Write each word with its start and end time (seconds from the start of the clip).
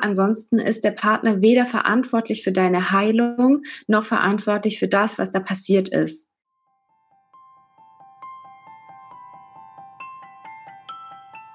Ansonsten 0.00 0.58
ist 0.58 0.84
der 0.84 0.92
Partner 0.92 1.42
weder 1.42 1.66
verantwortlich 1.66 2.42
für 2.42 2.52
deine 2.52 2.90
Heilung 2.90 3.62
noch 3.86 4.04
verantwortlich 4.04 4.78
für 4.78 4.88
das, 4.88 5.18
was 5.18 5.30
da 5.30 5.40
passiert 5.40 5.88
ist. 5.88 6.30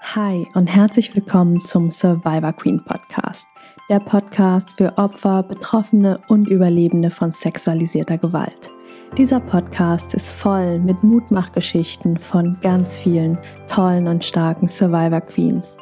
Hi 0.02 0.48
und 0.54 0.68
herzlich 0.68 1.14
willkommen 1.16 1.66
zum 1.66 1.92
Survivor 1.92 2.54
Queen 2.54 2.82
Podcast, 2.86 3.48
der 3.90 4.00
Podcast 4.00 4.78
für 4.78 4.98
Opfer, 4.98 5.44
Betroffene 5.44 6.22
und 6.30 6.48
Überlebende 6.48 7.12
von 7.12 7.34
sexualisierter 7.34 8.18
Gewalt. 8.18 8.72
Dieser 9.18 9.40
Podcast 9.40 10.14
ist 10.14 10.32
voll 10.32 10.80
mit 10.80 11.04
Mutmachgeschichten 11.04 12.18
von 12.20 12.58
ganz 12.62 12.98
vielen 12.98 13.38
tollen 13.68 14.08
und 14.08 14.24
starken 14.24 14.68
Survivor 14.68 15.22
Queens 15.22 15.76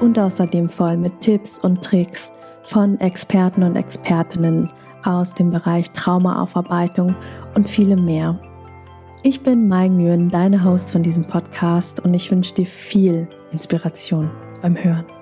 und 0.00 0.18
außerdem 0.18 0.68
voll 0.68 0.96
mit 0.96 1.20
Tipps 1.20 1.58
und 1.58 1.82
Tricks 1.82 2.32
von 2.62 2.98
Experten 3.00 3.62
und 3.62 3.76
Expertinnen 3.76 4.70
aus 5.04 5.34
dem 5.34 5.50
Bereich 5.50 5.90
Traumaaufarbeitung 5.92 7.14
und 7.54 7.68
vielem 7.68 8.04
mehr. 8.04 8.38
Ich 9.22 9.42
bin 9.42 9.68
Mai 9.68 9.88
Nguyen, 9.88 10.30
deine 10.30 10.64
Host 10.64 10.92
von 10.92 11.02
diesem 11.02 11.24
Podcast 11.26 12.00
und 12.00 12.14
ich 12.14 12.30
wünsche 12.30 12.54
dir 12.54 12.66
viel 12.66 13.28
Inspiration 13.52 14.30
beim 14.62 14.76
Hören. 14.76 15.19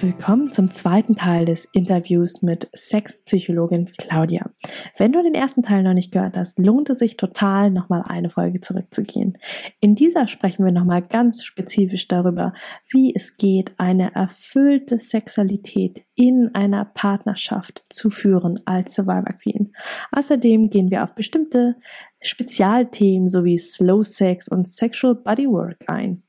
Willkommen 0.00 0.52
zum 0.52 0.70
zweiten 0.70 1.16
Teil 1.16 1.44
des 1.44 1.64
Interviews 1.66 2.42
mit 2.42 2.68
Sexpsychologin 2.74 3.90
Claudia. 3.98 4.50
Wenn 4.96 5.12
du 5.12 5.22
den 5.22 5.34
ersten 5.34 5.62
Teil 5.62 5.82
noch 5.82 5.92
nicht 5.92 6.12
gehört 6.12 6.36
hast, 6.36 6.58
lohnt 6.58 6.90
es 6.90 6.98
sich 6.98 7.16
total, 7.16 7.70
nochmal 7.70 8.02
eine 8.06 8.30
Folge 8.30 8.60
zurückzugehen. 8.60 9.38
In 9.80 9.94
dieser 9.94 10.26
sprechen 10.26 10.64
wir 10.64 10.72
nochmal 10.72 11.02
ganz 11.02 11.44
spezifisch 11.44 12.08
darüber, 12.08 12.52
wie 12.90 13.14
es 13.14 13.36
geht, 13.36 13.74
eine 13.78 14.14
erfüllte 14.14 14.98
Sexualität 14.98 16.02
in 16.14 16.50
einer 16.54 16.84
Partnerschaft 16.84 17.84
zu 17.88 18.10
führen 18.10 18.60
als 18.64 18.94
Survivor 18.94 19.34
Queen. 19.40 19.72
Außerdem 20.10 20.70
gehen 20.70 20.90
wir 20.90 21.04
auf 21.04 21.14
bestimmte 21.14 21.76
Spezialthemen 22.20 23.28
sowie 23.28 23.58
Slow 23.58 24.04
Sex 24.04 24.48
und 24.48 24.68
Sexual 24.68 25.14
Bodywork 25.14 25.76
ein. 25.86 26.22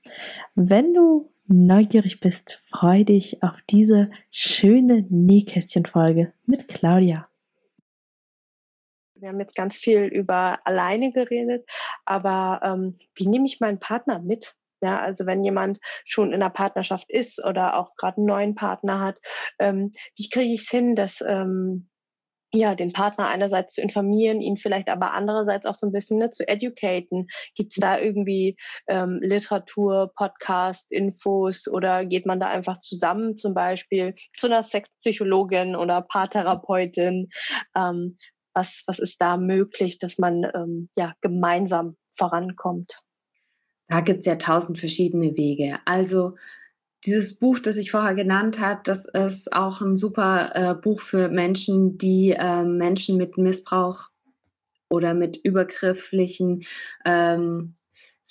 Wenn 0.55 0.93
du 0.93 1.32
neugierig 1.47 2.19
bist, 2.19 2.59
freu 2.63 3.03
dich 3.03 3.43
auf 3.43 3.61
diese 3.69 4.09
schöne 4.31 5.05
Nähkästchen-Folge 5.09 6.33
mit 6.45 6.67
Claudia. 6.67 7.27
Wir 9.15 9.29
haben 9.29 9.39
jetzt 9.39 9.55
ganz 9.55 9.77
viel 9.77 10.03
über 10.03 10.59
alleine 10.65 11.11
geredet, 11.13 11.65
aber 12.05 12.59
ähm, 12.63 12.97
wie 13.15 13.27
nehme 13.27 13.45
ich 13.45 13.61
meinen 13.61 13.79
Partner 13.79 14.19
mit? 14.19 14.55
Ja, 14.81 14.99
also 14.99 15.25
wenn 15.25 15.45
jemand 15.45 15.79
schon 16.03 16.33
in 16.33 16.41
einer 16.41 16.49
Partnerschaft 16.49 17.09
ist 17.09 17.41
oder 17.43 17.77
auch 17.77 17.95
gerade 17.95 18.17
einen 18.17 18.25
neuen 18.25 18.55
Partner 18.55 18.99
hat, 18.99 19.17
ähm, 19.59 19.93
wie 20.17 20.27
kriege 20.27 20.53
ich 20.53 20.63
es 20.63 20.69
hin, 20.69 20.97
dass 20.97 21.23
ähm, 21.25 21.87
ja, 22.55 22.75
den 22.75 22.93
Partner 22.93 23.27
einerseits 23.27 23.75
zu 23.75 23.81
informieren, 23.81 24.39
ihn 24.39 24.57
vielleicht 24.57 24.89
aber 24.89 25.13
andererseits 25.13 25.65
auch 25.65 25.73
so 25.73 25.87
ein 25.87 25.91
bisschen 25.91 26.19
ne, 26.19 26.29
zu 26.29 26.47
educaten. 26.47 27.27
Gibt 27.55 27.73
es 27.73 27.79
da 27.79 27.99
irgendwie 27.99 28.57
ähm, 28.87 29.19
Literatur, 29.21 30.11
Podcast, 30.15 30.91
Infos 30.91 31.67
oder 31.67 32.05
geht 32.05 32.27
man 32.27 32.39
da 32.39 32.47
einfach 32.47 32.79
zusammen 32.79 33.37
zum 33.37 33.55
Beispiel 33.55 34.13
zu 34.37 34.47
einer 34.47 34.61
Sexpsychologin 34.61 35.75
oder 35.75 36.01
Paartherapeutin? 36.01 37.29
Ähm, 37.75 38.17
was, 38.53 38.83
was 38.85 38.99
ist 38.99 39.19
da 39.19 39.37
möglich, 39.37 39.97
dass 39.97 40.19
man 40.19 40.43
ähm, 40.53 40.89
ja 40.95 41.13
gemeinsam 41.21 41.97
vorankommt? 42.11 42.99
Da 43.87 44.01
gibt 44.01 44.19
es 44.19 44.25
ja 44.27 44.35
tausend 44.35 44.77
verschiedene 44.77 45.35
Wege. 45.35 45.79
Also 45.85 46.35
dieses 47.05 47.39
Buch, 47.39 47.59
das 47.59 47.77
ich 47.77 47.91
vorher 47.91 48.15
genannt 48.15 48.59
habe, 48.59 48.81
das 48.83 49.05
ist 49.05 49.53
auch 49.53 49.81
ein 49.81 49.95
super 49.95 50.51
äh, 50.53 50.73
Buch 50.73 51.01
für 51.01 51.29
Menschen, 51.29 51.97
die 51.97 52.31
äh, 52.31 52.63
Menschen 52.63 53.17
mit 53.17 53.37
Missbrauch 53.37 54.09
oder 54.89 55.13
mit 55.13 55.37
übergrifflichen 55.37 56.63
ähm, 57.05 57.73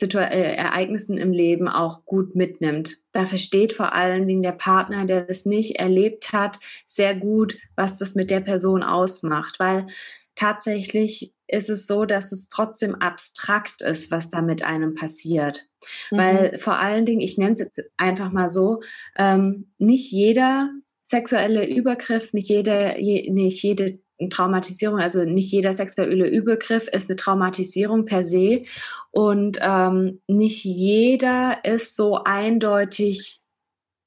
äh, 0.01 0.55
Ereignissen 0.57 1.19
im 1.19 1.33
Leben 1.33 1.69
auch 1.69 2.05
gut 2.07 2.35
mitnimmt. 2.35 2.99
Da 3.13 3.27
versteht 3.27 3.75
vor 3.75 3.93
allen 3.93 4.27
Dingen 4.27 4.43
der 4.43 4.53
Partner, 4.53 5.05
der 5.05 5.23
das 5.23 5.45
nicht 5.45 5.77
erlebt 5.77 6.33
hat, 6.33 6.59
sehr 6.87 7.15
gut, 7.15 7.59
was 7.77 7.99
das 7.99 8.15
mit 8.15 8.31
der 8.31 8.41
Person 8.41 8.83
ausmacht, 8.83 9.59
weil 9.59 9.87
tatsächlich 10.35 11.35
ist 11.47 11.69
es 11.69 11.87
so, 11.87 12.07
dass 12.07 12.33
es 12.33 12.49
trotzdem 12.49 12.95
abstrakt 12.95 13.83
ist, 13.83 14.11
was 14.11 14.31
da 14.31 14.41
mit 14.41 14.65
einem 14.65 14.95
passiert. 14.95 15.69
Mhm. 16.11 16.17
Weil 16.17 16.59
vor 16.59 16.79
allen 16.79 17.07
Dingen, 17.07 17.21
ich 17.21 17.39
nenne 17.39 17.53
es 17.53 17.59
jetzt 17.59 17.83
einfach 17.97 18.33
mal 18.33 18.49
so, 18.49 18.81
ähm, 19.17 19.73
nicht 19.79 20.11
jeder 20.13 20.71
sexuelle 21.03 21.69
Übergriff, 21.69 22.33
nicht 22.33 22.49
jede, 22.49 22.97
je, 22.99 23.31
nicht 23.31 23.63
jede 23.63 23.99
Traumatisierung, 24.31 25.01
also 25.01 25.25
nicht 25.25 25.51
jeder 25.51 25.75
sexuelle 25.75 26.29
Übergriff 26.29 26.89
ist 26.89 27.09
eine 27.09 27.17
Traumatisierung 27.17 28.05
per 28.05 28.25
se 28.25 28.65
und 29.11 29.59
ähm, 29.61 30.21
nicht 30.29 30.65
jeder 30.65 31.65
ist 31.65 31.97
so 31.97 32.23
eindeutig 32.25 33.43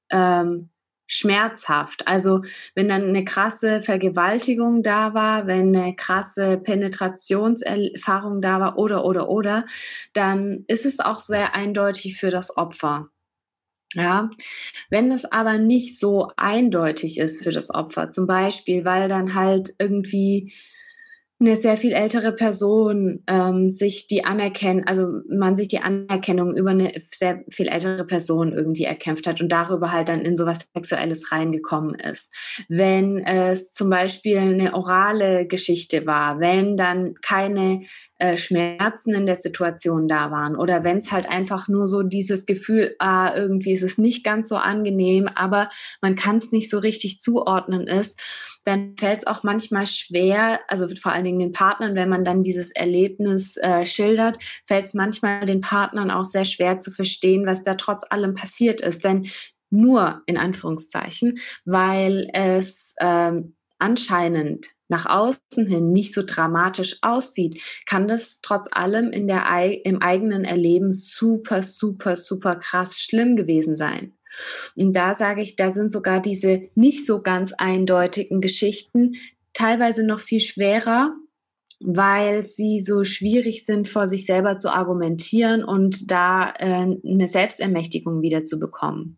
ähm, 0.09 0.69
schmerzhaft. 1.07 2.07
Also 2.07 2.41
wenn 2.73 2.89
dann 2.89 3.03
eine 3.03 3.23
krasse 3.25 3.81
Vergewaltigung 3.81 4.83
da 4.83 5.13
war, 5.13 5.47
wenn 5.47 5.75
eine 5.75 5.95
krasse 5.95 6.57
Penetrationserfahrung 6.57 8.41
da 8.41 8.59
war 8.59 8.77
oder 8.77 9.05
oder 9.05 9.29
oder, 9.29 9.65
dann 10.13 10.65
ist 10.67 10.85
es 10.85 10.99
auch 10.99 11.19
sehr 11.19 11.55
eindeutig 11.55 12.17
für 12.17 12.31
das 12.31 12.57
Opfer. 12.57 13.09
Ja, 13.93 14.29
wenn 14.89 15.11
es 15.11 15.25
aber 15.25 15.57
nicht 15.57 15.97
so 15.99 16.29
eindeutig 16.37 17.17
ist 17.17 17.43
für 17.43 17.51
das 17.51 17.73
Opfer, 17.73 18.11
zum 18.11 18.27
Beispiel, 18.27 18.83
weil 18.83 19.07
dann 19.07 19.35
halt 19.35 19.73
irgendwie 19.79 20.53
eine 21.45 21.55
sehr 21.55 21.77
viel 21.77 21.93
ältere 21.93 22.31
Person 22.31 23.23
ähm, 23.27 23.69
sich 23.69 24.07
die 24.07 24.25
Anerkennung, 24.25 24.85
also 24.85 25.21
man 25.29 25.55
sich 25.55 25.67
die 25.67 25.79
Anerkennung 25.79 26.55
über 26.55 26.71
eine 26.71 26.91
sehr 27.11 27.43
viel 27.49 27.67
ältere 27.67 28.05
Person 28.05 28.53
irgendwie 28.53 28.85
erkämpft 28.85 29.27
hat 29.27 29.41
und 29.41 29.51
darüber 29.51 29.91
halt 29.91 30.09
dann 30.09 30.21
in 30.21 30.35
sowas 30.35 30.67
Sexuelles 30.73 31.31
reingekommen 31.31 31.95
ist. 31.95 32.33
Wenn 32.67 33.19
es 33.19 33.73
zum 33.73 33.89
Beispiel 33.89 34.39
eine 34.39 34.73
orale 34.73 35.45
Geschichte 35.47 36.05
war, 36.05 36.39
wenn 36.39 36.77
dann 36.77 37.15
keine 37.21 37.81
äh, 38.17 38.37
Schmerzen 38.37 39.13
in 39.13 39.25
der 39.25 39.35
Situation 39.35 40.07
da 40.07 40.31
waren 40.31 40.55
oder 40.55 40.83
wenn 40.83 40.97
es 40.97 41.11
halt 41.11 41.27
einfach 41.27 41.67
nur 41.67 41.87
so 41.87 42.01
dieses 42.01 42.45
Gefühl, 42.45 42.95
ah, 42.99 43.35
irgendwie 43.35 43.73
ist 43.73 43.83
es 43.83 43.97
nicht 43.97 44.23
ganz 44.23 44.49
so 44.49 44.55
angenehm, 44.55 45.27
aber 45.35 45.69
man 46.01 46.15
kann 46.15 46.37
es 46.37 46.51
nicht 46.51 46.69
so 46.69 46.79
richtig 46.79 47.19
zuordnen 47.19 47.87
ist, 47.87 48.21
dann 48.63 48.95
fällt 48.97 49.19
es 49.19 49.27
auch 49.27 49.43
manchmal 49.43 49.85
schwer, 49.85 50.59
also 50.67 50.87
vor 50.95 51.11
allen 51.11 51.25
Dingen 51.25 51.39
den 51.39 51.51
Partnern, 51.51 51.95
wenn 51.95 52.09
man 52.09 52.25
dann 52.25 52.41
dieses 52.41 52.71
Erlebnis 52.71 53.57
äh, 53.57 53.85
schildert, 53.85 54.37
fällt 54.65 54.85
es 54.85 54.93
manchmal 54.93 55.45
den 55.45 55.61
Partnern 55.61 56.09
auch 56.09 56.23
sehr 56.23 56.45
schwer 56.45 56.79
zu 56.79 56.91
verstehen, 56.91 57.45
was 57.45 57.63
da 57.63 57.75
trotz 57.75 58.05
allem 58.09 58.33
passiert 58.33 58.81
ist. 58.81 59.03
Denn 59.03 59.27
nur 59.69 60.21
in 60.25 60.37
Anführungszeichen, 60.37 61.39
weil 61.65 62.29
es 62.33 62.95
ähm, 62.99 63.55
anscheinend 63.77 64.74
nach 64.87 65.05
außen 65.05 65.65
hin 65.65 65.91
nicht 65.91 66.13
so 66.13 66.23
dramatisch 66.25 66.97
aussieht, 67.01 67.61
kann 67.85 68.07
das 68.07 68.41
trotz 68.41 68.67
allem 68.71 69.11
in 69.11 69.27
der, 69.27 69.45
im 69.83 70.01
eigenen 70.01 70.43
Erleben 70.43 70.93
super, 70.93 71.63
super, 71.63 72.15
super 72.15 72.55
krass 72.55 72.99
schlimm 72.99 73.35
gewesen 73.35 73.75
sein. 73.75 74.13
Und 74.75 74.93
da 74.93 75.13
sage 75.13 75.41
ich, 75.41 75.55
da 75.55 75.69
sind 75.69 75.91
sogar 75.91 76.21
diese 76.21 76.63
nicht 76.75 77.05
so 77.05 77.21
ganz 77.21 77.53
eindeutigen 77.53 78.41
Geschichten 78.41 79.15
teilweise 79.53 80.05
noch 80.05 80.19
viel 80.19 80.41
schwerer, 80.41 81.15
weil 81.79 82.43
sie 82.43 82.79
so 82.79 83.03
schwierig 83.03 83.65
sind, 83.65 83.87
vor 83.87 84.07
sich 84.07 84.25
selber 84.25 84.57
zu 84.57 84.69
argumentieren 84.69 85.63
und 85.63 86.09
da 86.11 86.53
äh, 86.57 86.85
eine 87.05 87.27
Selbstermächtigung 87.27 88.21
wieder 88.21 88.45
zu 88.45 88.59
bekommen. 88.59 89.17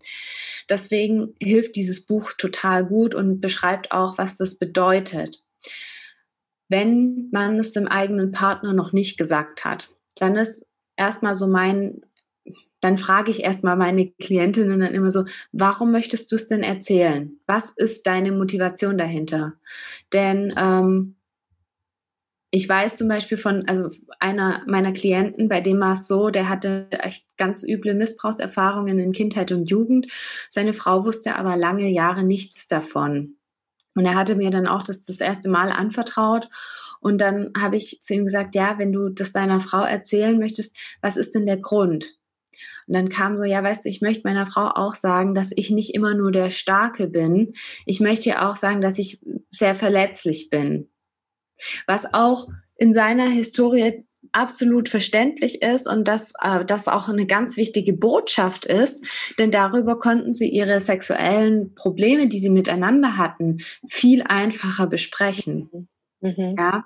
Deswegen 0.69 1.34
hilft 1.39 1.75
dieses 1.75 2.05
Buch 2.05 2.34
total 2.37 2.85
gut 2.85 3.16
und 3.16 3.41
beschreibt 3.41 3.91
auch, 3.91 4.17
was 4.17 4.37
das 4.37 4.58
bedeutet. 4.58 5.43
Wenn 6.69 7.29
man 7.31 7.59
es 7.59 7.73
dem 7.73 7.87
eigenen 7.87 8.31
Partner 8.31 8.73
noch 8.73 8.91
nicht 8.91 9.17
gesagt 9.17 9.64
hat, 9.64 9.90
dann 10.16 10.35
ist 10.35 10.67
erstmal 10.97 11.35
so 11.35 11.47
mein, 11.47 12.02
dann 12.81 12.97
frage 12.97 13.31
ich 13.31 13.43
erstmal 13.43 13.78
meine 13.78 14.11
Klientinnen 14.11 14.79
dann 14.79 14.93
immer 14.93 15.11
so, 15.11 15.25
warum 15.52 15.91
möchtest 15.91 16.31
du 16.31 16.35
es 16.35 16.47
denn 16.47 16.64
erzählen? 16.64 17.40
Was 17.46 17.69
ist 17.69 18.05
deine 18.05 18.31
Motivation 18.31 18.97
dahinter? 18.97 19.53
Denn 20.11 20.53
ähm, 20.58 21.17
ich 22.52 22.67
weiß 22.67 22.96
zum 22.96 23.08
Beispiel 23.08 23.37
von, 23.37 23.67
also 23.67 23.90
einer 24.19 24.64
meiner 24.67 24.93
Klienten, 24.93 25.49
bei 25.49 25.61
dem 25.61 25.79
war 25.79 25.93
es 25.93 26.08
so, 26.08 26.29
der 26.29 26.47
hatte 26.47 26.87
echt 26.91 27.25
ganz 27.37 27.64
üble 27.67 27.93
Missbrauchserfahrungen 27.93 28.99
in 28.99 29.11
Kindheit 29.11 29.52
und 29.52 29.69
Jugend. 29.69 30.08
Seine 30.49 30.73
Frau 30.73 31.05
wusste 31.05 31.35
aber 31.35 31.58
lange 31.58 31.90
Jahre 31.90 32.23
nichts 32.23 32.67
davon. 32.67 33.36
Und 33.97 34.05
er 34.05 34.14
hatte 34.14 34.35
mir 34.35 34.52
dann 34.52 34.67
auch 34.67 34.84
das 34.84 35.02
das 35.02 35.20
erste 35.20 35.49
Mal 35.49 35.72
anvertraut. 35.72 36.49
Und 36.99 37.20
dann 37.20 37.52
habe 37.58 37.78
ich 37.78 37.99
zu 38.02 38.14
ihm 38.14 38.26
gesagt, 38.26 38.53
ja, 38.53 38.78
wenn 38.78 38.91
du 38.91 39.09
das 39.09 39.32
deiner 39.32 39.59
Frau 39.59 39.82
erzählen 39.82 40.38
möchtest, 40.38 40.78
was 41.02 41.17
ist 41.17 41.34
denn 41.34 41.47
der 41.47 41.58
Grund? 41.58 42.16
Und 42.88 42.94
dann 42.94 43.09
kam 43.09 43.38
so, 43.38 43.44
ja, 43.44 43.64
weißt 43.64 43.85
du, 43.85 43.90
ich 43.90 44.02
möchte 44.02 44.28
meiner 44.28 44.46
Frau 44.46 44.67
auch 44.67 44.94
sagen, 44.94 45.34
dass 45.34 45.52
ich 45.55 45.72
nicht 45.72 45.96
immer 45.96 46.14
nur 46.14 46.32
der 46.32 46.52
Starke 46.52 47.08
bin. 47.08 47.53
Ich 47.88 47.99
möchte 47.99 48.29
ihr 48.29 48.47
auch 48.47 48.55
sagen, 48.55 48.82
dass 48.82 48.99
ich 48.99 49.20
sehr 49.49 49.73
verletzlich 49.73 50.52
bin. 50.52 50.90
Was 51.88 52.14
auch 52.14 52.47
in 52.76 52.93
seiner 52.93 53.28
Historie 53.29 54.05
absolut 54.37 54.87
verständlich 54.87 55.61
ist 55.63 55.87
und 55.87 56.07
dass 56.07 56.34
äh, 56.41 56.63
das 56.63 56.87
auch 56.87 57.09
eine 57.09 57.25
ganz 57.25 57.57
wichtige 57.57 57.93
Botschaft 57.93 58.66
ist, 58.66 59.03
denn 59.39 59.51
darüber 59.51 59.99
konnten 59.99 60.35
sie 60.35 60.49
ihre 60.49 60.79
sexuellen 60.79 61.73
Probleme, 61.73 62.28
die 62.28 62.39
sie 62.39 62.51
miteinander 62.51 63.17
hatten, 63.17 63.57
viel 63.87 64.22
einfacher 64.22 64.87
besprechen. 64.87 65.89
Mhm. 66.22 66.55
Ja, 66.57 66.85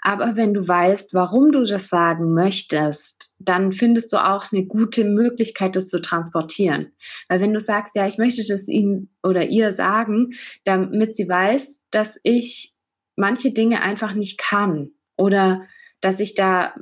aber 0.00 0.36
wenn 0.36 0.54
du 0.54 0.66
weißt, 0.66 1.14
warum 1.14 1.52
du 1.52 1.64
das 1.64 1.88
sagen 1.88 2.34
möchtest, 2.34 3.34
dann 3.38 3.72
findest 3.72 4.12
du 4.12 4.24
auch 4.24 4.52
eine 4.52 4.64
gute 4.64 5.04
Möglichkeit, 5.04 5.76
das 5.76 5.88
zu 5.88 6.00
transportieren. 6.00 6.92
Weil 7.28 7.40
wenn 7.40 7.52
du 7.52 7.60
sagst, 7.60 7.96
ja, 7.96 8.06
ich 8.06 8.18
möchte 8.18 8.44
das 8.46 8.68
ihnen 8.68 9.10
oder 9.22 9.46
ihr 9.46 9.72
sagen, 9.72 10.30
damit 10.64 11.16
sie 11.16 11.28
weiß, 11.28 11.84
dass 11.90 12.20
ich 12.22 12.74
manche 13.16 13.52
Dinge 13.52 13.82
einfach 13.82 14.14
nicht 14.14 14.38
kann 14.38 14.90
oder 15.16 15.62
dass 16.00 16.20
ich 16.20 16.34
da 16.34 16.74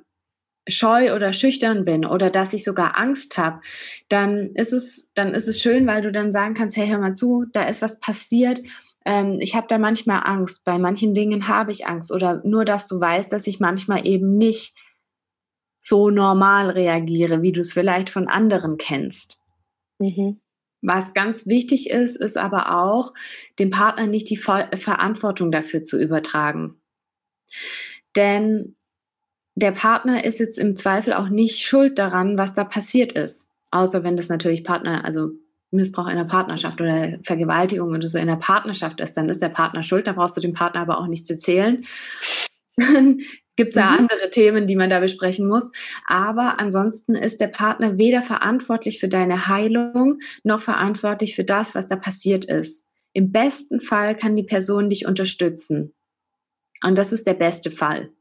scheu 0.68 1.14
oder 1.14 1.32
schüchtern 1.32 1.84
bin 1.84 2.04
oder 2.04 2.30
dass 2.30 2.52
ich 2.52 2.62
sogar 2.62 2.98
Angst 2.98 3.38
habe, 3.38 3.60
dann 4.08 4.54
ist 4.54 4.72
es, 4.72 5.10
dann 5.14 5.34
ist 5.34 5.48
es 5.48 5.60
schön, 5.60 5.86
weil 5.86 6.02
du 6.02 6.12
dann 6.12 6.30
sagen 6.30 6.54
kannst, 6.54 6.76
hey, 6.76 6.88
hör 6.88 6.98
mal 6.98 7.14
zu, 7.14 7.46
da 7.52 7.62
ist 7.62 7.82
was 7.82 8.00
passiert. 8.00 8.60
Ähm, 9.04 9.38
ich 9.40 9.54
habe 9.54 9.66
da 9.68 9.78
manchmal 9.78 10.22
Angst. 10.24 10.64
Bei 10.64 10.78
manchen 10.78 11.14
Dingen 11.14 11.48
habe 11.48 11.72
ich 11.72 11.86
Angst. 11.86 12.12
Oder 12.12 12.42
nur, 12.44 12.64
dass 12.64 12.86
du 12.86 13.00
weißt, 13.00 13.32
dass 13.32 13.46
ich 13.46 13.60
manchmal 13.60 14.06
eben 14.06 14.36
nicht 14.36 14.76
so 15.80 16.10
normal 16.10 16.70
reagiere, 16.70 17.40
wie 17.42 17.52
du 17.52 17.60
es 17.60 17.72
vielleicht 17.72 18.10
von 18.10 18.28
anderen 18.28 18.76
kennst. 18.76 19.40
Mhm. 19.98 20.40
Was 20.80 21.14
ganz 21.14 21.46
wichtig 21.46 21.90
ist, 21.90 22.16
ist 22.16 22.36
aber 22.36 22.78
auch, 22.78 23.12
dem 23.58 23.70
Partner 23.70 24.06
nicht 24.06 24.30
die 24.30 24.36
Verantwortung 24.36 25.50
dafür 25.50 25.82
zu 25.82 26.00
übertragen. 26.00 26.80
Denn 28.14 28.76
der 29.58 29.72
Partner 29.72 30.24
ist 30.24 30.38
jetzt 30.38 30.58
im 30.58 30.76
Zweifel 30.76 31.12
auch 31.12 31.28
nicht 31.28 31.64
schuld 31.64 31.98
daran, 31.98 32.38
was 32.38 32.54
da 32.54 32.64
passiert 32.64 33.12
ist. 33.12 33.48
Außer 33.70 34.04
wenn 34.04 34.16
das 34.16 34.28
natürlich 34.28 34.64
Partner, 34.64 35.04
also 35.04 35.30
Missbrauch 35.70 36.08
in 36.08 36.16
der 36.16 36.24
Partnerschaft 36.24 36.80
oder 36.80 37.18
Vergewaltigung 37.24 37.90
oder 37.90 38.08
so 38.08 38.18
in 38.18 38.26
der 38.26 38.36
Partnerschaft 38.36 39.00
ist, 39.00 39.16
dann 39.16 39.28
ist 39.28 39.42
der 39.42 39.50
Partner 39.50 39.82
schuld, 39.82 40.06
da 40.06 40.12
brauchst 40.12 40.36
du 40.36 40.40
dem 40.40 40.54
Partner 40.54 40.80
aber 40.80 40.98
auch 40.98 41.06
nichts 41.06 41.28
erzählen. 41.28 41.84
Gibt 43.56 43.70
es 43.70 43.74
ja 43.74 43.90
mhm. 43.90 43.98
andere 43.98 44.30
Themen, 44.30 44.66
die 44.68 44.76
man 44.76 44.88
da 44.88 45.00
besprechen 45.00 45.48
muss. 45.48 45.72
Aber 46.06 46.60
ansonsten 46.60 47.16
ist 47.16 47.40
der 47.40 47.48
Partner 47.48 47.98
weder 47.98 48.22
verantwortlich 48.22 49.00
für 49.00 49.08
deine 49.08 49.48
Heilung 49.48 50.20
noch 50.44 50.60
verantwortlich 50.60 51.34
für 51.34 51.44
das, 51.44 51.74
was 51.74 51.88
da 51.88 51.96
passiert 51.96 52.44
ist. 52.44 52.86
Im 53.12 53.32
besten 53.32 53.80
Fall 53.80 54.14
kann 54.14 54.36
die 54.36 54.44
Person 54.44 54.88
dich 54.88 55.06
unterstützen. 55.06 55.92
Und 56.84 56.96
das 56.96 57.12
ist 57.12 57.26
der 57.26 57.34
beste 57.34 57.72
Fall. 57.72 58.12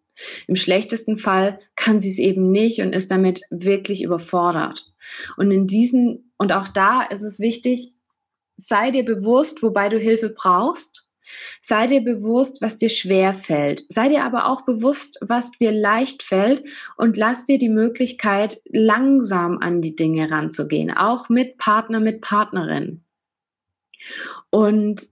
Im 0.48 0.56
schlechtesten 0.56 1.18
Fall 1.18 1.60
kann 1.76 2.00
sie 2.00 2.10
es 2.10 2.20
eben 2.20 2.52
nicht 2.52 2.82
und 2.82 2.94
ist 2.94 3.12
damit 3.12 3.42
wirklich 3.50 4.04
überfordert. 4.04 4.92
Und 5.38 5.52
in 5.52 5.68
diesen, 5.68 6.32
und 6.38 6.52
auch 6.52 6.68
da 6.68 7.04
ist 7.04 7.22
es 7.22 7.40
wichtig, 7.40 7.94
sei 8.56 8.92
dir 8.92 9.06
bewusst, 9.06 9.62
wobei 9.64 9.90
du 9.90 10.00
Hilfe 10.00 10.30
brauchst. 10.30 11.04
Sei 11.62 11.88
dir 11.88 12.02
bewusst, 12.02 12.62
was 12.62 12.78
dir 12.78 12.90
schwer 12.90 13.34
fällt. 13.34 13.84
Sei 13.90 14.08
dir 14.08 14.24
aber 14.24 14.48
auch 14.48 14.62
bewusst, 14.62 15.20
was 15.22 15.52
dir 15.52 15.74
leicht 15.74 16.24
fällt 16.24 16.66
und 16.96 17.18
lass 17.18 17.44
dir 17.44 17.60
die 17.60 17.70
Möglichkeit, 17.70 18.62
langsam 18.70 19.58
an 19.60 19.82
die 19.82 19.96
Dinge 19.96 20.32
ranzugehen, 20.32 20.90
auch 20.92 21.28
mit 21.28 21.58
Partner, 21.58 22.00
mit 22.00 22.22
Partnerin. 22.22 23.04
Und 24.50 25.10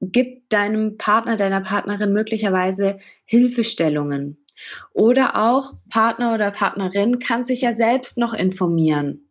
gib 0.00 0.48
deinem 0.50 0.96
Partner, 0.96 1.36
deiner 1.36 1.60
Partnerin 1.60 2.12
möglicherweise 2.12 2.98
Hilfestellungen. 3.24 4.44
Oder 4.92 5.36
auch 5.36 5.74
Partner 5.90 6.34
oder 6.34 6.50
Partnerin 6.50 7.18
kann 7.18 7.44
sich 7.44 7.62
ja 7.62 7.72
selbst 7.72 8.18
noch 8.18 8.32
informieren. 8.32 9.30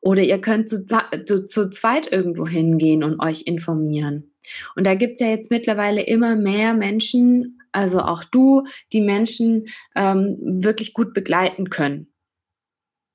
Oder 0.00 0.22
ihr 0.22 0.40
könnt 0.40 0.68
zu, 0.68 0.84
zu, 0.84 1.46
zu 1.46 1.70
zweit 1.70 2.10
irgendwo 2.10 2.46
hingehen 2.46 3.04
und 3.04 3.20
euch 3.20 3.42
informieren. 3.46 4.34
Und 4.74 4.86
da 4.86 4.96
gibt's 4.96 5.20
ja 5.20 5.28
jetzt 5.28 5.52
mittlerweile 5.52 6.02
immer 6.02 6.34
mehr 6.34 6.74
Menschen, 6.74 7.60
also 7.70 8.00
auch 8.00 8.24
du, 8.24 8.64
die 8.92 9.00
Menschen 9.00 9.68
ähm, 9.94 10.36
wirklich 10.40 10.94
gut 10.94 11.14
begleiten 11.14 11.70
können. 11.70 12.12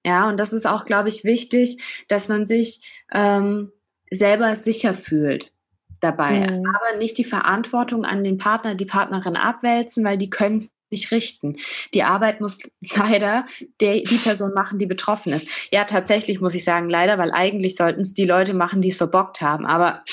Ja, 0.05 0.29
und 0.29 0.39
das 0.39 0.53
ist 0.53 0.65
auch, 0.65 0.85
glaube 0.85 1.09
ich, 1.09 1.25
wichtig, 1.25 1.83
dass 2.07 2.29
man 2.29 2.45
sich 2.45 2.79
ähm, 3.13 3.73
selber 4.09 4.55
sicher 4.55 4.93
fühlt 4.93 5.51
dabei, 5.99 6.39
mhm. 6.39 6.63
aber 6.67 6.97
nicht 6.97 7.17
die 7.17 7.23
Verantwortung 7.23 8.05
an 8.05 8.23
den 8.23 8.37
Partner, 8.37 8.75
die 8.75 8.85
Partnerin 8.85 9.35
abwälzen, 9.35 10.03
weil 10.03 10.17
die 10.17 10.29
können 10.29 10.57
es 10.57 10.75
nicht 10.89 11.11
richten. 11.11 11.57
Die 11.93 12.03
Arbeit 12.03 12.41
muss 12.41 12.59
leider 12.95 13.45
der, 13.81 14.01
die 14.01 14.17
Person 14.17 14.53
machen, 14.53 14.79
die 14.79 14.85
betroffen 14.85 15.33
ist. 15.33 15.47
Ja, 15.71 15.85
tatsächlich 15.85 16.39
muss 16.41 16.55
ich 16.55 16.63
sagen, 16.63 16.89
leider, 16.89 17.17
weil 17.17 17.31
eigentlich 17.31 17.75
sollten 17.75 18.01
es 18.01 18.13
die 18.13 18.25
Leute 18.25 18.53
machen, 18.53 18.81
die 18.81 18.89
es 18.89 18.97
verbockt 18.97 19.41
haben, 19.41 19.65
aber 19.65 20.03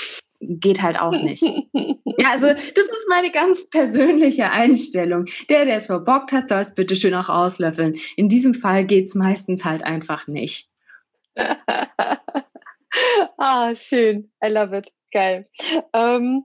geht 0.41 0.83
halt 0.83 1.01
auch 1.01 1.13
nicht. 1.13 1.43
ja, 1.73 2.31
also 2.33 2.49
das 2.49 2.85
ist 2.85 3.07
meine 3.09 3.31
ganz 3.31 3.69
persönliche 3.69 4.51
Einstellung. 4.51 5.27
Der, 5.49 5.65
der 5.65 5.77
es 5.77 5.87
verbockt 5.87 6.33
hat, 6.33 6.49
soll 6.49 6.59
es 6.59 6.75
bitte 6.75 6.97
schön 6.97 7.15
auch 7.15 7.29
auslöffeln. 7.29 7.97
In 8.17 8.29
diesem 8.29 8.55
Fall 8.55 8.85
geht 8.85 9.07
es 9.07 9.15
meistens 9.15 9.65
halt 9.65 9.85
einfach 9.85 10.27
nicht. 10.27 10.69
ah, 13.38 13.75
schön. 13.75 14.32
I 14.44 14.49
love 14.49 14.76
it. 14.76 14.93
Geil. 15.12 15.49
Ähm, 15.93 16.44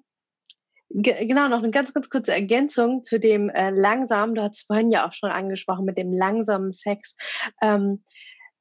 genau, 0.89 1.47
noch 1.47 1.59
eine 1.59 1.71
ganz, 1.71 1.93
ganz 1.93 2.09
kurze 2.09 2.33
Ergänzung 2.33 3.03
zu 3.03 3.19
dem 3.19 3.49
äh, 3.49 3.71
langsamen. 3.71 4.35
Du 4.35 4.43
hast 4.43 4.67
vorhin 4.67 4.91
ja 4.91 5.07
auch 5.07 5.13
schon 5.13 5.31
angesprochen 5.31 5.85
mit 5.85 5.97
dem 5.97 6.13
langsamen 6.13 6.71
Sex. 6.71 7.15
Ähm, 7.61 8.03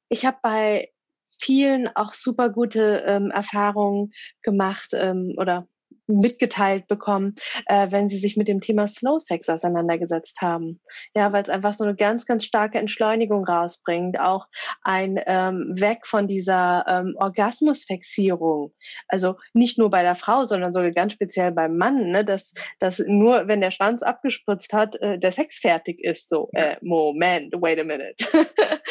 ich 0.09 0.25
habe 0.25 0.37
bei 0.41 0.91
vielen 1.39 1.87
auch 1.95 2.13
super 2.13 2.49
gute 2.49 3.03
ähm, 3.05 3.31
Erfahrungen 3.31 4.11
gemacht 4.41 4.89
ähm, 4.93 5.35
oder 5.37 5.67
mitgeteilt 6.09 6.87
bekommen, 6.87 7.35
äh, 7.67 7.91
wenn 7.91 8.09
sie 8.09 8.17
sich 8.17 8.35
mit 8.35 8.47
dem 8.47 8.61
Thema 8.61 8.87
Slow 8.87 9.19
Sex 9.19 9.49
auseinandergesetzt 9.49 10.41
haben. 10.41 10.81
Ja, 11.15 11.31
weil 11.31 11.43
es 11.43 11.49
einfach 11.49 11.73
so 11.73 11.83
eine 11.83 11.95
ganz, 11.95 12.25
ganz 12.25 12.43
starke 12.45 12.79
Entschleunigung 12.79 13.45
rausbringt, 13.45 14.19
auch 14.19 14.47
ein 14.81 15.19
ähm, 15.25 15.73
Weg 15.75 16.05
von 16.05 16.27
dieser 16.27 16.85
ähm, 16.87 17.15
Orgasmusfixierung. 17.17 18.73
Also 19.07 19.35
nicht 19.53 19.77
nur 19.77 19.89
bei 19.89 20.01
der 20.01 20.15
Frau, 20.15 20.43
sondern 20.43 20.73
sogar 20.73 20.91
ganz 20.91 21.13
speziell 21.13 21.51
beim 21.51 21.77
Mann, 21.77 22.09
ne, 22.11 22.25
dass, 22.25 22.53
dass 22.79 22.99
nur 22.99 23.47
wenn 23.47 23.61
der 23.61 23.71
Schwanz 23.71 24.03
abgespritzt 24.03 24.73
hat, 24.73 24.95
äh, 25.01 25.19
der 25.19 25.31
Sex 25.31 25.59
fertig 25.59 26.03
ist. 26.03 26.29
So, 26.29 26.49
äh, 26.53 26.77
Moment, 26.81 27.53
wait 27.59 27.79
a 27.79 27.83
minute. 27.83 28.15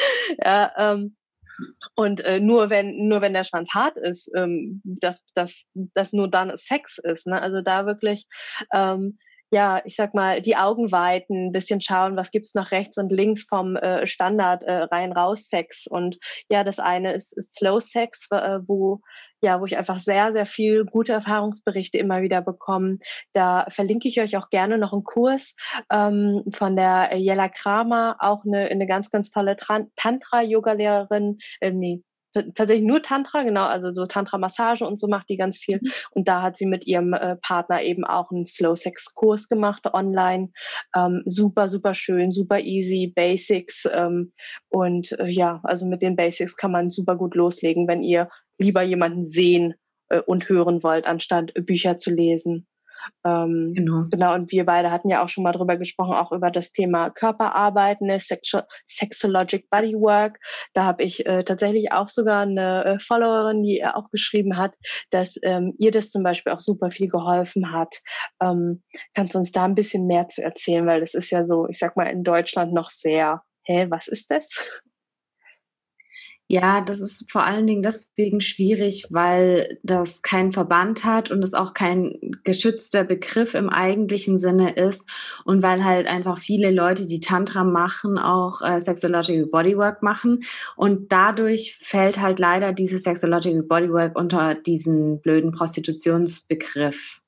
ja, 0.44 0.72
ähm, 0.76 1.16
und 1.94 2.20
äh, 2.24 2.40
nur 2.40 2.70
wenn 2.70 3.08
nur 3.08 3.20
wenn 3.20 3.34
der 3.34 3.44
Schwanz 3.44 3.74
hart 3.74 3.96
ist, 3.96 4.30
ähm, 4.34 4.80
dass 4.84 5.24
dass 5.34 5.70
dass 5.74 6.12
nur 6.12 6.28
dann 6.28 6.56
Sex 6.56 6.98
ist. 6.98 7.26
Ne? 7.26 7.40
Also 7.40 7.62
da 7.62 7.86
wirklich 7.86 8.26
ähm, 8.72 9.18
ja, 9.50 9.80
ich 9.84 9.96
sag 9.96 10.14
mal, 10.14 10.42
die 10.42 10.56
Augen 10.56 10.92
weiten, 10.92 11.48
ein 11.48 11.52
bisschen 11.52 11.80
schauen, 11.80 12.16
was 12.16 12.30
gibt's 12.30 12.54
nach 12.54 12.70
rechts 12.70 12.98
und 12.98 13.10
links 13.12 13.44
vom 13.44 13.76
äh, 13.76 14.06
Standard 14.06 14.64
äh, 14.64 14.82
rein 14.84 15.12
raus 15.12 15.48
Sex. 15.48 15.86
Und 15.86 16.18
ja, 16.50 16.64
das 16.64 16.78
eine 16.78 17.14
ist, 17.14 17.36
ist 17.36 17.56
Slow 17.56 17.80
Sex, 17.80 18.28
äh, 18.30 18.58
wo 18.66 19.00
ja, 19.40 19.60
wo 19.60 19.66
ich 19.66 19.76
einfach 19.76 19.98
sehr, 19.98 20.32
sehr 20.32 20.46
viel 20.46 20.84
gute 20.84 21.12
Erfahrungsberichte 21.12 21.98
immer 21.98 22.22
wieder 22.22 22.42
bekomme. 22.42 22.98
Da 23.32 23.66
verlinke 23.68 24.08
ich 24.08 24.20
euch 24.20 24.36
auch 24.36 24.50
gerne 24.50 24.78
noch 24.78 24.92
einen 24.92 25.04
Kurs 25.04 25.54
ähm, 25.90 26.42
von 26.52 26.76
der 26.76 27.16
Jella 27.16 27.48
Kramer, 27.48 28.16
auch 28.18 28.44
eine, 28.44 28.66
eine 28.66 28.86
ganz, 28.86 29.10
ganz 29.10 29.30
tolle 29.30 29.56
Tantra-Yoga-Lehrerin, 29.56 31.38
äh, 31.60 31.70
nee, 31.70 32.02
tatsächlich 32.54 32.86
nur 32.86 33.02
Tantra, 33.02 33.42
genau, 33.42 33.66
also 33.66 33.90
so 33.90 34.06
Tantra-Massage 34.06 34.84
und 34.84 34.98
so 34.98 35.08
macht 35.08 35.28
die 35.28 35.36
ganz 35.36 35.58
viel. 35.58 35.78
Mhm. 35.82 35.90
Und 36.10 36.28
da 36.28 36.42
hat 36.42 36.56
sie 36.56 36.66
mit 36.66 36.86
ihrem 36.86 37.12
äh, 37.12 37.36
Partner 37.36 37.82
eben 37.82 38.04
auch 38.04 38.30
einen 38.30 38.46
Slow-Sex-Kurs 38.46 39.48
gemacht 39.48 39.86
online. 39.92 40.50
Ähm, 40.96 41.22
super, 41.26 41.68
super 41.68 41.94
schön, 41.94 42.32
super 42.32 42.60
easy, 42.60 43.12
Basics. 43.14 43.88
Ähm, 43.92 44.32
und 44.68 45.12
äh, 45.18 45.28
ja, 45.28 45.60
also 45.64 45.86
mit 45.86 46.02
den 46.02 46.16
Basics 46.16 46.56
kann 46.56 46.72
man 46.72 46.90
super 46.90 47.16
gut 47.16 47.34
loslegen, 47.34 47.88
wenn 47.88 48.02
ihr 48.02 48.28
lieber 48.58 48.82
jemanden 48.82 49.26
sehen 49.26 49.74
äh, 50.08 50.20
und 50.20 50.48
hören 50.48 50.82
wollt, 50.82 51.06
anstatt 51.06 51.52
Bücher 51.54 51.98
zu 51.98 52.10
lesen. 52.10 52.66
Ähm, 53.24 53.72
genau. 53.74 54.04
genau, 54.10 54.34
und 54.34 54.50
wir 54.50 54.64
beide 54.64 54.90
hatten 54.90 55.08
ja 55.08 55.22
auch 55.22 55.28
schon 55.28 55.44
mal 55.44 55.52
drüber 55.52 55.76
gesprochen, 55.76 56.14
auch 56.14 56.32
über 56.32 56.50
das 56.50 56.72
Thema 56.72 57.10
Körperarbeit, 57.10 58.00
ne, 58.00 58.18
Sexu 58.18 58.60
Sexologic 58.86 59.68
Bodywork. 59.70 60.38
Da 60.74 60.84
habe 60.84 61.02
ich 61.02 61.26
äh, 61.26 61.44
tatsächlich 61.44 61.92
auch 61.92 62.08
sogar 62.08 62.42
eine 62.42 62.84
äh, 62.84 62.98
Followerin, 62.98 63.62
die 63.62 63.78
er 63.78 63.96
auch 63.96 64.10
geschrieben 64.10 64.56
hat, 64.56 64.74
dass 65.10 65.36
ähm, 65.42 65.74
ihr 65.78 65.90
das 65.90 66.10
zum 66.10 66.22
Beispiel 66.22 66.52
auch 66.52 66.60
super 66.60 66.90
viel 66.90 67.08
geholfen 67.08 67.72
hat. 67.72 68.00
Ähm, 68.42 68.82
kannst 69.14 69.34
du 69.34 69.38
uns 69.38 69.52
da 69.52 69.64
ein 69.64 69.74
bisschen 69.74 70.06
mehr 70.06 70.28
zu 70.28 70.42
erzählen, 70.42 70.86
weil 70.86 71.00
das 71.00 71.14
ist 71.14 71.30
ja 71.30 71.44
so, 71.44 71.68
ich 71.68 71.78
sag 71.78 71.96
mal, 71.96 72.06
in 72.06 72.24
Deutschland 72.24 72.72
noch 72.72 72.90
sehr, 72.90 73.42
hä, 73.64 73.86
was 73.90 74.08
ist 74.08 74.30
das? 74.30 74.48
Ja, 76.50 76.80
das 76.80 77.00
ist 77.00 77.30
vor 77.30 77.44
allen 77.44 77.66
Dingen 77.66 77.82
deswegen 77.82 78.40
schwierig, 78.40 79.08
weil 79.10 79.78
das 79.82 80.22
keinen 80.22 80.52
Verband 80.52 81.04
hat 81.04 81.30
und 81.30 81.42
es 81.44 81.52
auch 81.52 81.74
kein 81.74 82.18
geschützter 82.42 83.04
Begriff 83.04 83.52
im 83.52 83.68
eigentlichen 83.68 84.38
Sinne 84.38 84.74
ist 84.74 85.06
und 85.44 85.62
weil 85.62 85.84
halt 85.84 86.06
einfach 86.06 86.38
viele 86.38 86.70
Leute, 86.70 87.06
die 87.06 87.20
Tantra 87.20 87.64
machen, 87.64 88.16
auch 88.16 88.62
äh, 88.62 88.80
Sexological 88.80 89.44
Bodywork 89.44 90.02
machen 90.02 90.40
und 90.74 91.12
dadurch 91.12 91.78
fällt 91.82 92.18
halt 92.18 92.38
leider 92.38 92.72
dieses 92.72 93.02
Sexological 93.02 93.62
Bodywork 93.64 94.18
unter 94.18 94.54
diesen 94.54 95.20
blöden 95.20 95.52
Prostitutionsbegriff. 95.52 97.20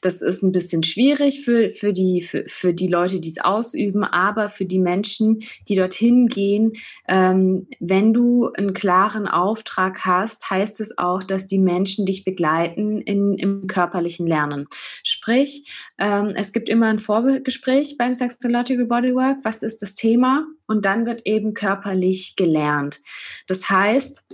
Das 0.00 0.22
ist 0.22 0.42
ein 0.42 0.52
bisschen 0.52 0.82
schwierig 0.82 1.44
für, 1.44 1.70
für, 1.70 1.92
die, 1.92 2.22
für, 2.22 2.44
für 2.46 2.72
die 2.72 2.88
Leute, 2.88 3.20
die 3.20 3.28
es 3.28 3.40
ausüben, 3.40 4.04
aber 4.04 4.48
für 4.48 4.64
die 4.64 4.78
Menschen, 4.78 5.40
die 5.68 5.76
dorthin 5.76 6.28
gehen, 6.28 6.72
ähm, 7.08 7.66
wenn 7.80 8.12
du 8.12 8.50
einen 8.52 8.72
klaren 8.74 9.28
Auftrag 9.28 10.04
hast, 10.04 10.50
heißt 10.50 10.80
es 10.80 10.96
auch, 10.98 11.22
dass 11.22 11.46
die 11.46 11.58
Menschen 11.58 12.06
dich 12.06 12.24
begleiten 12.24 13.00
in, 13.02 13.34
im 13.34 13.66
körperlichen 13.66 14.26
Lernen. 14.26 14.66
Sprich, 15.02 15.70
ähm, 15.98 16.32
es 16.34 16.52
gibt 16.52 16.68
immer 16.68 16.86
ein 16.86 16.98
Vorbildgespräch 16.98 17.96
beim 17.98 18.14
Sexological 18.14 18.86
Bodywork. 18.86 19.38
Was 19.42 19.62
ist 19.62 19.82
das 19.82 19.94
Thema? 19.94 20.46
Und 20.66 20.84
dann 20.84 21.04
wird 21.04 21.26
eben 21.26 21.52
körperlich 21.52 22.36
gelernt. 22.36 23.00
Das 23.46 23.68
heißt, 23.68 24.24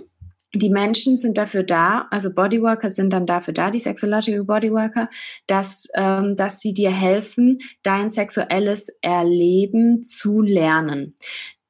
die 0.57 0.69
Menschen 0.69 1.17
sind 1.17 1.37
dafür 1.37 1.63
da, 1.63 2.07
also 2.11 2.33
Bodyworker 2.33 2.89
sind 2.89 3.11
dann 3.13 3.25
dafür 3.25 3.53
da, 3.53 3.71
die 3.71 3.79
Sexological 3.79 4.43
Bodyworker, 4.43 5.09
dass, 5.47 5.87
ähm, 5.95 6.35
dass 6.35 6.59
sie 6.59 6.73
dir 6.73 6.91
helfen, 6.91 7.59
dein 7.83 8.09
sexuelles 8.09 8.97
Erleben 9.01 10.03
zu 10.03 10.41
lernen. 10.41 11.15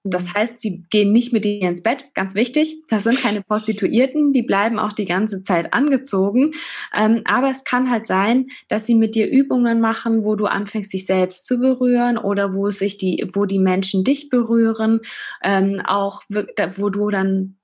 Das 0.09 0.33
heißt, 0.33 0.59
sie 0.59 0.85
gehen 0.89 1.11
nicht 1.11 1.33
mit 1.33 1.43
dir 1.43 1.61
ins 1.61 1.83
Bett, 1.83 2.05
ganz 2.13 2.35
wichtig. 2.35 2.81
Das 2.87 3.03
sind 3.03 3.19
keine 3.19 3.41
Prostituierten, 3.41 4.31
die 4.31 4.43
bleiben 4.43 4.79
auch 4.79 4.93
die 4.93 5.05
ganze 5.05 5.41
Zeit 5.41 5.73
angezogen. 5.73 6.53
Ähm, 6.95 7.21
aber 7.25 7.51
es 7.51 7.63
kann 7.63 7.89
halt 7.89 8.07
sein, 8.07 8.47
dass 8.69 8.85
sie 8.85 8.95
mit 8.95 9.15
dir 9.15 9.29
Übungen 9.29 9.81
machen, 9.81 10.23
wo 10.23 10.35
du 10.35 10.45
anfängst, 10.45 10.93
dich 10.93 11.05
selbst 11.05 11.45
zu 11.45 11.59
berühren 11.59 12.17
oder 12.17 12.53
wo 12.53 12.69
sich 12.69 12.97
die, 12.97 13.29
wo 13.33 13.45
die 13.45 13.59
Menschen 13.59 14.03
dich 14.03 14.29
berühren, 14.29 15.01
ähm, 15.43 15.81
auch 15.85 16.23
wo 16.29 16.89
du 16.89 17.09
dann 17.09 17.57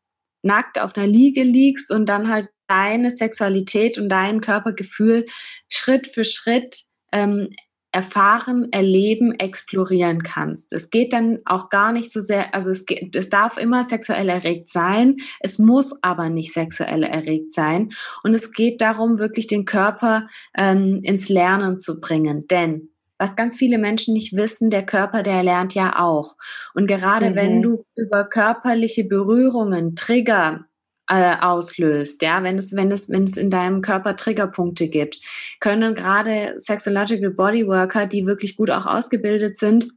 nackt 0.43 0.79
auf 0.79 0.95
einer 0.95 1.07
Liege 1.07 1.43
liegst 1.43 1.91
und 1.91 2.07
dann 2.07 2.29
halt 2.29 2.49
deine 2.67 3.11
Sexualität 3.11 3.97
und 3.97 4.09
dein 4.09 4.41
Körpergefühl 4.41 5.25
Schritt 5.69 6.07
für 6.07 6.23
Schritt 6.23 6.83
ähm, 7.11 7.49
erfahren, 7.93 8.69
erleben, 8.71 9.33
explorieren 9.33 10.23
kannst. 10.23 10.73
Es 10.73 10.89
geht 10.89 11.13
dann 11.13 11.39
auch 11.45 11.69
gar 11.69 11.91
nicht 11.91 12.11
so 12.11 12.21
sehr, 12.21 12.53
also 12.55 12.71
es, 12.71 12.87
geht, 12.87 13.15
es 13.15 13.29
darf 13.29 13.57
immer 13.57 13.83
sexuell 13.83 14.29
erregt 14.29 14.69
sein, 14.69 15.17
es 15.39 15.59
muss 15.59 16.01
aber 16.01 16.29
nicht 16.29 16.51
sexuell 16.53 17.03
erregt 17.03 17.53
sein. 17.53 17.91
Und 18.23 18.33
es 18.33 18.51
geht 18.51 18.81
darum, 18.81 19.19
wirklich 19.19 19.45
den 19.45 19.65
Körper 19.65 20.27
ähm, 20.57 21.01
ins 21.03 21.29
Lernen 21.29 21.79
zu 21.79 22.01
bringen. 22.01 22.47
Denn 22.47 22.92
was 23.23 23.37
ganz 23.37 23.55
viele 23.55 23.77
Menschen 23.77 24.13
nicht 24.13 24.35
wissen, 24.35 24.69
der 24.69 24.85
Körper, 24.85 25.23
der 25.23 25.43
lernt 25.43 25.73
ja 25.73 25.97
auch. 25.97 26.35
Und 26.73 26.87
gerade 26.87 27.29
mhm. 27.29 27.35
wenn 27.35 27.61
du 27.61 27.85
über 27.95 28.25
körperliche 28.25 29.05
Berührungen, 29.05 29.95
Trigger 29.95 30.65
äh, 31.09 31.35
auslöst, 31.39 32.21
ja, 32.21 32.43
wenn 32.43 32.57
es, 32.57 32.75
wenn 32.75 32.91
es, 32.91 33.09
wenn 33.09 33.23
es 33.23 33.37
in 33.37 33.49
deinem 33.49 33.81
Körper 33.81 34.17
Triggerpunkte 34.17 34.89
gibt, 34.89 35.21
können 35.61 35.95
gerade 35.95 36.55
Sexological 36.57 37.31
Bodyworker, 37.31 38.07
die 38.07 38.25
wirklich 38.25 38.57
gut 38.57 38.69
auch 38.69 38.85
ausgebildet 38.85 39.55
sind, 39.55 39.93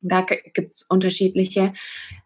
da 0.00 0.20
gibt 0.20 0.70
es 0.70 0.86
unterschiedliche, 0.90 1.72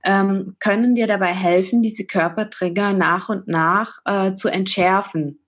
ähm, 0.05 0.57
können 0.59 0.97
dir 0.97 1.07
dabei 1.07 1.33
helfen, 1.33 1.83
diese 1.83 2.05
Körpertrigger 2.05 2.93
nach 2.95 3.29
und 3.29 3.47
nach 3.47 4.01
äh, 4.05 4.35
zu 4.35 4.49
entschärfen. 4.49 5.42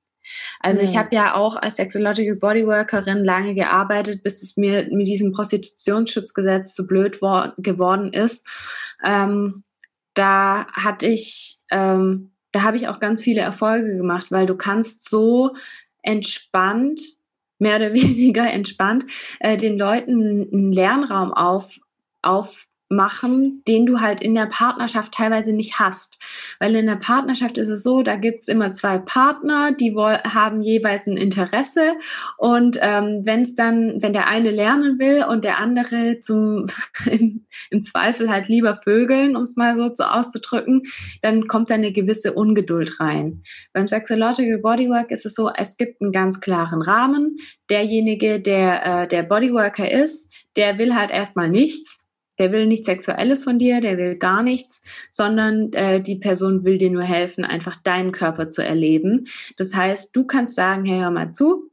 Also 0.60 0.80
mhm. 0.80 0.86
ich 0.86 0.96
habe 0.96 1.14
ja 1.14 1.34
auch 1.34 1.56
als 1.56 1.76
Sexological 1.76 2.36
Bodyworkerin 2.36 3.24
lange 3.24 3.54
gearbeitet, 3.54 4.22
bis 4.22 4.42
es 4.42 4.56
mir 4.56 4.88
mit 4.90 5.06
diesem 5.06 5.32
Prostitutionsschutzgesetz 5.32 6.74
zu 6.74 6.86
blöd 6.86 7.20
geworden 7.58 8.12
ist. 8.12 8.46
Ähm, 9.04 9.64
da 10.14 10.66
hatte 10.72 11.06
ich, 11.06 11.58
ähm, 11.70 12.32
da 12.52 12.62
habe 12.62 12.76
ich 12.76 12.88
auch 12.88 13.00
ganz 13.00 13.20
viele 13.20 13.40
Erfolge 13.40 13.96
gemacht, 13.96 14.30
weil 14.30 14.46
du 14.46 14.56
kannst 14.56 15.08
so 15.08 15.54
entspannt 16.02 17.00
mehr 17.58 17.76
oder 17.76 17.92
weniger 17.94 18.50
entspannt, 18.50 19.04
äh, 19.40 19.56
den 19.56 19.78
Leuten 19.78 20.48
einen 20.52 20.72
Lernraum 20.72 21.32
auf, 21.32 21.78
auf 22.22 22.66
machen, 22.94 23.62
den 23.66 23.86
du 23.86 24.00
halt 24.00 24.20
in 24.20 24.34
der 24.34 24.46
Partnerschaft 24.46 25.12
teilweise 25.12 25.52
nicht 25.52 25.78
hast. 25.78 26.18
Weil 26.58 26.74
in 26.76 26.86
der 26.86 26.96
Partnerschaft 26.96 27.58
ist 27.58 27.68
es 27.68 27.82
so, 27.82 28.02
da 28.02 28.16
gibt's 28.16 28.48
immer 28.48 28.72
zwei 28.72 28.98
Partner, 28.98 29.72
die 29.72 29.94
haben 29.94 30.62
jeweils 30.62 31.06
ein 31.06 31.16
Interesse 31.16 31.94
und 32.36 32.78
ähm, 32.80 33.22
wenn 33.24 33.42
es 33.42 33.54
dann, 33.54 34.02
wenn 34.02 34.12
der 34.12 34.28
eine 34.28 34.50
lernen 34.50 34.98
will 34.98 35.24
und 35.28 35.44
der 35.44 35.58
andere 35.58 36.20
zum 36.20 36.66
im, 37.10 37.46
im 37.70 37.82
Zweifel 37.82 38.30
halt 38.30 38.48
lieber 38.48 38.74
vögeln, 38.74 39.36
um 39.36 39.42
es 39.42 39.56
mal 39.56 39.76
so 39.76 39.88
zu 39.88 40.10
auszudrücken, 40.10 40.82
dann 41.22 41.46
kommt 41.46 41.70
da 41.70 41.74
eine 41.74 41.92
gewisse 41.92 42.32
Ungeduld 42.32 43.00
rein. 43.00 43.42
Beim 43.72 43.88
Sexological 43.88 44.58
Bodywork 44.58 45.10
ist 45.10 45.26
es 45.26 45.34
so, 45.34 45.50
es 45.54 45.76
gibt 45.76 46.00
einen 46.00 46.12
ganz 46.12 46.40
klaren 46.40 46.82
Rahmen. 46.82 47.36
Derjenige, 47.70 48.40
der 48.40 49.02
äh, 49.02 49.08
der 49.08 49.22
Bodyworker 49.22 49.90
ist, 49.90 50.32
der 50.56 50.78
will 50.78 50.94
halt 50.94 51.10
erstmal 51.10 51.48
nichts 51.48 52.03
der 52.38 52.52
will 52.52 52.66
nichts 52.66 52.86
Sexuelles 52.86 53.44
von 53.44 53.58
dir, 53.58 53.80
der 53.80 53.96
will 53.98 54.16
gar 54.16 54.42
nichts, 54.42 54.82
sondern 55.10 55.72
äh, 55.72 56.00
die 56.00 56.16
Person 56.16 56.64
will 56.64 56.78
dir 56.78 56.90
nur 56.90 57.02
helfen, 57.02 57.44
einfach 57.44 57.76
deinen 57.76 58.12
Körper 58.12 58.50
zu 58.50 58.64
erleben. 58.64 59.26
Das 59.56 59.74
heißt, 59.74 60.14
du 60.14 60.24
kannst 60.24 60.54
sagen, 60.54 60.84
hey, 60.84 61.00
hör 61.00 61.10
mal 61.10 61.32
zu, 61.32 61.70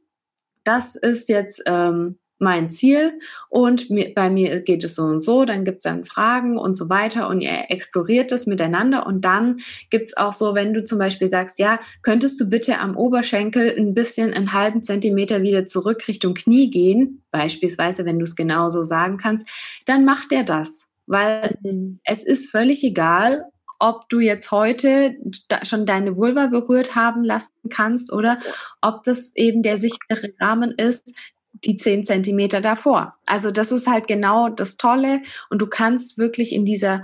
das 0.64 0.94
ist 0.94 1.28
jetzt 1.28 1.62
ähm, 1.66 2.18
mein 2.42 2.70
Ziel 2.70 3.18
und 3.48 3.88
mir, 3.88 4.12
bei 4.14 4.28
mir 4.28 4.60
geht 4.60 4.84
es 4.84 4.96
so 4.96 5.02
und 5.02 5.20
so, 5.20 5.44
dann 5.44 5.64
gibt 5.64 5.78
es 5.78 5.84
dann 5.84 6.04
Fragen 6.04 6.58
und 6.58 6.76
so 6.76 6.88
weiter 6.88 7.28
und 7.28 7.40
ihr 7.40 7.70
exploriert 7.70 8.32
das 8.32 8.46
miteinander 8.46 9.06
und 9.06 9.24
dann 9.24 9.60
gibt 9.90 10.08
es 10.08 10.16
auch 10.16 10.32
so, 10.32 10.54
wenn 10.54 10.74
du 10.74 10.84
zum 10.84 10.98
Beispiel 10.98 11.28
sagst, 11.28 11.58
ja, 11.58 11.78
könntest 12.02 12.40
du 12.40 12.50
bitte 12.50 12.78
am 12.78 12.96
Oberschenkel 12.96 13.74
ein 13.78 13.94
bisschen 13.94 14.34
einen 14.34 14.52
halben 14.52 14.82
Zentimeter 14.82 15.42
wieder 15.42 15.64
zurück 15.64 16.06
Richtung 16.08 16.34
Knie 16.34 16.70
gehen, 16.70 17.22
beispielsweise, 17.30 18.04
wenn 18.04 18.18
du 18.18 18.24
es 18.24 18.36
genauso 18.36 18.82
sagen 18.82 19.16
kannst, 19.16 19.48
dann 19.86 20.04
macht 20.04 20.32
er 20.32 20.42
das, 20.42 20.88
weil 21.06 21.56
mhm. 21.62 22.00
es 22.04 22.24
ist 22.24 22.50
völlig 22.50 22.82
egal, 22.84 23.44
ob 23.82 24.08
du 24.08 24.20
jetzt 24.20 24.52
heute 24.52 25.16
schon 25.64 25.86
deine 25.86 26.16
Vulva 26.16 26.46
berührt 26.46 26.94
haben 26.94 27.24
lassen 27.24 27.52
kannst 27.68 28.12
oder 28.12 28.38
ob 28.80 29.02
das 29.02 29.34
eben 29.34 29.64
der 29.64 29.78
sichere 29.78 30.32
Rahmen 30.40 30.70
ist, 30.70 31.16
die 31.52 31.76
zehn 31.76 32.04
Zentimeter 32.04 32.60
davor. 32.60 33.16
Also 33.26 33.50
das 33.50 33.72
ist 33.72 33.86
halt 33.86 34.06
genau 34.06 34.48
das 34.48 34.76
Tolle 34.76 35.22
und 35.50 35.60
du 35.60 35.66
kannst 35.66 36.18
wirklich 36.18 36.52
in 36.52 36.64
dieser 36.64 37.02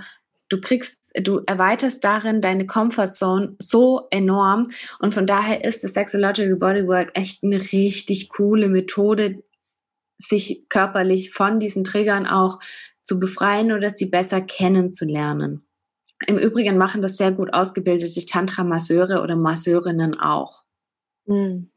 du 0.49 0.59
kriegst, 0.59 1.11
du 1.21 1.41
erweiterst 1.45 2.03
darin 2.03 2.41
deine 2.41 2.65
Comfortzone 2.65 3.55
so 3.59 4.07
enorm 4.09 4.67
und 4.99 5.13
von 5.13 5.27
daher 5.27 5.63
ist 5.63 5.83
das 5.83 5.93
Sexological 5.93 6.55
Bodywork 6.55 7.11
echt 7.13 7.43
eine 7.43 7.59
richtig 7.71 8.29
coole 8.29 8.67
Methode, 8.67 9.43
sich 10.17 10.67
körperlich 10.67 11.31
von 11.31 11.59
diesen 11.59 11.83
Triggern 11.83 12.25
auch 12.25 12.59
zu 13.03 13.19
befreien 13.19 13.71
oder 13.71 13.89
sie 13.89 14.07
besser 14.07 14.41
kennenzulernen. 14.41 15.65
Im 16.27 16.37
Übrigen 16.37 16.77
machen 16.77 17.01
das 17.01 17.15
sehr 17.15 17.31
gut 17.31 17.53
ausgebildete 17.53 18.25
Tantra-Masseure 18.25 19.21
oder 19.21 19.37
Masseurinnen 19.37 20.19
auch. 20.19 20.63
Mhm. 21.25 21.71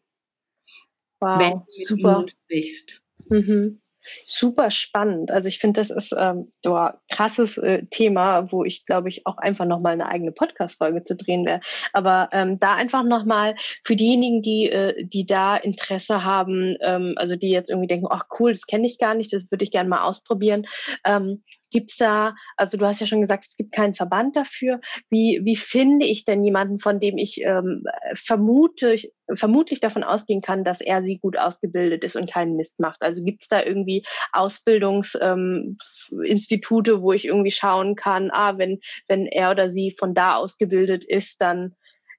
Wow, 1.23 1.41
wenn 1.41 1.53
du 1.53 1.85
super. 1.85 2.27
sprichst. 2.29 3.03
Mhm. 3.29 3.79
Super 4.25 4.71
spannend. 4.71 5.31
Also 5.31 5.49
ich 5.49 5.61
finde, 5.61 5.81
das 5.81 5.91
ist 5.91 6.13
ähm, 6.19 6.53
ein 6.65 6.93
krasses 7.11 7.57
äh, 7.59 7.85
Thema, 7.89 8.51
wo 8.51 8.65
ich 8.65 8.85
glaube 8.85 9.09
ich 9.09 9.27
auch 9.27 9.39
einfach 9.39 9.65
nochmal 9.65 9.93
eine 9.93 10.09
eigene 10.09 10.33
Podcast-Folge 10.33 11.05
zu 11.05 11.15
drehen 11.15 11.47
wäre. 11.47 11.61
Aber 11.93 12.29
ähm, 12.33 12.59
da 12.59 12.75
einfach 12.75 13.05
nochmal 13.05 13.55
für 13.85 13.95
diejenigen, 13.95 14.43
die, 14.43 14.71
äh, 14.71 15.07
die 15.07 15.25
da 15.25 15.57
Interesse 15.57 16.25
haben, 16.25 16.77
ähm, 16.81 17.15
also 17.17 17.37
die 17.37 17.51
jetzt 17.51 17.71
irgendwie 17.71 17.87
denken, 17.87 18.09
ach 18.11 18.25
cool, 18.41 18.53
das 18.53 18.67
kenne 18.67 18.89
ich 18.89 18.99
gar 18.99 19.15
nicht, 19.15 19.33
das 19.33 19.49
würde 19.51 19.65
ich 19.65 19.71
gerne 19.71 19.89
mal 19.89 20.03
ausprobieren. 20.03 20.67
Ähm, 21.07 21.45
Gibt's 21.73 21.97
da, 21.97 22.37
also 22.57 22.77
du 22.77 22.87
hast 22.87 23.01
ja 23.01 23.07
schon 23.07 23.23
gesagt, 23.23 23.45
es 23.45 23.57
gibt 23.57 23.73
keinen 23.73 23.95
Verband 23.95 24.37
dafür. 24.37 24.81
Wie, 25.09 25.41
wie 25.43 25.57
finde 25.57 26.07
ich 26.07 26.25
denn 26.25 26.45
jemanden, 26.45 26.79
von 26.79 27.01
dem 27.01 27.17
ich 27.17 27.41
ähm, 27.43 27.85
vermute, 28.15 28.99
vermutlich 29.35 29.81
davon 29.81 30.05
ausgehen 30.05 30.43
kann, 30.43 30.65
dass 30.65 30.83
er 30.83 31.03
sie 31.03 31.19
gut 31.19 31.39
ausgebildet 31.39 32.05
ist 32.05 32.15
und 32.15 32.31
keinen 32.31 32.57
Mist 32.57 32.79
macht? 32.79 33.01
Also 33.01 33.25
gibt's 33.25 33.49
da 33.49 33.65
irgendwie 33.65 34.05
Ausbildungsinstitute, 34.33 36.91
ähm, 36.93 37.03
wo 37.03 37.13
ich 37.13 37.25
irgendwie 37.25 37.51
schauen 37.51 37.97
kann, 37.97 38.31
ah, 38.31 38.59
wenn, 38.59 38.81
wenn 39.09 39.27
er 39.27 39.51
oder 39.51 39.71
sie 39.71 39.97
von 39.99 40.15
da 40.15 40.37
ausgebildet 40.37 41.07
ist, 41.07 41.41
dann 41.41 41.75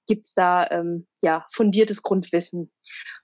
gibt's 0.08 0.34
da 0.34 0.68
ähm, 0.72 1.06
ja 1.22 1.46
fundiertes 1.52 2.02
Grundwissen? 2.02 2.72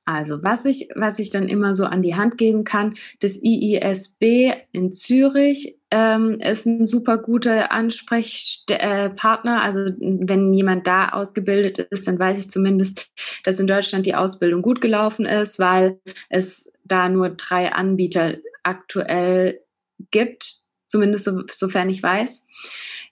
Also 0.06 0.44
was 0.44 0.66
ich, 0.66 0.90
was 0.96 1.20
ich 1.20 1.30
dann 1.30 1.48
immer 1.48 1.76
so 1.76 1.86
an 1.86 2.02
die 2.02 2.16
Hand 2.16 2.38
geben 2.38 2.64
kann, 2.64 2.96
das 3.20 3.40
IISB 3.42 4.54
in 4.72 4.92
Zürich 4.92 5.79
ähm, 5.92 6.40
ist 6.40 6.66
ein 6.66 6.86
super 6.86 7.18
guter 7.18 7.72
Ansprechpartner. 7.72 9.58
Äh, 9.58 9.62
also 9.62 9.80
wenn 10.00 10.54
jemand 10.54 10.86
da 10.88 11.10
ausgebildet 11.10 11.80
ist, 11.80 12.08
dann 12.08 12.20
weiß 12.20 12.38
ich 12.38 12.52
zumindest, 12.52 13.08
dass 13.44 13.60
in 13.60 13.68
Deutschland 13.68 14.06
die 14.06 14.16
Ausbildung 14.16 14.62
gut 14.62 14.82
gelaufen 14.82 15.26
ist, 15.26 15.60
weil 15.60 16.00
es 16.30 16.72
da 16.84 17.10
nur 17.10 17.30
drei 17.30 17.72
Anbieter 17.72 18.36
aktuell 18.64 19.62
gibt, 20.12 20.62
zumindest 20.88 21.26
so, 21.26 21.44
sofern 21.52 21.90
ich 21.90 22.04
weiß 22.04 22.48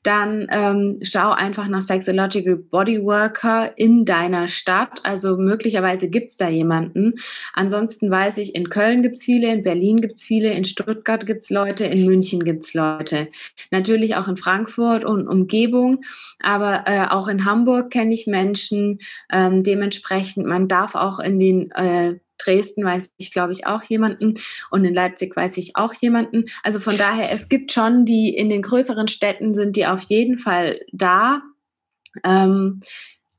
dann 0.03 0.47
ähm, 0.51 0.99
schau 1.01 1.31
einfach 1.31 1.67
nach 1.67 1.81
Sexological 1.81 2.55
Bodyworker 2.55 3.77
in 3.77 4.05
deiner 4.05 4.47
Stadt. 4.47 5.01
Also 5.03 5.37
möglicherweise 5.37 6.09
gibt's 6.09 6.37
da 6.37 6.49
jemanden. 6.49 7.13
Ansonsten 7.53 8.09
weiß 8.09 8.37
ich, 8.37 8.55
in 8.55 8.69
Köln 8.69 9.03
gibt's 9.03 9.23
viele, 9.23 9.51
in 9.51 9.63
Berlin 9.63 10.01
gibt's 10.01 10.23
viele, 10.23 10.51
in 10.51 10.65
Stuttgart 10.65 11.25
gibt's 11.25 11.49
Leute, 11.49 11.85
in 11.85 12.05
München 12.05 12.43
gibt's 12.43 12.73
Leute. 12.73 13.27
Natürlich 13.71 14.15
auch 14.15 14.27
in 14.27 14.37
Frankfurt 14.37 15.05
und 15.05 15.27
Umgebung, 15.27 16.03
aber 16.41 16.83
äh, 16.85 17.07
auch 17.07 17.27
in 17.27 17.45
Hamburg 17.45 17.91
kenne 17.91 18.13
ich 18.13 18.27
Menschen. 18.27 18.99
Ähm, 19.31 19.63
dementsprechend, 19.63 20.45
man 20.45 20.67
darf 20.67 20.95
auch 20.95 21.19
in 21.19 21.39
den 21.39 21.71
äh, 21.71 22.19
Dresden 22.37 22.83
weiß 22.83 23.13
ich, 23.17 23.31
glaube 23.31 23.53
ich, 23.53 23.65
auch 23.65 23.83
jemanden 23.83 24.35
und 24.69 24.85
in 24.85 24.93
Leipzig 24.93 25.35
weiß 25.35 25.57
ich 25.57 25.75
auch 25.75 25.93
jemanden. 25.93 26.45
Also 26.63 26.79
von 26.79 26.97
daher, 26.97 27.31
es 27.31 27.49
gibt 27.49 27.71
schon 27.71 28.05
die 28.05 28.35
in 28.35 28.49
den 28.49 28.61
größeren 28.61 29.07
Städten 29.07 29.53
sind 29.53 29.75
die 29.75 29.85
auf 29.85 30.03
jeden 30.03 30.37
Fall 30.37 30.79
da. 30.91 31.41
Ähm, 32.23 32.81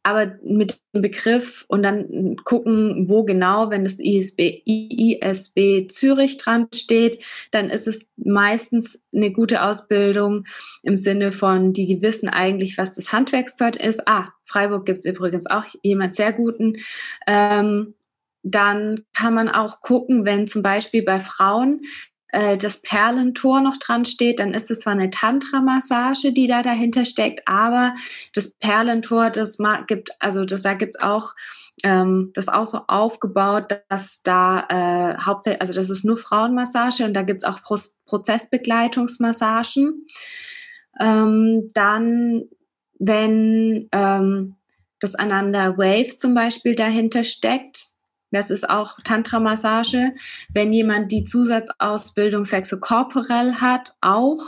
aber 0.08 0.38
mit 0.42 0.80
dem 0.94 1.02
Begriff 1.02 1.66
und 1.68 1.82
dann 1.82 2.36
gucken, 2.44 3.10
wo 3.10 3.24
genau, 3.24 3.68
wenn 3.68 3.84
das 3.84 3.98
ISB, 3.98 4.62
ISB 4.64 5.86
Zürich 5.88 6.38
dran 6.38 6.68
steht, 6.74 7.22
dann 7.50 7.68
ist 7.68 7.86
es 7.86 8.08
meistens 8.16 9.02
eine 9.14 9.32
gute 9.32 9.62
Ausbildung 9.62 10.46
im 10.82 10.96
Sinne 10.96 11.30
von, 11.30 11.74
die 11.74 12.00
wissen 12.00 12.30
eigentlich, 12.30 12.78
was 12.78 12.94
das 12.94 13.12
Handwerkszeug 13.12 13.76
ist. 13.76 14.08
Ah, 14.08 14.28
Freiburg 14.46 14.86
gibt 14.86 15.00
es 15.00 15.04
übrigens 15.04 15.46
auch 15.46 15.64
jemand 15.82 16.14
sehr 16.14 16.32
guten. 16.32 16.78
Ähm, 17.26 17.92
dann 18.42 19.02
kann 19.14 19.34
man 19.34 19.48
auch 19.48 19.80
gucken, 19.80 20.24
wenn 20.24 20.48
zum 20.48 20.62
Beispiel 20.62 21.02
bei 21.02 21.20
Frauen 21.20 21.82
äh, 22.28 22.56
das 22.56 22.82
Perlentor 22.82 23.60
noch 23.60 23.76
dran 23.78 24.04
steht, 24.04 24.40
dann 24.40 24.54
ist 24.54 24.70
es 24.70 24.80
zwar 24.80 24.92
eine 24.92 25.10
Tantra-Massage, 25.10 26.32
die 26.32 26.46
da 26.46 26.62
dahinter 26.62 27.04
steckt, 27.04 27.42
aber 27.46 27.94
das 28.34 28.52
Perlentor, 28.52 29.30
das 29.30 29.58
gibt, 29.86 30.10
also 30.20 30.44
das, 30.44 30.62
da 30.62 30.74
gibt's 30.74 31.00
auch 31.00 31.34
ähm, 31.84 32.32
das 32.34 32.48
auch 32.48 32.66
so 32.66 32.80
aufgebaut, 32.88 33.82
dass 33.88 34.22
da 34.22 34.66
äh, 34.68 35.16
hauptsächlich, 35.22 35.60
also 35.60 35.74
das 35.74 35.90
ist 35.90 36.04
nur 36.04 36.16
Frauenmassage 36.16 37.04
und 37.04 37.14
da 37.14 37.22
gibt's 37.22 37.44
auch 37.44 37.62
Pro 37.62 37.76
Prozessbegleitungsmassagen. 38.06 40.06
Ähm, 41.00 41.70
dann, 41.74 42.42
wenn 42.98 43.88
ähm, 43.92 44.56
das 44.98 45.14
Ananda 45.14 45.78
Wave 45.78 46.16
zum 46.16 46.34
Beispiel 46.34 46.74
dahinter 46.74 47.22
steckt, 47.22 47.87
das 48.30 48.50
ist 48.50 48.68
auch 48.68 48.98
Tantra-Massage. 49.04 50.12
Wenn 50.52 50.72
jemand 50.72 51.12
die 51.12 51.24
Zusatzausbildung 51.24 52.44
Sexokorporell 52.44 53.54
hat, 53.56 53.94
auch. 54.00 54.42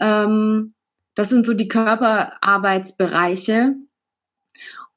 Ähm, 0.00 0.74
das 1.14 1.28
sind 1.30 1.44
so 1.44 1.54
die 1.54 1.68
Körperarbeitsbereiche. 1.68 3.76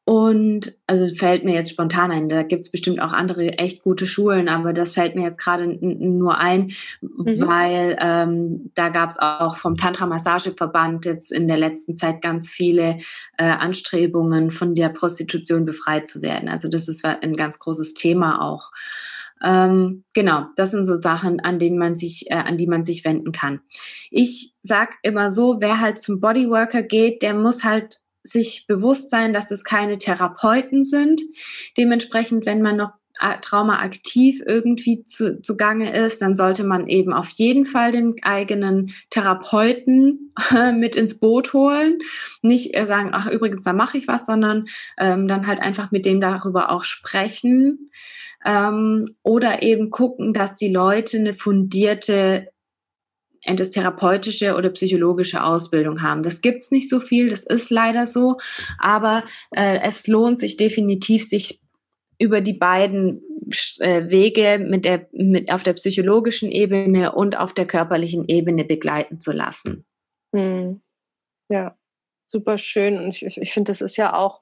Und 0.10 0.74
also 0.88 1.06
fällt 1.14 1.44
mir 1.46 1.54
jetzt 1.54 1.70
spontan 1.70 2.10
ein, 2.10 2.30
da 2.30 2.42
gibt's 2.42 2.72
bestimmt 2.72 3.00
auch 3.00 3.14
andere 3.14 3.60
echt 3.60 3.84
gute 3.84 4.08
Schulen, 4.08 4.50
aber 4.50 4.74
das 4.74 4.94
fällt 4.94 5.14
mir 5.14 5.22
jetzt 5.22 5.38
gerade 5.38 5.68
nur 5.68 6.40
ein, 6.40 6.72
mhm. 7.02 7.48
weil 7.48 7.96
ähm, 8.02 8.72
da 8.74 8.90
gab's 8.90 9.20
auch 9.20 9.58
vom 9.58 9.78
Tantra-Massageverband 9.78 11.06
jetzt 11.06 11.32
in 11.32 11.48
der 11.48 11.58
letzten 11.58 11.96
Zeit 11.96 12.24
ganz 12.24 12.50
viele 12.50 12.98
äh, 13.38 13.44
Anstrebungen, 13.44 14.50
von 14.50 14.74
der 14.74 14.90
Prostitution 14.90 15.64
befreit 15.64 16.08
zu 16.08 16.24
werden. 16.24 16.50
Also 16.50 16.70
das 16.70 16.88
ist 16.88 17.06
ein 17.06 17.36
ganz 17.36 17.60
großes 17.60 17.94
Thema 17.94 18.42
auch. 18.42 18.72
Ähm, 19.44 20.06
genau, 20.16 20.48
das 20.56 20.72
sind 20.72 20.88
so 20.88 20.96
Sachen, 20.96 21.40
an 21.40 21.60
denen 21.60 21.78
man 21.78 21.96
sich, 21.96 22.32
äh, 22.32 22.34
an 22.34 22.58
die 22.58 22.66
man 22.66 22.84
sich 22.84 23.06
wenden 23.06 23.32
kann. 23.32 23.60
Ich 24.10 24.56
sag 24.64 24.96
immer 25.04 25.30
so, 25.30 25.62
wer 25.62 25.80
halt 25.80 26.00
zum 26.00 26.20
Bodyworker 26.20 26.82
geht, 26.82 27.22
der 27.22 27.36
muss 27.36 27.64
halt 27.64 28.02
sich 28.24 28.66
bewusst 28.68 29.10
sein, 29.10 29.34
dass 29.34 29.52
es 29.52 29.64
keine 29.64 29.98
Therapeuten 29.98 30.84
sind. 30.84 31.22
Dementsprechend, 31.78 32.46
wenn 32.46 32.62
man 32.62 32.78
noch 32.78 32.92
äh, 33.20 33.38
traumaaktiv 33.42 34.42
irgendwie 34.46 35.06
zu, 35.06 35.42
zugange 35.42 35.94
ist, 35.94 36.22
dann 36.22 36.36
sollte 36.36 36.64
man 36.64 36.88
eben 36.88 37.14
auf 37.14 37.30
jeden 37.32 37.66
Fall 37.66 37.92
den 37.92 38.16
eigenen 38.22 38.94
Therapeuten 39.10 40.34
äh, 40.56 40.72
mit 40.72 40.96
ins 40.96 41.20
Boot 41.20 41.54
holen. 41.54 42.00
Nicht 42.42 42.78
äh, 42.78 42.86
sagen, 42.86 43.10
ach 43.12 43.28
übrigens, 43.28 43.64
da 43.66 43.74
mache 43.74 43.98
ich 43.98 44.08
was, 44.08 44.26
sondern 44.26 44.66
ähm, 44.98 45.28
dann 45.28 45.48
halt 45.48 45.60
einfach 45.60 45.92
mit 45.92 46.06
dem 46.06 46.22
darüber 46.22 46.72
auch 46.72 46.84
sprechen. 46.84 47.92
Ähm, 48.46 49.16
oder 49.22 49.64
eben 49.64 49.90
gucken, 49.90 50.34
dass 50.34 50.56
die 50.56 50.72
Leute 50.72 51.18
eine 51.18 51.34
fundierte 51.34 52.48
entweder 53.50 53.70
therapeutische 53.70 54.56
oder 54.56 54.70
psychologische 54.70 55.44
Ausbildung 55.44 56.02
haben. 56.02 56.24
Das 56.24 56.42
gibt's 56.42 56.72
nicht 56.72 56.90
so 56.90 57.00
viel, 57.00 57.30
das 57.30 57.44
ist 57.44 57.70
leider 57.70 58.08
so, 58.08 58.38
aber 58.78 59.24
äh, 59.52 59.80
es 59.84 60.08
lohnt 60.08 60.40
sich 60.40 60.58
definitiv, 60.58 61.26
sich 61.26 61.62
über 62.20 62.42
die 62.42 62.54
beiden 62.54 63.22
äh, 63.80 64.10
Wege 64.10 64.60
mit 64.60 64.86
der, 64.86 65.08
mit 65.12 65.52
auf 65.52 65.64
der 65.64 65.74
psychologischen 65.74 66.52
Ebene 66.52 67.14
und 67.14 67.38
auf 67.38 67.54
der 67.54 67.66
körperlichen 67.66 68.26
Ebene 68.28 68.66
begleiten 68.66 69.20
zu 69.20 69.32
lassen. 69.32 69.86
Hm. 70.36 70.82
Ja, 71.50 71.78
super 72.26 72.58
schön. 72.58 72.98
Und 72.98 73.22
ich, 73.22 73.38
ich 73.38 73.54
finde, 73.54 73.72
das 73.72 73.82
ist 73.82 73.98
ja 73.98 74.14
auch, 74.14 74.42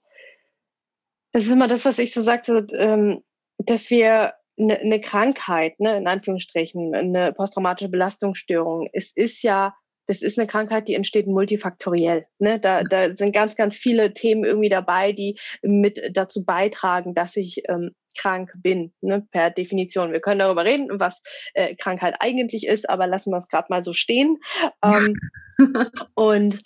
das 1.31 1.45
ist 1.45 1.51
immer 1.51 1.67
das, 1.67 1.85
was 1.85 1.99
ich 1.99 2.13
so 2.13 2.21
sagte, 2.21 2.67
ähm, 2.73 3.23
dass 3.57 3.89
wir 3.89 4.33
eine, 4.59 4.79
eine 4.79 5.01
Krankheit, 5.01 5.79
ne, 5.79 5.97
in 5.97 6.07
Anführungsstrichen, 6.07 6.95
eine 6.95 7.33
posttraumatische 7.33 7.89
Belastungsstörung, 7.89 8.89
es 8.93 9.11
ist 9.15 9.41
ja, 9.43 9.75
das 10.07 10.21
ist 10.21 10.37
eine 10.37 10.47
Krankheit, 10.47 10.87
die 10.87 10.95
entsteht 10.95 11.27
multifaktoriell. 11.27 12.25
Ne? 12.39 12.59
Da, 12.59 12.83
da 12.83 13.13
sind 13.15 13.33
ganz, 13.33 13.55
ganz 13.55 13.77
viele 13.77 14.13
Themen 14.13 14.45
irgendwie 14.45 14.69
dabei, 14.69 15.11
die 15.11 15.37
mit 15.61 16.01
dazu 16.13 16.45
beitragen, 16.45 17.13
dass 17.13 17.35
ich 17.35 17.63
ähm, 17.67 17.91
krank 18.17 18.51
bin, 18.55 18.93
ne, 19.01 19.27
per 19.31 19.51
Definition. 19.51 20.11
Wir 20.11 20.21
können 20.21 20.39
darüber 20.39 20.65
reden, 20.65 20.87
was 20.99 21.21
äh, 21.53 21.75
Krankheit 21.75 22.15
eigentlich 22.19 22.67
ist, 22.67 22.89
aber 22.89 23.05
lassen 23.05 23.31
wir 23.31 23.37
es 23.37 23.49
gerade 23.49 23.67
mal 23.69 23.81
so 23.81 23.93
stehen. 23.93 24.37
Ähm, 24.83 25.15
und 26.15 26.61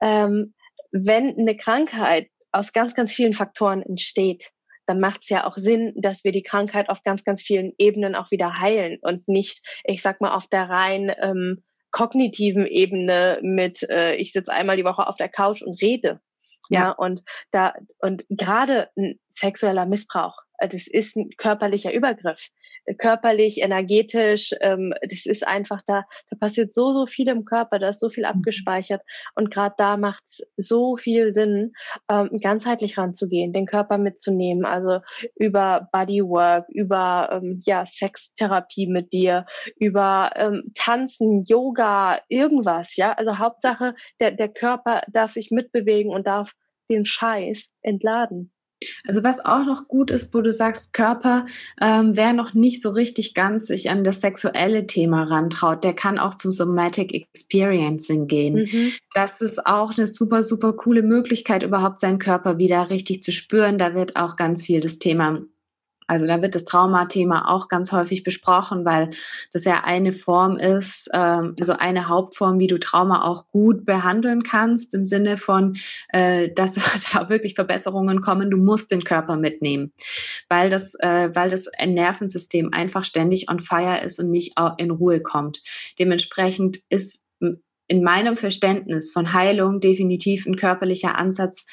ähm, 0.00 0.54
wenn 0.92 1.38
eine 1.38 1.56
Krankheit 1.56 2.28
aus 2.52 2.72
ganz, 2.72 2.94
ganz 2.94 3.12
vielen 3.12 3.32
Faktoren 3.32 3.82
entsteht, 3.82 4.52
dann 4.86 5.00
macht 5.00 5.22
es 5.22 5.28
ja 5.28 5.46
auch 5.46 5.56
Sinn, 5.56 5.92
dass 5.96 6.24
wir 6.24 6.32
die 6.32 6.42
Krankheit 6.42 6.88
auf 6.88 7.02
ganz, 7.02 7.24
ganz 7.24 7.42
vielen 7.42 7.72
Ebenen 7.78 8.14
auch 8.14 8.30
wieder 8.30 8.60
heilen 8.60 8.98
und 9.02 9.28
nicht, 9.28 9.64
ich 9.84 10.02
sag 10.02 10.20
mal, 10.20 10.34
auf 10.34 10.46
der 10.46 10.68
rein 10.68 11.12
ähm, 11.20 11.62
kognitiven 11.90 12.66
Ebene 12.66 13.38
mit, 13.42 13.82
äh, 13.88 14.14
ich 14.16 14.32
sitze 14.32 14.52
einmal 14.52 14.76
die 14.76 14.84
Woche 14.84 15.06
auf 15.06 15.16
der 15.16 15.28
Couch 15.28 15.62
und 15.62 15.80
rede. 15.80 16.20
Ja, 16.68 16.80
ja 16.80 16.90
und 16.92 17.22
da, 17.50 17.74
und 18.00 18.24
gerade 18.30 18.88
ein 18.96 19.20
sexueller 19.28 19.86
Missbrauch, 19.86 20.36
das 20.68 20.86
ist 20.86 21.16
ein 21.16 21.30
körperlicher 21.36 21.92
Übergriff 21.92 22.50
körperlich, 22.98 23.62
energetisch. 23.62 24.52
Ähm, 24.60 24.92
das 25.02 25.26
ist 25.26 25.46
einfach 25.46 25.82
da, 25.86 26.04
da 26.30 26.36
passiert 26.38 26.72
so, 26.72 26.92
so 26.92 27.06
viel 27.06 27.28
im 27.28 27.44
Körper, 27.44 27.78
da 27.78 27.90
ist 27.90 28.00
so 28.00 28.08
viel 28.08 28.24
mhm. 28.24 28.30
abgespeichert. 28.30 29.02
Und 29.34 29.50
gerade 29.50 29.74
da 29.78 29.96
macht 29.96 30.24
es 30.26 30.42
so 30.56 30.96
viel 30.96 31.32
Sinn, 31.32 31.72
ähm, 32.10 32.40
ganzheitlich 32.40 32.98
ranzugehen, 32.98 33.52
den 33.52 33.66
Körper 33.66 33.98
mitzunehmen. 33.98 34.64
Also 34.64 35.00
über 35.36 35.88
Bodywork, 35.92 36.68
über 36.68 37.28
ähm, 37.32 37.60
ja, 37.64 37.86
Sextherapie 37.86 38.86
mit 38.86 39.12
dir, 39.12 39.46
über 39.76 40.32
ähm, 40.36 40.72
Tanzen, 40.74 41.44
Yoga, 41.44 42.20
irgendwas, 42.28 42.96
ja. 42.96 43.12
Also 43.12 43.38
Hauptsache, 43.38 43.94
der, 44.20 44.32
der 44.32 44.48
Körper 44.48 45.02
darf 45.10 45.32
sich 45.32 45.50
mitbewegen 45.50 46.12
und 46.12 46.26
darf 46.26 46.52
den 46.90 47.04
Scheiß 47.04 47.72
entladen. 47.82 48.52
Also 49.06 49.22
was 49.22 49.44
auch 49.44 49.64
noch 49.64 49.88
gut 49.88 50.10
ist, 50.10 50.34
wo 50.34 50.40
du 50.40 50.52
sagst, 50.52 50.92
Körper, 50.92 51.46
ähm, 51.80 52.12
wer 52.14 52.32
noch 52.32 52.54
nicht 52.54 52.82
so 52.82 52.90
richtig 52.90 53.34
ganz 53.34 53.66
sich 53.66 53.90
an 53.90 54.04
das 54.04 54.20
sexuelle 54.20 54.86
Thema 54.86 55.24
rantraut, 55.24 55.84
der 55.84 55.94
kann 55.94 56.18
auch 56.18 56.34
zum 56.34 56.52
Somatic 56.52 57.12
Experiencing 57.14 58.26
gehen. 58.26 58.54
Mhm. 58.54 58.92
Das 59.14 59.40
ist 59.40 59.66
auch 59.66 59.96
eine 59.96 60.06
super, 60.06 60.42
super 60.42 60.72
coole 60.72 61.02
Möglichkeit, 61.02 61.62
überhaupt 61.62 62.00
seinen 62.00 62.18
Körper 62.18 62.58
wieder 62.58 62.90
richtig 62.90 63.22
zu 63.22 63.32
spüren. 63.32 63.78
Da 63.78 63.94
wird 63.94 64.16
auch 64.16 64.36
ganz 64.36 64.62
viel 64.62 64.80
das 64.80 64.98
Thema 64.98 65.42
also 66.12 66.26
da 66.26 66.42
wird 66.42 66.54
das 66.54 66.66
Traumathema 66.66 67.48
auch 67.48 67.68
ganz 67.68 67.90
häufig 67.90 68.22
besprochen, 68.22 68.84
weil 68.84 69.08
das 69.50 69.64
ja 69.64 69.82
eine 69.82 70.12
Form 70.12 70.58
ist, 70.58 71.08
ähm, 71.14 71.56
also 71.58 71.72
eine 71.72 72.08
Hauptform, 72.08 72.58
wie 72.58 72.66
du 72.66 72.78
Trauma 72.78 73.24
auch 73.24 73.48
gut 73.48 73.86
behandeln 73.86 74.42
kannst, 74.42 74.92
im 74.92 75.06
Sinne 75.06 75.38
von, 75.38 75.78
äh, 76.08 76.50
dass 76.50 76.74
da 77.14 77.30
wirklich 77.30 77.54
Verbesserungen 77.54 78.20
kommen. 78.20 78.50
Du 78.50 78.58
musst 78.58 78.90
den 78.90 79.04
Körper 79.04 79.36
mitnehmen, 79.36 79.92
weil 80.50 80.68
das, 80.68 80.94
äh, 81.00 81.30
weil 81.32 81.48
das 81.48 81.70
Nervensystem 81.82 82.74
einfach 82.74 83.04
ständig 83.04 83.50
on 83.50 83.60
fire 83.60 84.04
ist 84.04 84.20
und 84.20 84.30
nicht 84.30 84.52
in 84.76 84.90
Ruhe 84.90 85.22
kommt. 85.22 85.62
Dementsprechend 85.98 86.80
ist 86.90 87.24
in 87.88 88.02
meinem 88.02 88.36
Verständnis 88.36 89.10
von 89.10 89.32
Heilung 89.32 89.80
definitiv 89.80 90.44
ein 90.44 90.56
körperlicher 90.56 91.16
Ansatz, 91.16 91.66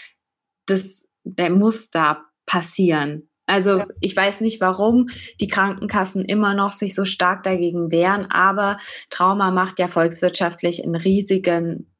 das, 0.65 1.09
der 1.25 1.49
muss 1.49 1.91
da 1.91 2.25
passieren. 2.45 3.28
Also 3.49 3.79
ja. 3.79 3.87
ich 3.99 4.15
weiß 4.15 4.41
nicht, 4.41 4.61
warum 4.61 5.09
die 5.39 5.47
Krankenkassen 5.47 6.23
immer 6.23 6.53
noch 6.53 6.71
sich 6.71 6.95
so 6.95 7.05
stark 7.05 7.43
dagegen 7.43 7.91
wehren, 7.91 8.27
aber 8.29 8.77
Trauma 9.09 9.51
macht 9.51 9.79
ja 9.79 9.87
volkswirtschaftlich 9.87 10.83
einen 10.83 10.95
riesigen 10.95 11.91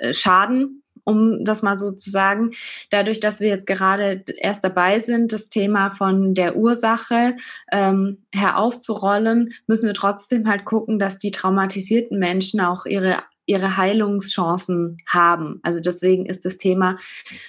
äh, 0.00 0.12
Schaden 0.12 0.82
um 1.08 1.44
das 1.44 1.62
mal 1.62 1.76
so 1.76 1.92
zu 1.92 2.10
sagen. 2.10 2.50
Dadurch, 2.90 3.20
dass 3.20 3.40
wir 3.40 3.48
jetzt 3.48 3.66
gerade 3.66 4.24
erst 4.38 4.64
dabei 4.64 4.98
sind, 4.98 5.32
das 5.32 5.48
Thema 5.48 5.90
von 5.90 6.34
der 6.34 6.56
Ursache 6.56 7.36
ähm, 7.70 8.26
her 8.34 8.58
aufzurollen, 8.58 9.52
müssen 9.68 9.86
wir 9.86 9.94
trotzdem 9.94 10.48
halt 10.48 10.64
gucken, 10.64 10.98
dass 10.98 11.18
die 11.18 11.30
traumatisierten 11.30 12.18
Menschen 12.18 12.60
auch 12.60 12.86
ihre 12.86 13.22
ihre 13.46 13.76
Heilungschancen 13.76 14.98
haben. 15.06 15.60
Also 15.62 15.80
deswegen 15.80 16.26
ist 16.26 16.44
das 16.44 16.58
Thema 16.58 16.98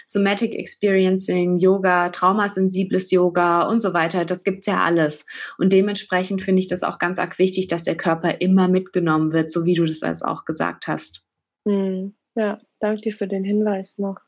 Somatic 0.05 0.53
Experiencing, 0.53 1.57
Yoga, 1.57 2.09
traumasensibles 2.09 3.11
Yoga 3.11 3.63
und 3.63 3.81
so 3.81 3.93
weiter, 3.93 4.23
das 4.25 4.43
gibt's 4.43 4.67
ja 4.67 4.83
alles. 4.83 5.25
Und 5.57 5.73
dementsprechend 5.73 6.41
finde 6.41 6.59
ich 6.61 6.67
das 6.67 6.83
auch 6.83 6.99
ganz 6.99 7.19
arg 7.19 7.39
wichtig, 7.39 7.67
dass 7.67 7.83
der 7.83 7.97
Körper 7.97 8.39
immer 8.41 8.67
mitgenommen 8.67 9.33
wird, 9.33 9.51
so 9.51 9.65
wie 9.65 9.73
du 9.73 9.85
das 9.85 10.03
also 10.03 10.25
auch 10.25 10.45
gesagt 10.45 10.87
hast. 10.87 11.23
Hm. 11.67 12.13
Ja, 12.35 12.59
danke 12.79 13.01
dir 13.01 13.13
für 13.13 13.27
den 13.27 13.43
Hinweis 13.43 13.97
noch. 13.97 14.26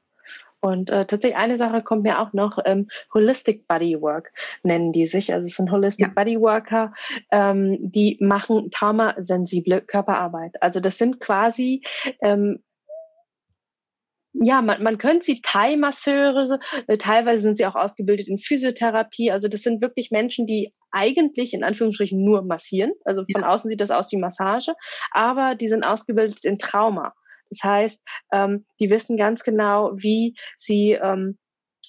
Und 0.62 0.90
äh, 0.90 1.06
tatsächlich 1.06 1.38
eine 1.38 1.58
Sache 1.58 1.82
kommt 1.82 2.04
mir 2.04 2.20
auch 2.20 2.34
noch, 2.34 2.58
ähm, 2.66 2.90
Holistic 3.14 3.68
Bodywork 3.68 4.32
nennen 4.64 4.92
die 4.92 5.08
sich. 5.08 5.34
Also 5.34 5.48
es 5.48 5.56
sind 5.56 5.72
Holistic 5.72 6.08
ja. 6.08 6.14
Bodyworker, 6.14 6.94
ähm, 7.32 7.78
die 7.80 8.18
machen 8.20 8.70
traumasensible 8.72 9.82
Körperarbeit. 9.82 10.62
Also 10.62 10.80
das 10.80 10.98
sind 10.98 11.20
quasi 11.20 11.82
ähm, 12.22 12.60
ja, 14.34 14.62
man, 14.62 14.84
man 14.84 14.98
könnte 14.98 15.26
sie 15.26 15.42
Thai-Masseure, 15.42 16.60
äh, 16.88 16.98
teilweise 16.98 17.42
sind 17.42 17.58
sie 17.58 17.66
auch 17.66 17.76
ausgebildet 17.76 18.28
in 18.28 18.38
Physiotherapie. 18.38 19.32
Also 19.32 19.48
das 19.48 19.62
sind 19.62 19.82
wirklich 19.82 20.12
Menschen, 20.12 20.46
die 20.46 20.74
eigentlich 20.92 21.54
in 21.54 21.64
Anführungsstrichen 21.64 22.24
nur 22.24 22.44
massieren. 22.44 22.92
Also 23.06 23.24
von 23.32 23.42
ja. 23.42 23.50
außen 23.50 23.70
sieht 23.70 23.82
das 23.82 23.92
aus 23.92 24.12
wie 24.12 24.18
Massage, 24.18 24.74
aber 25.12 25.56
die 25.56 25.68
sind 25.68 25.86
ausgebildet 25.86 26.46
in 26.46 26.60
Trauma. 26.60 27.14
Das 27.50 27.64
heißt, 27.64 28.04
ähm, 28.32 28.66
die 28.80 28.90
wissen 28.90 29.18
ganz 29.18 29.44
genau, 29.44 29.92
wie 29.96 30.36
sie 30.58 30.94
ähm, 30.94 31.38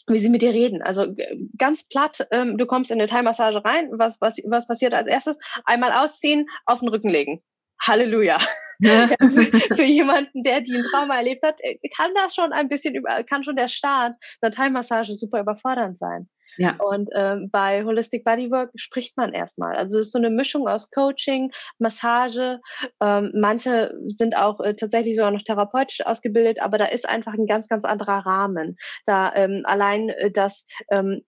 wie 0.06 0.18
sie 0.18 0.28
mit 0.28 0.42
dir 0.42 0.52
reden. 0.52 0.82
Also 0.82 1.14
ganz 1.58 1.86
platt, 1.88 2.26
ähm, 2.30 2.58
du 2.58 2.66
kommst 2.66 2.90
in 2.90 2.98
eine 2.98 3.08
Thai-Massage 3.08 3.64
rein, 3.64 3.90
was, 3.92 4.20
was, 4.20 4.36
was 4.44 4.66
passiert 4.66 4.94
als 4.94 5.06
erstes? 5.06 5.38
Einmal 5.64 5.92
ausziehen, 5.92 6.46
auf 6.66 6.80
den 6.80 6.88
Rücken 6.88 7.08
legen. 7.08 7.42
Halleluja. 7.80 8.38
Ja. 8.80 9.08
für, 9.76 9.84
jemanden, 9.84 10.42
der 10.42 10.62
die 10.62 10.74
ein 10.74 10.84
Trauma 10.90 11.16
erlebt 11.16 11.44
hat, 11.44 11.60
äh, 11.60 11.78
kann 11.96 12.12
das 12.14 12.34
schon 12.34 12.52
ein 12.52 12.68
bisschen 12.68 12.94
über, 12.94 13.22
kann 13.24 13.44
schon 13.44 13.56
der 13.56 13.68
Start 13.68 14.14
einer 14.40 14.52
Thai-Massage 14.52 15.12
super 15.14 15.40
überfordernd 15.40 15.98
sein. 15.98 16.28
Ja. 16.56 16.76
Und 16.78 17.10
ähm, 17.14 17.50
bei 17.50 17.84
Holistic 17.84 18.24
Bodywork 18.24 18.70
spricht 18.74 19.16
man 19.16 19.32
erstmal. 19.32 19.76
Also 19.76 19.98
es 19.98 20.08
ist 20.08 20.12
so 20.12 20.18
eine 20.18 20.30
Mischung 20.30 20.68
aus 20.68 20.90
Coaching, 20.90 21.52
Massage. 21.78 22.60
Ähm, 23.00 23.32
manche 23.34 23.94
sind 24.16 24.36
auch 24.36 24.60
äh, 24.60 24.74
tatsächlich 24.74 25.16
sogar 25.16 25.30
noch 25.30 25.42
therapeutisch 25.42 26.04
ausgebildet, 26.04 26.62
aber 26.62 26.78
da 26.78 26.86
ist 26.86 27.08
einfach 27.08 27.34
ein 27.34 27.46
ganz, 27.46 27.68
ganz 27.68 27.84
anderer 27.84 28.26
Rahmen. 28.26 28.76
Da 29.06 29.34
ähm, 29.34 29.62
allein 29.64 30.08
äh, 30.10 30.30
das 30.30 30.66
ähm, 30.90 31.22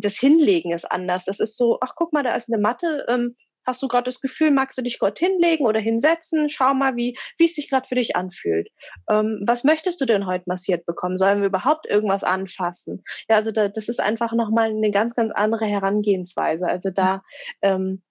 das 0.00 0.16
Hinlegen 0.16 0.70
ist 0.70 0.90
anders. 0.90 1.24
Das 1.24 1.40
ist 1.40 1.56
so, 1.56 1.78
ach 1.80 1.94
guck 1.96 2.12
mal, 2.12 2.22
da 2.22 2.34
ist 2.34 2.52
eine 2.52 2.60
Matte, 2.60 3.04
ähm, 3.08 3.34
Hast 3.68 3.82
du 3.82 3.88
gerade 3.88 4.04
das 4.04 4.22
Gefühl, 4.22 4.50
magst 4.50 4.78
du 4.78 4.82
dich 4.82 4.98
gerade 4.98 5.18
hinlegen 5.18 5.66
oder 5.66 5.78
hinsetzen? 5.78 6.48
Schau 6.48 6.72
mal, 6.72 6.96
wie, 6.96 7.18
wie 7.36 7.44
es 7.44 7.54
sich 7.54 7.68
gerade 7.68 7.86
für 7.86 7.96
dich 7.96 8.16
anfühlt. 8.16 8.70
Ähm, 9.10 9.42
was 9.46 9.62
möchtest 9.62 10.00
du 10.00 10.06
denn 10.06 10.24
heute 10.24 10.44
massiert 10.46 10.86
bekommen? 10.86 11.18
Sollen 11.18 11.40
wir 11.40 11.48
überhaupt 11.48 11.86
irgendwas 11.86 12.24
anfassen? 12.24 13.04
Ja, 13.28 13.36
also 13.36 13.52
da, 13.52 13.68
das 13.68 13.90
ist 13.90 14.00
einfach 14.00 14.32
nochmal 14.32 14.70
eine 14.70 14.90
ganz, 14.90 15.14
ganz 15.14 15.34
andere 15.34 15.66
Herangehensweise. 15.66 16.66
Also 16.66 16.88
da, 16.90 17.22
ähm, 17.60 18.02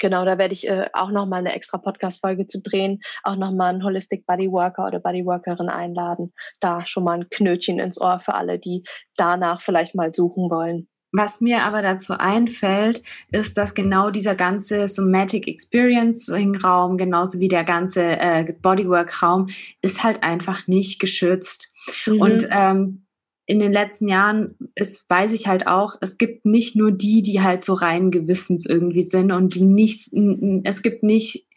Genau, 0.00 0.24
da 0.24 0.38
werde 0.38 0.54
ich 0.54 0.68
äh, 0.68 0.88
auch 0.92 1.10
nochmal 1.10 1.40
eine 1.40 1.52
extra 1.52 1.78
Podcast-Folge 1.78 2.46
zu 2.46 2.60
drehen, 2.60 3.00
auch 3.24 3.36
nochmal 3.36 3.70
einen 3.70 3.84
Holistic 3.84 4.26
Bodyworker 4.26 4.86
oder 4.86 5.00
Bodyworkerin 5.00 5.68
einladen. 5.68 6.32
Da 6.60 6.86
schon 6.86 7.04
mal 7.04 7.18
ein 7.18 7.28
Knötchen 7.30 7.80
ins 7.80 8.00
Ohr 8.00 8.20
für 8.20 8.34
alle, 8.34 8.58
die 8.58 8.84
danach 9.16 9.60
vielleicht 9.60 9.94
mal 9.94 10.14
suchen 10.14 10.50
wollen. 10.50 10.88
Was 11.12 11.40
mir 11.40 11.62
aber 11.62 11.82
dazu 11.82 12.14
einfällt, 12.14 13.02
ist, 13.32 13.58
dass 13.58 13.74
genau 13.74 14.10
dieser 14.10 14.34
ganze 14.34 14.86
Somatic 14.86 15.48
Experiencing 15.48 16.56
Raum, 16.56 16.96
genauso 16.96 17.40
wie 17.40 17.48
der 17.48 17.64
ganze 17.64 18.02
äh, 18.02 18.52
Bodywork 18.62 19.22
Raum, 19.22 19.48
ist 19.82 20.04
halt 20.04 20.22
einfach 20.22 20.68
nicht 20.68 21.00
geschützt. 21.00 21.74
Mhm. 22.06 22.20
Und 22.20 22.48
ähm, 22.50 23.06
in 23.46 23.58
den 23.58 23.72
letzten 23.72 24.06
Jahren 24.06 24.54
ist, 24.76 25.10
weiß 25.10 25.32
ich 25.32 25.48
halt 25.48 25.66
auch, 25.66 25.96
es 26.00 26.18
gibt 26.18 26.46
nicht 26.46 26.76
nur 26.76 26.92
die, 26.92 27.22
die 27.22 27.42
halt 27.42 27.62
so 27.62 27.74
rein 27.74 28.12
Gewissens 28.12 28.64
irgendwie 28.64 29.02
sind 29.02 29.32
und 29.32 29.56
die 29.56 29.64
nicht, 29.64 30.12
es 30.62 30.82
gibt 30.82 31.02
nicht 31.02 31.48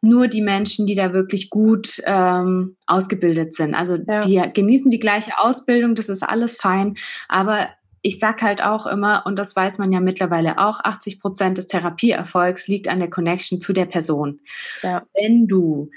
nur 0.00 0.28
die 0.28 0.42
Menschen, 0.42 0.86
die 0.86 0.94
da 0.94 1.12
wirklich 1.12 1.50
gut 1.50 2.00
ähm, 2.04 2.76
ausgebildet 2.86 3.56
sind. 3.56 3.74
Also 3.74 3.96
ja. 3.96 4.20
die 4.20 4.40
genießen 4.52 4.92
die 4.92 5.00
gleiche 5.00 5.32
Ausbildung, 5.38 5.96
das 5.96 6.08
ist 6.08 6.22
alles 6.22 6.54
fein, 6.54 6.94
aber 7.28 7.68
ich 8.04 8.18
sag 8.18 8.42
halt 8.42 8.62
auch 8.62 8.86
immer, 8.86 9.24
und 9.24 9.38
das 9.38 9.56
weiß 9.56 9.78
man 9.78 9.90
ja 9.90 9.98
mittlerweile 9.98 10.58
auch, 10.58 10.80
80 10.80 11.20
Prozent 11.20 11.56
des 11.56 11.68
Therapieerfolgs 11.68 12.68
liegt 12.68 12.86
an 12.86 12.98
der 12.98 13.08
Connection 13.08 13.60
zu 13.60 13.72
der 13.72 13.86
Person. 13.86 14.40
Ja. 14.82 15.06
Wenn 15.14 15.48
du 15.48 15.90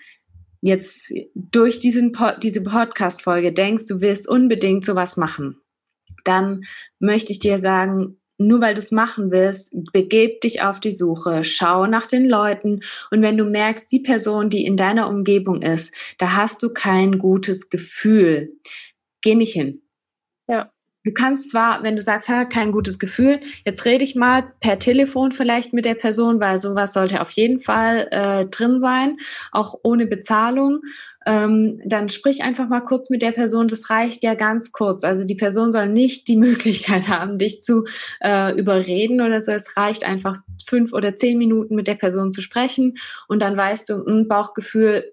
jetzt 0.62 1.14
durch 1.36 1.80
diesen 1.80 2.18
diese 2.42 2.64
Podcast-Folge 2.64 3.52
denkst, 3.52 3.88
du 3.88 4.00
willst 4.00 4.28
unbedingt 4.28 4.86
sowas 4.86 5.18
machen, 5.18 5.60
dann 6.24 6.64
möchte 7.00 7.34
ich 7.34 7.40
dir 7.40 7.60
sagen, 7.60 8.22
nur 8.38 8.62
weil 8.62 8.74
du 8.74 8.80
es 8.80 8.92
machen 8.92 9.30
willst, 9.30 9.76
begeb 9.92 10.40
dich 10.40 10.62
auf 10.62 10.80
die 10.80 10.92
Suche, 10.92 11.44
schau 11.44 11.88
nach 11.88 12.08
den 12.08 12.26
Leuten 12.26 12.84
und 13.12 13.22
wenn 13.22 13.36
du 13.36 13.44
merkst, 13.44 13.92
die 13.92 14.00
Person, 14.00 14.50
die 14.50 14.66
in 14.66 14.78
deiner 14.78 15.10
Umgebung 15.10 15.62
ist, 15.62 15.94
da 16.20 16.38
hast 16.38 16.64
du 16.64 16.70
kein 16.70 17.18
gutes 17.18 17.70
Gefühl, 17.70 18.54
geh 19.22 19.36
nicht 19.36 19.54
hin. 19.54 19.82
Du 21.08 21.14
kannst 21.14 21.52
zwar, 21.52 21.84
wenn 21.84 21.96
du 21.96 22.02
sagst, 22.02 22.28
ha, 22.28 22.44
kein 22.44 22.74
gutes 22.74 23.00
Gefühl, 23.00 23.40
jetzt 23.64 23.86
rede 23.86 24.04
ich 24.04 24.16
mal 24.16 24.52
per 24.60 24.78
Telefon 24.78 25.32
vielleicht 25.32 25.72
mit 25.72 25.86
der 25.86 25.94
Person, 25.94 26.42
weil 26.42 26.60
sowas 26.60 26.92
sollte 26.92 27.22
auf 27.22 27.32
jeden 27.32 27.62
Fall 27.62 28.10
äh, 28.12 28.46
drin 28.46 28.82
sein, 28.82 29.16
auch 29.54 29.74
ohne 29.84 30.06
Bezahlung. 30.06 30.82
Ähm, 31.26 31.80
dann 31.86 32.10
sprich 32.10 32.44
einfach 32.44 32.68
mal 32.68 32.82
kurz 32.82 33.10
mit 33.10 33.22
der 33.22 33.32
Person. 33.32 33.70
Das 33.70 33.90
reicht 33.90 34.22
ja 34.22 34.34
ganz 34.34 34.74
kurz. 34.74 35.06
Also 35.06 35.24
die 35.24 35.36
Person 35.36 35.72
soll 35.72 35.88
nicht 35.88 36.28
die 36.28 36.36
Möglichkeit 36.48 37.08
haben, 37.08 37.38
dich 37.38 37.64
zu 37.64 37.86
äh, 38.20 38.54
überreden 38.60 39.22
oder 39.22 39.40
so. 39.40 39.54
Es 39.54 39.78
reicht 39.78 40.04
einfach 40.04 40.36
fünf 40.68 40.92
oder 40.92 41.16
zehn 41.16 41.38
Minuten 41.38 41.74
mit 41.74 41.88
der 41.88 41.96
Person 41.96 42.34
zu 42.34 42.42
sprechen 42.42 42.98
und 43.30 43.42
dann 43.42 43.56
weißt 43.56 43.88
du, 43.88 43.94
ein 44.04 44.24
hm, 44.24 44.28
Bauchgefühl 44.28 45.06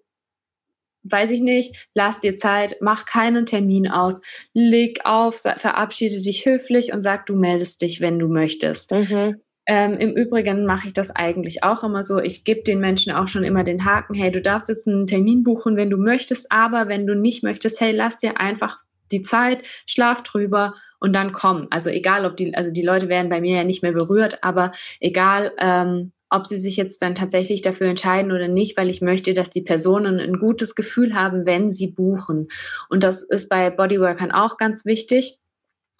weiß 1.05 1.31
ich 1.31 1.40
nicht, 1.40 1.88
lass 1.95 2.21
dir 2.21 2.37
Zeit, 2.37 2.77
mach 2.81 3.07
keinen 3.07 3.47
Termin 3.47 3.88
aus, 3.88 4.21
leg 4.53 5.01
auf, 5.05 5.37
verabschiede 5.37 6.21
dich 6.21 6.47
höflich 6.47 6.93
und 6.93 7.03
sag, 7.03 7.27
du 7.27 7.37
meldest 7.37 7.83
dich, 7.83 8.01
wenn 8.01 8.19
du 8.19 8.29
möchtest. 8.29 8.90
Mhm. 8.93 9.40
Ähm, 9.67 9.95
Im 9.99 10.12
Übrigen 10.12 10.67
mache 10.67 10.88
ich 10.88 10.95
das 10.95 11.11
eigentlich 11.11 11.64
auch 11.64 11.85
immer 11.85 12.05
so. 12.05 12.21
Ich 12.21 12.45
gebe 12.45 12.62
den 12.62 12.81
Menschen 12.81 13.14
auch 13.14 13.29
schon 13.29 13.45
immer 13.45 13.64
den 13.64 13.85
Haken, 13.85 14.14
hey, 14.14 14.31
du 14.31 14.43
darfst 14.43 14.69
jetzt 14.69 14.87
einen 14.87 15.07
Termin 15.07 15.43
buchen, 15.43 15.77
wenn 15.77 15.90
du 15.90 15.97
möchtest, 15.97 16.53
aber 16.53 16.88
wenn 16.88 17.07
du 17.07 17.14
nicht 17.14 17.43
möchtest, 17.43 17.81
hey, 17.81 17.93
lass 17.93 18.19
dir 18.19 18.40
einfach 18.40 18.81
die 19.11 19.23
Zeit, 19.23 19.62
schlaf 19.87 20.23
drüber 20.23 20.75
und 21.01 21.14
dann 21.14 21.33
komm. 21.33 21.69
Also 21.71 21.90
egal, 21.90 22.27
ob 22.27 22.37
die, 22.37 22.55
also 22.55 22.71
die 22.71 22.83
Leute 22.83 23.09
werden 23.09 23.31
bei 23.31 23.40
mir 23.40 23.57
ja 23.59 23.64
nicht 23.64 23.83
mehr 23.83 23.93
berührt, 23.93 24.43
aber 24.43 24.73
egal, 25.01 25.53
ähm, 25.59 26.12
ob 26.35 26.47
sie 26.47 26.59
sich 26.59 26.77
jetzt 26.77 27.01
dann 27.01 27.14
tatsächlich 27.14 27.62
dafür 27.62 27.87
entscheiden 27.87 28.33
oder 28.33 28.49
nicht, 28.49 28.77
weil 28.77 28.90
ich 28.90 29.01
möchte, 29.01 29.35
dass 29.35 29.51
die 29.51 29.62
Personen 29.62 30.18
ein 30.18 30.38
gutes 30.38 30.75
Gefühl 30.75 31.14
haben, 31.14 31.47
wenn 31.47 31.70
sie 31.70 31.88
buchen. 31.88 32.49
Und 32.88 33.05
das 33.05 33.23
ist 33.23 33.49
bei 33.49 33.70
Bodyworkern 33.70 34.33
auch 34.33 34.57
ganz 34.57 34.85
wichtig. 34.85 35.38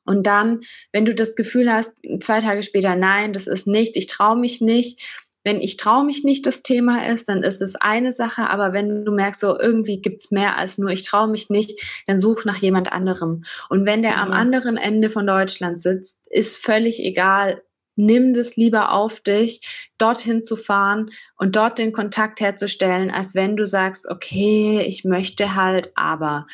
Und 0.05 0.27
dann, 0.27 0.61
wenn 0.92 1.05
du 1.05 1.14
das 1.14 1.37
Gefühl 1.37 1.73
hast, 1.73 1.99
zwei 2.20 2.40
Tage 2.40 2.62
später, 2.62 2.97
nein, 2.97 3.33
das 3.33 3.47
ist 3.47 3.66
nichts, 3.66 3.97
ich 3.97 4.07
traue 4.07 4.37
mich 4.37 4.61
nicht. 4.61 5.01
Wenn 5.44 5.61
ich 5.61 5.77
traue 5.77 6.05
mich 6.05 6.25
nicht 6.25 6.47
das 6.47 6.62
Thema 6.62 7.07
ist, 7.07 7.29
dann 7.29 7.42
ist 7.42 7.61
es 7.61 7.77
eine 7.77 8.12
Sache, 8.12 8.49
aber 8.49 8.73
wenn 8.73 9.05
du 9.05 9.12
merkst, 9.12 9.40
so 9.40 9.59
irgendwie 9.59 10.01
gibt's 10.01 10.31
mehr 10.31 10.57
als 10.57 10.79
nur 10.79 10.88
ich 10.88 11.03
traue 11.03 11.29
mich 11.29 11.51
nicht, 11.51 11.79
dann 12.07 12.18
such 12.18 12.47
nach 12.47 12.57
jemand 12.57 12.92
anderem. 12.92 13.44
Und 13.68 13.85
wenn 13.85 14.03
der 14.03 14.18
am 14.18 14.29
mhm. 14.29 14.35
anderen 14.35 14.77
Ende 14.79 15.11
von 15.11 15.27
Deutschland 15.27 15.81
sitzt, 15.81 16.27
ist 16.31 16.57
völlig 16.57 16.99
egal, 16.99 17.62
nimm 17.96 18.35
das 18.35 18.57
lieber 18.57 18.92
auf 18.92 19.20
dich, 19.20 19.61
dorthin 19.98 20.42
zu 20.42 20.57
fahren 20.57 21.11
und 21.37 21.57
dort 21.57 21.78
den 21.78 21.92
Kontakt 21.92 22.40
herzustellen, 22.40 23.11
als 23.11 23.35
wenn 23.35 23.57
du 23.57 23.66
sagst, 23.66 24.09
okay, 24.09 24.83
ich 24.83 25.04
möchte 25.04 25.54
halt, 25.54 25.92
aber. 25.94 26.46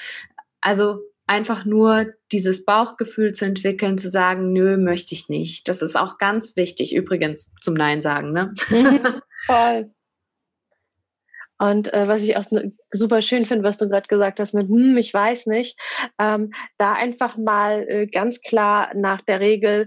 Also 0.61 1.01
einfach 1.27 1.65
nur 1.65 2.07
dieses 2.33 2.65
Bauchgefühl 2.65 3.33
zu 3.33 3.45
entwickeln, 3.45 3.99
zu 3.99 4.11
sagen, 4.11 4.53
nö, 4.53 4.77
möchte 4.77 5.15
ich 5.15 5.29
nicht. 5.29 5.69
Das 5.69 5.81
ist 5.81 5.97
auch 5.97 6.19
ganz 6.19 6.57
wichtig, 6.57 6.95
übrigens 6.95 7.53
zum 7.61 7.75
Nein 7.75 8.03
sagen, 8.03 8.33
ne? 8.33 8.53
Mhm, 8.69 9.23
voll. 9.47 9.91
Und 11.61 11.93
äh, 11.93 12.09
was 12.09 12.23
ich 12.23 12.39
auch 12.39 12.45
super 12.91 13.21
schön 13.21 13.45
finde, 13.45 13.65
was 13.65 13.77
du 13.77 13.87
gerade 13.87 14.09
gesagt 14.09 14.41
hast 14.41 14.55
mit, 14.55 14.69
hm, 14.69 14.97
ich 14.97 15.13
weiß 15.13 15.45
nicht, 15.45 15.79
ähm, 16.19 16.53
da 16.79 16.95
einfach 16.95 17.37
mal 17.37 17.85
äh, 17.87 18.07
ganz 18.07 18.41
klar 18.41 18.91
nach 18.95 19.21
der 19.21 19.41
Regel 19.41 19.87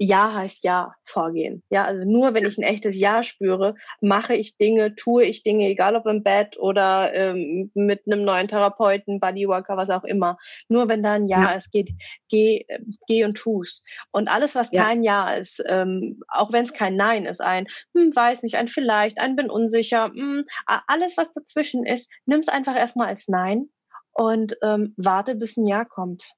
ja 0.00 0.32
heißt 0.34 0.64
Ja 0.64 0.94
vorgehen. 1.04 1.62
Ja, 1.68 1.84
also 1.84 2.08
nur 2.10 2.32
wenn 2.32 2.46
ich 2.46 2.56
ein 2.56 2.62
echtes 2.62 2.98
Ja 2.98 3.22
spüre, 3.22 3.74
mache 4.00 4.34
ich 4.34 4.56
Dinge, 4.56 4.94
tue 4.94 5.24
ich 5.24 5.42
Dinge, 5.42 5.68
egal 5.68 5.94
ob 5.94 6.06
im 6.06 6.22
Bett 6.22 6.58
oder 6.58 7.12
ähm, 7.12 7.70
mit 7.74 8.06
einem 8.06 8.24
neuen 8.24 8.48
Therapeuten, 8.48 9.20
Bodyworker, 9.20 9.76
was 9.76 9.90
auch 9.90 10.04
immer. 10.04 10.38
Nur 10.68 10.88
wenn 10.88 11.02
da 11.02 11.12
ein 11.12 11.26
Ja, 11.26 11.42
ja. 11.42 11.52
ist, 11.52 11.70
geht, 11.70 11.90
geh, 12.30 12.64
geh 13.06 13.24
und 13.24 13.36
tu's. 13.36 13.84
Und 14.10 14.28
alles, 14.28 14.54
was 14.54 14.72
ja. 14.72 14.84
kein 14.84 15.02
Ja 15.02 15.34
ist, 15.34 15.62
ähm, 15.66 16.20
auch 16.28 16.50
wenn 16.52 16.64
es 16.64 16.72
kein 16.72 16.96
Nein 16.96 17.26
ist, 17.26 17.42
ein 17.42 17.66
hm, 17.94 18.16
weiß 18.16 18.42
nicht, 18.42 18.56
ein 18.56 18.68
vielleicht, 18.68 19.18
ein 19.18 19.36
bin 19.36 19.50
unsicher, 19.50 20.06
hm, 20.06 20.46
alles, 20.86 21.18
was 21.18 21.32
dazwischen 21.32 21.84
ist, 21.84 22.10
nimm 22.24 22.40
es 22.40 22.48
einfach 22.48 22.74
erstmal 22.74 23.08
als 23.08 23.28
Nein 23.28 23.68
und 24.12 24.56
ähm, 24.62 24.94
warte, 24.96 25.34
bis 25.34 25.58
ein 25.58 25.66
Ja 25.66 25.84
kommt. 25.84 26.32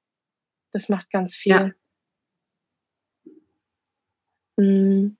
Das 0.73 0.89
macht 0.89 1.09
ganz 1.11 1.35
viel. 1.35 1.51
Ja. 1.51 1.71
Hm, 4.57 5.17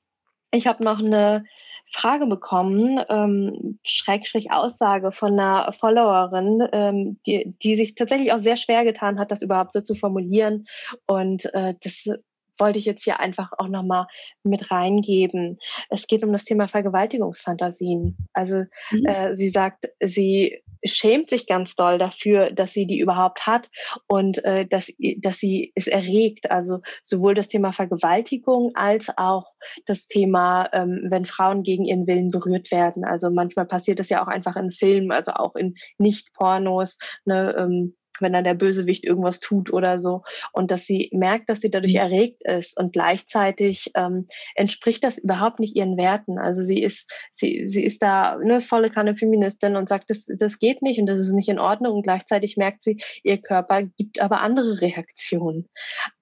ich 0.51 0.67
habe 0.67 0.83
noch 0.83 0.99
eine 0.99 1.45
Frage 1.91 2.25
bekommen, 2.25 2.99
ähm, 3.09 3.79
Schrägstrich 3.83 4.51
Aussage 4.51 5.11
von 5.11 5.39
einer 5.39 5.71
Followerin, 5.73 6.67
ähm, 6.71 7.19
die, 7.25 7.55
die 7.61 7.75
sich 7.75 7.95
tatsächlich 7.95 8.33
auch 8.33 8.39
sehr 8.39 8.57
schwer 8.57 8.83
getan 8.83 9.19
hat, 9.19 9.31
das 9.31 9.43
überhaupt 9.43 9.73
so 9.73 9.81
zu 9.81 9.93
formulieren. 9.93 10.65
Und 11.05 11.53
äh, 11.53 11.75
das 11.81 12.09
wollte 12.57 12.79
ich 12.79 12.85
jetzt 12.85 13.03
hier 13.03 13.19
einfach 13.19 13.51
auch 13.57 13.67
nochmal 13.67 14.07
mit 14.43 14.71
reingeben. 14.71 15.59
Es 15.89 16.07
geht 16.07 16.23
um 16.23 16.31
das 16.31 16.45
Thema 16.45 16.67
Vergewaltigungsfantasien. 16.67 18.17
Also 18.33 18.63
mhm. 18.91 19.05
äh, 19.05 19.35
sie 19.35 19.49
sagt, 19.49 19.89
sie 19.99 20.62
schämt 20.85 21.29
sich 21.29 21.47
ganz 21.47 21.75
doll 21.75 21.97
dafür, 21.97 22.51
dass 22.51 22.73
sie 22.73 22.85
die 22.85 22.99
überhaupt 22.99 23.47
hat 23.47 23.69
und 24.07 24.43
äh, 24.43 24.65
dass, 24.65 24.91
dass 25.17 25.37
sie 25.37 25.71
es 25.75 25.87
erregt. 25.87 26.51
Also 26.51 26.79
sowohl 27.01 27.35
das 27.35 27.47
Thema 27.47 27.73
Vergewaltigung 27.73 28.71
als 28.75 29.09
auch 29.17 29.45
das 29.85 30.07
Thema, 30.07 30.69
ähm, 30.73 31.07
wenn 31.09 31.25
Frauen 31.25 31.63
gegen 31.63 31.85
ihren 31.85 32.07
Willen 32.07 32.31
berührt 32.31 32.71
werden. 32.71 33.05
Also 33.05 33.29
manchmal 33.29 33.65
passiert 33.65 33.99
das 33.99 34.09
ja 34.09 34.23
auch 34.23 34.27
einfach 34.27 34.55
in 34.55 34.71
Filmen, 34.71 35.11
also 35.11 35.33
auch 35.33 35.55
in 35.55 35.75
Nicht-Pornos. 35.97 36.97
Ne, 37.25 37.55
ähm, 37.57 37.95
wenn 38.23 38.33
dann 38.33 38.43
der 38.43 38.55
Bösewicht 38.55 39.03
irgendwas 39.03 39.39
tut 39.39 39.71
oder 39.71 39.99
so. 39.99 40.23
Und 40.51 40.71
dass 40.71 40.85
sie 40.85 41.09
merkt, 41.13 41.49
dass 41.49 41.61
sie 41.61 41.69
dadurch 41.69 41.93
mhm. 41.93 41.99
erregt 41.99 42.43
ist 42.45 42.79
und 42.79 42.93
gleichzeitig 42.93 43.91
ähm, 43.95 44.27
entspricht 44.55 45.03
das 45.03 45.17
überhaupt 45.17 45.59
nicht 45.59 45.75
ihren 45.75 45.97
Werten. 45.97 46.39
Also 46.39 46.63
sie 46.63 46.81
ist, 46.81 47.11
sie, 47.31 47.69
sie 47.69 47.83
ist 47.83 48.01
da 48.01 48.37
eine 48.37 48.61
volle 48.61 48.89
Kanne 48.89 49.15
Feministin 49.15 49.75
und 49.75 49.89
sagt, 49.89 50.09
das, 50.09 50.25
das 50.25 50.59
geht 50.59 50.81
nicht 50.81 50.99
und 50.99 51.05
das 51.05 51.19
ist 51.19 51.33
nicht 51.33 51.49
in 51.49 51.59
Ordnung. 51.59 51.97
Und 51.97 52.03
gleichzeitig 52.03 52.57
merkt 52.57 52.81
sie, 52.81 53.01
ihr 53.23 53.37
Körper 53.37 53.83
gibt 53.83 54.21
aber 54.21 54.41
andere 54.41 54.81
Reaktionen. 54.81 55.69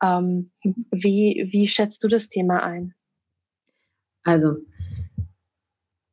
Ähm, 0.04 0.52
wie, 0.92 1.48
wie 1.52 1.68
schätzt 1.68 2.04
du 2.04 2.08
das 2.08 2.30
Thema 2.30 2.64
ein? 2.64 2.94
Also, 4.24 4.58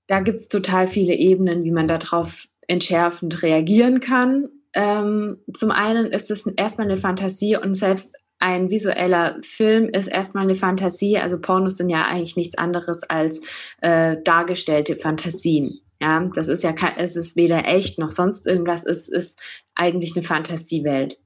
da 0.06 0.20
gibt 0.20 0.40
es 0.40 0.48
total 0.48 0.88
viele 0.88 1.14
Ebenen, 1.14 1.64
wie 1.64 1.70
man 1.70 1.88
darauf 1.88 2.48
entschärfend 2.66 3.42
reagieren 3.42 4.00
kann. 4.00 4.48
Ähm, 4.78 5.38
zum 5.52 5.72
einen 5.72 6.06
ist 6.06 6.30
es 6.30 6.46
erstmal 6.46 6.86
eine 6.86 6.98
Fantasie 6.98 7.56
und 7.56 7.74
selbst 7.74 8.14
ein 8.38 8.70
visueller 8.70 9.36
Film 9.42 9.88
ist 9.88 10.06
erstmal 10.06 10.44
eine 10.44 10.54
Fantasie. 10.54 11.18
Also 11.18 11.40
Pornos 11.40 11.78
sind 11.78 11.88
ja 11.90 12.06
eigentlich 12.06 12.36
nichts 12.36 12.56
anderes 12.56 13.02
als 13.02 13.42
äh, 13.82 14.16
dargestellte 14.22 14.94
Fantasien. 14.94 15.80
Ja, 16.00 16.30
das 16.32 16.46
ist 16.46 16.62
ja 16.62 16.72
es 16.96 17.16
ist 17.16 17.34
weder 17.34 17.64
echt 17.64 17.98
noch 17.98 18.12
sonst 18.12 18.46
irgendwas, 18.46 18.86
es 18.86 19.08
ist 19.08 19.40
eigentlich 19.74 20.14
eine 20.14 20.24
Fantasiewelt. 20.24 21.18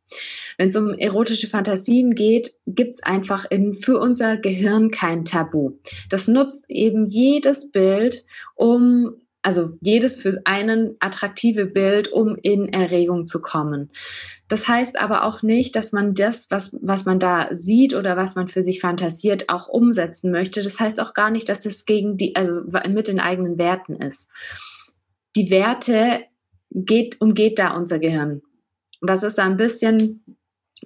Wenn 0.56 0.70
es 0.70 0.76
um 0.76 0.94
erotische 0.94 1.46
Fantasien 1.46 2.14
geht, 2.14 2.54
gibt's 2.66 3.02
einfach 3.02 3.44
in, 3.50 3.74
für 3.74 3.98
unser 3.98 4.38
Gehirn 4.38 4.90
kein 4.90 5.26
Tabu. 5.26 5.72
Das 6.08 6.26
nutzt 6.26 6.64
eben 6.70 7.06
jedes 7.06 7.70
Bild, 7.70 8.24
um 8.54 9.21
also 9.42 9.76
jedes 9.80 10.16
für 10.16 10.40
einen 10.44 10.96
attraktive 11.00 11.66
Bild, 11.66 12.12
um 12.12 12.36
in 12.40 12.72
Erregung 12.72 13.26
zu 13.26 13.42
kommen. 13.42 13.90
Das 14.48 14.68
heißt 14.68 15.00
aber 15.00 15.24
auch 15.24 15.42
nicht, 15.42 15.74
dass 15.76 15.92
man 15.92 16.14
das, 16.14 16.50
was, 16.50 16.76
was 16.80 17.04
man 17.04 17.18
da 17.18 17.48
sieht 17.52 17.94
oder 17.94 18.16
was 18.16 18.34
man 18.34 18.48
für 18.48 18.62
sich 18.62 18.80
fantasiert, 18.80 19.48
auch 19.48 19.68
umsetzen 19.68 20.30
möchte. 20.30 20.62
Das 20.62 20.78
heißt 20.78 21.00
auch 21.00 21.14
gar 21.14 21.30
nicht, 21.30 21.48
dass 21.48 21.66
es 21.66 21.86
gegen 21.86 22.16
die, 22.16 22.36
also 22.36 22.60
mit 22.88 23.08
den 23.08 23.20
eigenen 23.20 23.58
Werten 23.58 23.94
ist. 23.96 24.30
Die 25.34 25.50
Werte 25.50 26.20
geht, 26.70 27.20
umgeht 27.20 27.58
da 27.58 27.70
unser 27.70 27.98
Gehirn. 27.98 28.42
Das 29.00 29.22
ist 29.22 29.38
ein 29.38 29.56
bisschen 29.56 30.24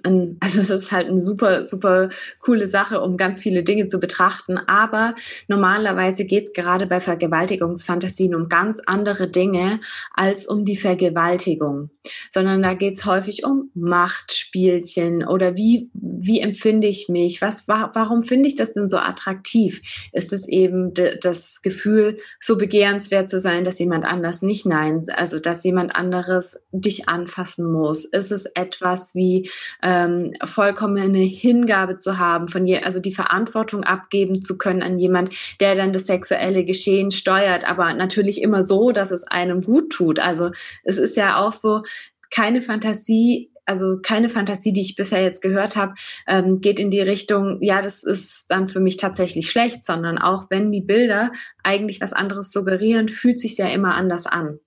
also 0.03 0.61
es 0.61 0.69
ist 0.69 0.91
halt 0.91 1.07
eine 1.07 1.19
super, 1.19 1.63
super 1.63 2.09
coole 2.39 2.67
Sache, 2.67 3.01
um 3.01 3.17
ganz 3.17 3.41
viele 3.41 3.63
Dinge 3.63 3.87
zu 3.87 3.99
betrachten. 3.99 4.57
Aber 4.57 5.15
normalerweise 5.47 6.25
geht 6.25 6.45
es 6.45 6.53
gerade 6.53 6.85
bei 6.85 6.99
Vergewaltigungsfantasien 7.01 8.35
um 8.35 8.49
ganz 8.49 8.79
andere 8.85 9.27
Dinge 9.27 9.79
als 10.13 10.47
um 10.47 10.65
die 10.65 10.77
Vergewaltigung, 10.77 11.89
sondern 12.29 12.61
da 12.61 12.73
geht 12.73 12.93
es 12.93 13.05
häufig 13.05 13.43
um 13.43 13.71
Machtspielchen 13.73 15.27
oder 15.27 15.55
wie, 15.55 15.89
wie 15.93 16.41
empfinde 16.41 16.87
ich 16.87 17.09
mich? 17.09 17.41
Was, 17.41 17.67
warum 17.67 18.21
finde 18.21 18.49
ich 18.49 18.55
das 18.55 18.73
denn 18.73 18.87
so 18.87 18.97
attraktiv? 18.97 19.81
Ist 20.13 20.31
es 20.33 20.47
eben 20.47 20.93
das 21.21 21.61
Gefühl, 21.61 22.17
so 22.39 22.57
begehrenswert 22.57 23.29
zu 23.29 23.39
sein, 23.39 23.63
dass 23.63 23.79
jemand 23.79 24.05
anders 24.05 24.41
nicht 24.41 24.65
nein, 24.65 25.05
also 25.15 25.39
dass 25.39 25.63
jemand 25.63 25.95
anderes 25.95 26.65
dich 26.71 27.09
anfassen 27.09 27.71
muss? 27.71 28.05
Ist 28.05 28.31
es 28.31 28.45
etwas 28.45 29.15
wie 29.15 29.49
ähm, 29.87 30.33
vollkommene 30.43 31.19
Hingabe 31.19 31.97
zu 31.97 32.17
haben, 32.17 32.49
von 32.49 32.67
je, 32.67 32.79
also 32.81 32.99
die 32.99 33.13
Verantwortung 33.13 33.85
abgeben 33.85 34.43
zu 34.43 34.57
können 34.57 34.81
an 34.81 34.99
jemand, 34.99 35.33
der 35.61 35.75
dann 35.75 35.93
das 35.93 36.07
sexuelle 36.07 36.65
Geschehen 36.65 37.11
steuert, 37.11 37.63
aber 37.63 37.93
natürlich 37.93 38.41
immer 38.41 38.63
so, 38.63 38.91
dass 38.91 39.11
es 39.11 39.23
einem 39.23 39.61
gut 39.61 39.91
tut. 39.91 40.19
Also 40.19 40.51
es 40.83 40.97
ist 40.97 41.15
ja 41.15 41.39
auch 41.39 41.53
so, 41.53 41.83
keine 42.29 42.61
Fantasie 42.61 43.51
also 43.69 43.97
keine 44.01 44.29
Fantasie, 44.29 44.71
die 44.71 44.79
ich 44.79 44.95
bisher 44.95 45.21
jetzt 45.21 45.41
gehört 45.41 45.75
habe, 45.75 45.93
ähm, 46.25 46.61
geht 46.61 46.79
in 46.79 46.89
die 46.89 47.01
Richtung, 47.01 47.57
ja, 47.61 47.81
das 47.81 48.01
ist 48.01 48.45
dann 48.47 48.69
für 48.69 48.79
mich 48.79 48.95
tatsächlich 48.95 49.51
schlecht, 49.51 49.83
sondern 49.83 50.17
auch 50.17 50.45
wenn 50.49 50.71
die 50.71 50.79
Bilder 50.79 51.33
eigentlich 51.63 51.99
was 51.99 52.13
anderes 52.13 52.53
suggerieren, 52.53 53.09
fühlt 53.09 53.39
sich 53.39 53.57
ja 53.57 53.67
immer 53.67 53.95
anders 53.95 54.25
an. 54.25 54.59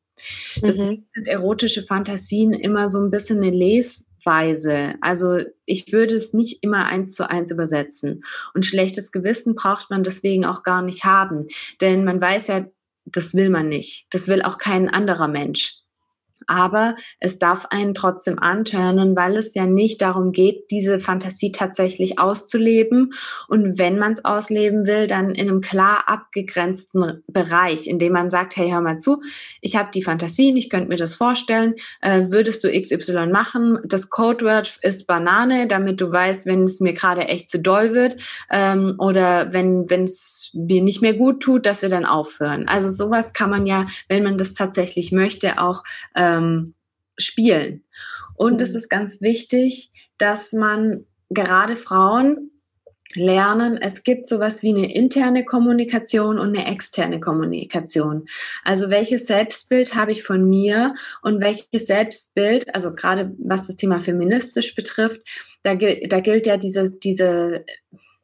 Deswegen 0.63 0.91
mhm. 0.91 1.05
sind 1.07 1.29
erotische 1.29 1.83
Fantasien 1.83 2.53
immer 2.53 2.91
so 2.91 3.01
ein 3.01 3.11
bisschen 3.11 3.39
eine 3.39 3.57
Les 3.57 4.07
Weise. 4.25 4.95
Also 5.01 5.41
ich 5.65 5.93
würde 5.93 6.15
es 6.15 6.35
nicht 6.35 6.63
immer 6.63 6.87
eins 6.87 7.15
zu 7.15 7.29
eins 7.29 7.51
übersetzen. 7.51 8.25
Und 8.55 8.67
schlechtes 8.67 9.13
Gewissen 9.13 9.55
braucht 9.55 9.91
man 9.91 10.03
deswegen 10.03 10.45
auch 10.45 10.63
gar 10.63 10.83
nicht 10.83 11.05
haben. 11.05 11.49
Denn 11.81 12.05
man 12.05 12.21
weiß 12.21 12.49
ja, 12.49 12.67
das 13.05 13.35
will 13.35 13.51
man 13.51 13.69
nicht. 13.69 14.07
Das 14.11 14.29
will 14.29 14.43
auch 14.43 14.59
kein 14.59 14.89
anderer 14.89 15.29
Mensch 15.29 15.80
aber 16.47 16.97
es 17.19 17.39
darf 17.39 17.67
einen 17.67 17.95
trotzdem 17.95 18.39
antörnen, 18.39 19.17
weil 19.17 19.37
es 19.37 19.55
ja 19.55 19.67
nicht 19.67 20.03
darum 20.03 20.33
geht, 20.33 20.71
diese 20.71 21.01
Fantasie 21.01 21.53
tatsächlich 21.53 22.19
auszuleben. 22.19 23.13
Und 23.49 23.79
wenn 23.79 23.99
man 23.99 24.13
es 24.13 24.25
ausleben 24.25 24.87
will, 24.87 25.07
dann 25.07 25.31
in 25.31 25.49
einem 25.49 25.61
klar 25.61 26.05
abgegrenzten 26.09 27.23
Bereich, 27.27 27.87
in 27.87 27.99
dem 27.99 28.13
man 28.13 28.31
sagt, 28.31 28.57
hey, 28.57 28.71
hör 28.71 28.81
mal 28.81 28.99
zu, 28.99 29.23
ich 29.61 29.77
habe 29.77 29.91
die 29.93 30.03
Fantasien, 30.03 30.57
ich 30.57 30.71
könnte 30.71 30.89
mir 30.89 30.97
das 30.97 31.15
vorstellen, 31.15 31.75
äh, 32.01 32.23
würdest 32.29 32.65
du 32.65 32.71
XY 32.71 33.27
machen? 33.27 33.79
Das 33.85 34.11
Codeword 34.11 34.79
ist 34.83 35.07
Banane, 35.07 35.67
damit 35.67 36.01
du 36.01 36.11
weißt, 36.11 36.47
wenn 36.47 36.65
es 36.65 36.81
mir 36.81 36.93
gerade 36.93 37.23
echt 37.23 37.51
zu 37.51 37.61
doll 37.61 37.95
wird 37.95 38.17
ähm, 38.51 38.95
oder 38.99 39.53
wenn 39.53 39.87
es 40.05 40.51
mir 40.55 40.83
nicht 40.83 41.03
mehr 41.03 41.15
gut 41.15 41.41
tut, 41.41 41.67
dass 41.67 41.83
wir 41.83 41.89
dann 41.89 42.05
aufhören. 42.05 42.69
Also 42.69 42.89
sowas 42.89 43.33
kann 43.33 43.51
man 43.51 43.67
ja, 43.67 43.87
wenn 44.09 44.23
man 44.23 44.39
das 44.39 44.55
tatsächlich 44.55 45.13
möchte, 45.13 45.61
auch 45.61 45.83
äh, 46.15 46.30
ähm, 46.39 46.75
spielen. 47.19 47.85
Und 48.35 48.55
mhm. 48.55 48.61
es 48.61 48.75
ist 48.75 48.89
ganz 48.89 49.21
wichtig, 49.21 49.93
dass 50.19 50.53
man 50.53 51.05
gerade 51.31 51.77
Frauen 51.77 52.51
lernen, 53.15 53.77
es 53.77 54.05
gibt 54.05 54.27
sowas 54.27 54.63
wie 54.63 54.71
eine 54.71 54.95
interne 54.95 55.45
Kommunikation 55.45 56.39
und 56.39 56.57
eine 56.57 56.71
externe 56.71 57.19
Kommunikation. 57.19 58.27
Also 58.65 58.89
welches 58.91 59.27
Selbstbild 59.27 59.95
habe 59.95 60.13
ich 60.13 60.23
von 60.23 60.49
mir 60.49 60.95
und 61.23 61.41
welches 61.41 61.87
Selbstbild, 61.87 62.73
also 62.75 62.95
gerade 62.95 63.35
was 63.39 63.67
das 63.67 63.77
Thema 63.77 64.01
feministisch 64.01 64.75
betrifft, 64.75 65.21
da, 65.63 65.75
da 65.75 66.21
gilt 66.21 66.47
ja 66.47 66.57
diese, 66.57 66.99
diese, 66.99 67.65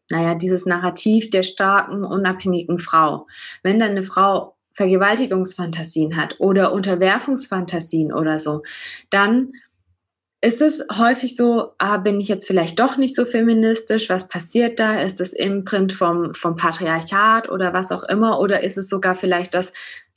naja, 0.08 0.34
dieses 0.36 0.66
Narrativ 0.66 1.30
der 1.30 1.42
starken, 1.42 2.04
unabhängigen 2.04 2.78
Frau. 2.78 3.26
Wenn 3.62 3.80
dann 3.80 3.90
eine 3.90 4.04
Frau 4.04 4.55
Vergewaltigungsfantasien 4.76 6.16
hat 6.16 6.36
oder 6.38 6.72
Unterwerfungsfantasien 6.72 8.12
oder 8.12 8.38
so, 8.38 8.62
dann 9.10 9.52
ist 10.42 10.60
es 10.60 10.84
häufig 10.96 11.34
so, 11.34 11.72
ah, 11.78 11.96
bin 11.96 12.20
ich 12.20 12.28
jetzt 12.28 12.46
vielleicht 12.46 12.78
doch 12.78 12.98
nicht 12.98 13.16
so 13.16 13.24
feministisch? 13.24 14.10
Was 14.10 14.28
passiert 14.28 14.78
da? 14.78 15.00
Ist 15.00 15.20
es 15.20 15.32
Imprint 15.32 15.92
vom, 15.92 16.34
vom 16.34 16.56
Patriarchat 16.56 17.48
oder 17.48 17.72
was 17.72 17.90
auch 17.90 18.04
immer? 18.04 18.38
Oder 18.38 18.62
ist 18.62 18.76
es 18.76 18.88
sogar 18.88 19.16
vielleicht 19.16 19.54
das, 19.54 19.72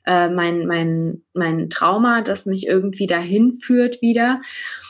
äh, 0.06 0.30
mein, 0.30 0.68
mein, 0.68 1.24
mein 1.34 1.70
Trauma, 1.70 2.22
das 2.22 2.46
mich 2.46 2.68
irgendwie 2.68 3.08
dahin 3.08 3.56
führt 3.56 4.02
wieder. 4.02 4.42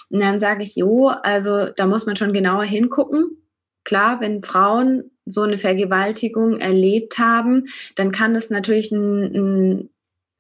Und 0.10 0.20
dann 0.20 0.40
sage 0.40 0.64
ich, 0.64 0.76
jo, 0.76 1.10
also 1.10 1.68
da 1.70 1.86
muss 1.86 2.08
man 2.08 2.16
schon 2.16 2.34
genauer 2.34 2.64
hingucken. 2.64 3.38
Klar, 3.84 4.20
wenn 4.22 4.44
Frauen 4.44 5.12
so 5.30 5.42
eine 5.42 5.58
Vergewaltigung 5.58 6.60
erlebt 6.60 7.18
haben, 7.18 7.66
dann 7.96 8.12
kann 8.12 8.34
das 8.34 8.50
natürlich 8.50 8.92
ein, 8.92 9.24
ein 9.24 9.90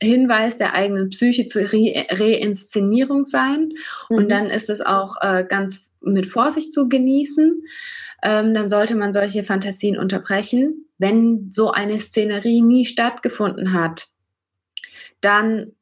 Hinweis 0.01 0.57
der 0.57 0.73
eigenen 0.73 1.09
Psyche 1.09 1.45
zur 1.45 1.63
Re 1.73 2.05
Reinszenierung 2.09 3.25
sein. 3.25 3.73
Mhm. 4.09 4.17
Und 4.17 4.29
dann 4.29 4.49
ist 4.49 4.69
es 4.69 4.81
auch 4.81 5.17
äh, 5.21 5.43
ganz 5.47 5.91
mit 6.01 6.25
Vorsicht 6.25 6.73
zu 6.73 6.87
genießen. 6.87 7.63
Ähm, 8.23 8.53
dann 8.53 8.69
sollte 8.69 8.95
man 8.95 9.13
solche 9.13 9.43
Fantasien 9.43 9.97
unterbrechen. 9.97 10.85
Wenn 10.97 11.51
so 11.51 11.71
eine 11.71 11.99
Szenerie 11.99 12.61
nie 12.61 12.85
stattgefunden 12.85 13.73
hat, 13.73 14.07
dann 15.21 15.73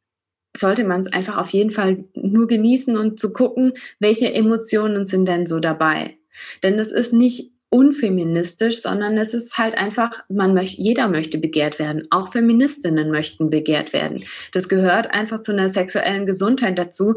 sollte 0.55 0.83
man 0.83 1.01
es 1.01 1.11
einfach 1.11 1.37
auf 1.37 1.49
jeden 1.49 1.71
Fall 1.71 2.05
nur 2.13 2.47
genießen 2.47 2.97
und 2.97 3.19
zu 3.19 3.33
gucken, 3.33 3.73
welche 3.99 4.33
Emotionen 4.33 5.05
sind 5.05 5.27
denn 5.27 5.45
so 5.45 5.59
dabei. 5.59 6.17
Denn 6.63 6.79
es 6.79 6.91
ist 6.91 7.13
nicht 7.13 7.51
unfeministisch, 7.69 8.81
sondern 8.81 9.17
es 9.17 9.33
ist 9.33 9.57
halt 9.57 9.77
einfach, 9.77 10.23
man 10.29 10.53
möchte, 10.53 10.81
jeder 10.81 11.09
möchte 11.09 11.37
begehrt 11.37 11.79
werden. 11.79 12.07
Auch 12.11 12.31
Feministinnen 12.31 13.11
möchten 13.11 13.49
begehrt 13.49 13.93
werden. 13.93 14.23
Das 14.53 14.69
gehört 14.69 15.13
einfach 15.13 15.41
zu 15.41 15.51
einer 15.51 15.69
sexuellen 15.69 16.25
Gesundheit 16.25 16.77
dazu 16.77 17.15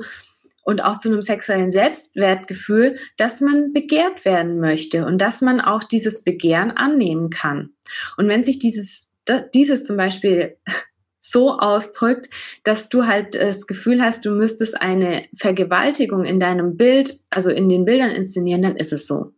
und 0.62 0.80
auch 0.80 0.98
zu 0.98 1.08
einem 1.08 1.22
sexuellen 1.22 1.70
Selbstwertgefühl, 1.70 2.96
dass 3.16 3.40
man 3.40 3.72
begehrt 3.72 4.24
werden 4.24 4.60
möchte 4.60 5.04
und 5.04 5.18
dass 5.18 5.40
man 5.40 5.60
auch 5.60 5.84
dieses 5.84 6.24
Begehren 6.24 6.72
annehmen 6.72 7.30
kann. 7.30 7.70
Und 8.16 8.28
wenn 8.28 8.44
sich 8.44 8.58
dieses, 8.58 9.08
dieses 9.54 9.84
zum 9.84 9.96
Beispiel 9.96 10.56
so 11.20 11.58
ausdrückt, 11.58 12.28
dass 12.64 12.88
du 12.88 13.06
halt 13.06 13.34
das 13.34 13.66
Gefühl 13.66 14.02
hast, 14.02 14.24
du 14.24 14.32
müsstest 14.32 14.80
eine 14.80 15.26
Vergewaltigung 15.36 16.24
in 16.24 16.40
deinem 16.40 16.76
Bild, 16.76 17.20
also 17.30 17.50
in 17.50 17.68
den 17.68 17.84
Bildern 17.84 18.10
inszenieren, 18.10 18.62
dann 18.62 18.76
ist 18.76 18.92
es 18.92 19.06
so. 19.06 19.32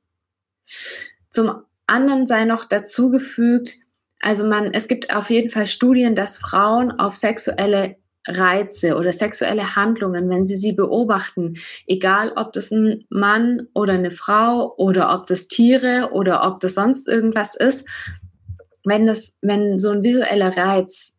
Zum 1.31 1.63
anderen 1.87 2.27
sei 2.27 2.45
noch 2.45 2.65
dazugefügt, 2.65 3.75
also 4.21 4.47
man, 4.47 4.73
es 4.73 4.87
gibt 4.87 5.15
auf 5.15 5.31
jeden 5.31 5.51
Fall 5.51 5.67
Studien, 5.67 6.15
dass 6.15 6.39
Frauen 6.39 6.93
auf 6.93 7.17
sexuelle 7.17 7.97
Reize 8.27 8.97
oder 8.97 9.13
sexuelle 9.13 9.75
Handlungen, 9.75 10.31
wenn 10.31 10.47
sie 10.47 10.55
sie 10.55 10.73
beobachten, 10.73 11.57
egal 11.87 12.33
ob 12.37 12.53
das 12.53 12.71
ein 12.71 13.05
Mann 13.11 13.69
oder 13.75 13.95
eine 13.95 14.13
Frau 14.13 14.75
oder 14.77 15.13
ob 15.13 15.27
das 15.27 15.49
Tiere 15.49 16.11
oder 16.13 16.47
ob 16.47 16.61
das 16.61 16.75
sonst 16.75 17.09
irgendwas 17.09 17.57
ist, 17.57 17.89
wenn 18.85 19.07
das, 19.07 19.39
wenn 19.43 19.79
so 19.79 19.91
ein 19.91 20.05
visueller 20.05 20.57
Reiz 20.57 21.19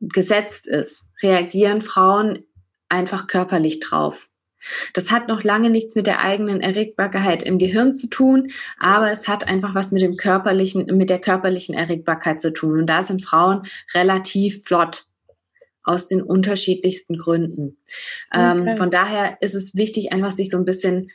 gesetzt 0.00 0.66
ist, 0.68 1.08
reagieren 1.22 1.80
Frauen 1.80 2.44
einfach 2.88 3.26
körperlich 3.26 3.80
drauf. 3.80 4.28
Das 4.92 5.10
hat 5.10 5.28
noch 5.28 5.42
lange 5.42 5.70
nichts 5.70 5.94
mit 5.94 6.06
der 6.06 6.20
eigenen 6.20 6.60
Erregbarkeit 6.60 7.42
im 7.42 7.58
Gehirn 7.58 7.94
zu 7.94 8.08
tun, 8.08 8.50
aber 8.78 9.10
es 9.10 9.28
hat 9.28 9.46
einfach 9.46 9.74
was 9.74 9.92
mit 9.92 10.02
dem 10.02 10.16
körperlichen, 10.16 10.86
mit 10.96 11.10
der 11.10 11.20
körperlichen 11.20 11.74
Erregbarkeit 11.74 12.40
zu 12.40 12.52
tun. 12.52 12.80
Und 12.80 12.86
da 12.86 13.02
sind 13.02 13.24
Frauen 13.24 13.62
relativ 13.94 14.64
flott 14.64 15.06
aus 15.84 16.06
den 16.06 16.22
unterschiedlichsten 16.22 17.18
Gründen. 17.18 17.78
Ähm, 18.32 18.62
okay. 18.62 18.70
Ähm, 18.70 18.76
von 18.76 18.90
daher 18.90 19.36
ist 19.40 19.54
es 19.54 19.74
wichtig, 19.74 20.12
einfach 20.12 20.30
sich 20.30 20.50
so 20.50 20.58
ein 20.58 20.64
bisschen 20.64 21.10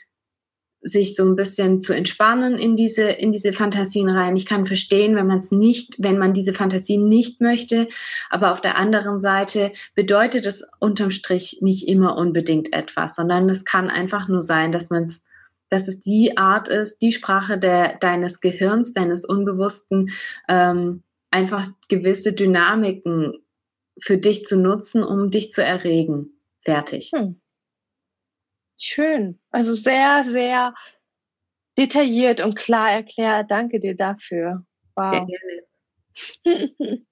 sich 0.81 1.15
so 1.15 1.25
ein 1.25 1.35
bisschen 1.35 1.81
zu 1.81 1.93
entspannen 1.93 2.55
in 2.55 2.75
diese, 2.75 3.03
in 3.03 3.31
diese 3.31 3.51
Fantasien 3.51 4.09
rein. 4.09 4.35
Ich 4.35 4.45
kann 4.45 4.65
verstehen, 4.65 5.15
wenn 5.15 5.27
man 5.27 5.39
es 5.39 5.51
nicht, 5.51 5.95
wenn 5.99 6.17
man 6.17 6.33
diese 6.33 6.53
Fantasien 6.53 7.07
nicht 7.09 7.41
möchte. 7.41 7.87
Aber 8.29 8.51
auf 8.51 8.61
der 8.61 8.77
anderen 8.77 9.19
Seite 9.19 9.71
bedeutet 9.95 10.45
es 10.45 10.67
unterm 10.79 11.11
Strich 11.11 11.59
nicht 11.61 11.87
immer 11.87 12.15
unbedingt 12.17 12.73
etwas, 12.73 13.15
sondern 13.15 13.49
es 13.49 13.65
kann 13.65 13.89
einfach 13.89 14.27
nur 14.27 14.41
sein, 14.41 14.71
dass 14.71 14.89
man 14.89 15.03
es 15.03 15.27
dass 15.69 15.89
es 15.89 16.01
die 16.01 16.37
Art 16.37 16.69
ist, 16.69 17.01
die 17.01 17.11
Sprache 17.11 17.57
der, 17.57 17.97
deines 17.97 18.39
Gehirns, 18.39 18.93
deines 18.93 19.25
Unbewussten, 19.25 20.11
ähm, 20.47 21.03
einfach 21.29 21.67
gewisse 21.89 22.31
Dynamiken 22.31 23.33
für 23.99 24.17
dich 24.17 24.45
zu 24.45 24.57
nutzen, 24.57 25.03
um 25.03 25.29
dich 25.29 25.51
zu 25.51 25.63
erregen. 25.63 26.39
Fertig. 26.61 27.11
Hm. 27.13 27.41
Schön. 28.77 29.39
Also 29.51 29.75
sehr, 29.75 30.23
sehr 30.23 30.73
detailliert 31.77 32.41
und 32.41 32.55
klar 32.55 32.91
erklärt. 32.91 33.49
Danke 33.51 33.79
dir 33.79 33.95
dafür. 33.95 34.65
Wow. 34.95 35.11
Sehr 35.11 35.25
gerne. 35.25 35.67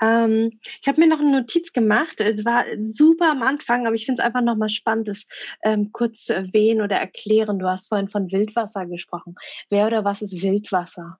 ähm, 0.00 0.60
ich 0.80 0.88
habe 0.88 1.00
mir 1.00 1.08
noch 1.08 1.20
eine 1.20 1.40
Notiz 1.40 1.72
gemacht. 1.72 2.20
Es 2.20 2.44
war 2.44 2.64
super 2.82 3.30
am 3.30 3.42
Anfang, 3.42 3.86
aber 3.86 3.94
ich 3.94 4.04
finde 4.04 4.20
es 4.20 4.26
einfach 4.26 4.42
nochmal 4.42 4.68
spannend, 4.68 5.08
das 5.08 5.26
ähm, 5.62 5.92
kurz 5.92 6.24
zu 6.26 6.34
erwähnen 6.34 6.82
oder 6.82 6.96
erklären. 6.96 7.58
Du 7.58 7.68
hast 7.68 7.88
vorhin 7.88 8.08
von 8.08 8.30
Wildwasser 8.30 8.86
gesprochen. 8.86 9.36
Wer 9.70 9.86
oder 9.86 10.04
was 10.04 10.22
ist 10.22 10.42
Wildwasser? 10.42 11.18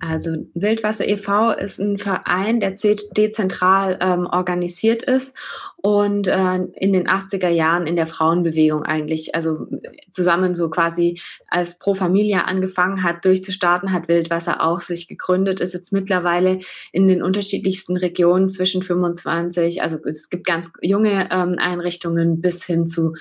Also 0.00 0.30
Wildwasser 0.54 1.08
e.V. 1.08 1.52
ist 1.52 1.80
ein 1.80 1.98
Verein, 1.98 2.60
der 2.60 2.76
dezentral 3.16 3.98
ähm, 4.00 4.26
organisiert 4.26 5.02
ist 5.02 5.36
und 5.76 6.28
äh, 6.28 6.56
in 6.56 6.92
den 6.92 7.08
80er 7.08 7.48
Jahren 7.48 7.86
in 7.86 7.96
der 7.96 8.06
Frauenbewegung 8.06 8.84
eigentlich, 8.84 9.34
also 9.34 9.66
zusammen 10.12 10.54
so 10.54 10.70
quasi 10.70 11.20
als 11.48 11.78
Pro 11.78 11.94
Familia 11.94 12.42
angefangen 12.42 13.02
hat, 13.02 13.24
durchzustarten, 13.24 13.92
hat 13.92 14.06
Wildwasser 14.06 14.62
auch 14.62 14.80
sich 14.80 15.08
gegründet, 15.08 15.60
ist 15.60 15.74
jetzt 15.74 15.92
mittlerweile 15.92 16.60
in 16.92 17.08
den 17.08 17.22
unterschiedlichsten 17.22 17.96
Regionen 17.96 18.48
zwischen 18.48 18.82
25, 18.82 19.82
also 19.82 19.98
es 20.04 20.30
gibt 20.30 20.46
ganz 20.46 20.72
junge 20.80 21.28
ähm, 21.32 21.56
Einrichtungen 21.58 22.40
bis 22.40 22.64
hin 22.64 22.86
zu 22.86 23.14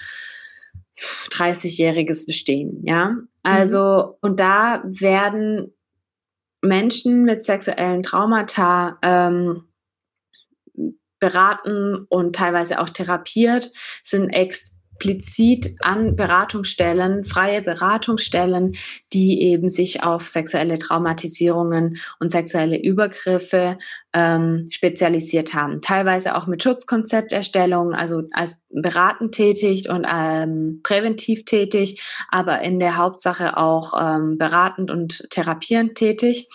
30-jähriges 1.31 2.25
Bestehen, 2.25 2.81
ja. 2.83 3.09
Mhm. 3.09 3.27
Also, 3.43 3.79
mhm. 3.79 4.13
und 4.21 4.39
da 4.39 4.83
werden 4.85 5.73
Menschen 6.67 7.23
mit 7.23 7.43
sexuellen 7.43 8.03
Traumata 8.03 8.97
ähm, 9.01 9.63
beraten 11.19 12.05
und 12.09 12.35
teilweise 12.35 12.79
auch 12.79 12.89
therapiert, 12.89 13.71
sind 14.03 14.29
ex 14.29 14.76
explizit 14.97 15.75
an 15.81 16.15
Beratungsstellen, 16.15 17.23
freie 17.23 17.61
Beratungsstellen, 17.61 18.75
die 19.13 19.41
eben 19.41 19.69
sich 19.69 20.03
auf 20.03 20.27
sexuelle 20.27 20.79
Traumatisierungen 20.79 21.97
und 22.19 22.31
sexuelle 22.31 22.81
Übergriffe 22.81 23.77
ähm, 24.13 24.67
spezialisiert 24.71 25.53
haben. 25.53 25.81
Teilweise 25.81 26.35
auch 26.35 26.47
mit 26.47 26.63
Schutzkonzepterstellung, 26.63 27.93
also 27.93 28.23
als 28.31 28.63
beratend 28.69 29.35
tätig 29.35 29.89
und 29.89 30.07
ähm, 30.11 30.81
präventiv 30.83 31.45
tätig, 31.45 32.01
aber 32.29 32.61
in 32.61 32.79
der 32.79 32.97
Hauptsache 32.97 33.57
auch 33.57 33.93
ähm, 33.99 34.37
beratend 34.37 34.89
und 34.89 35.27
therapierend 35.29 35.95
tätig. 35.95 36.49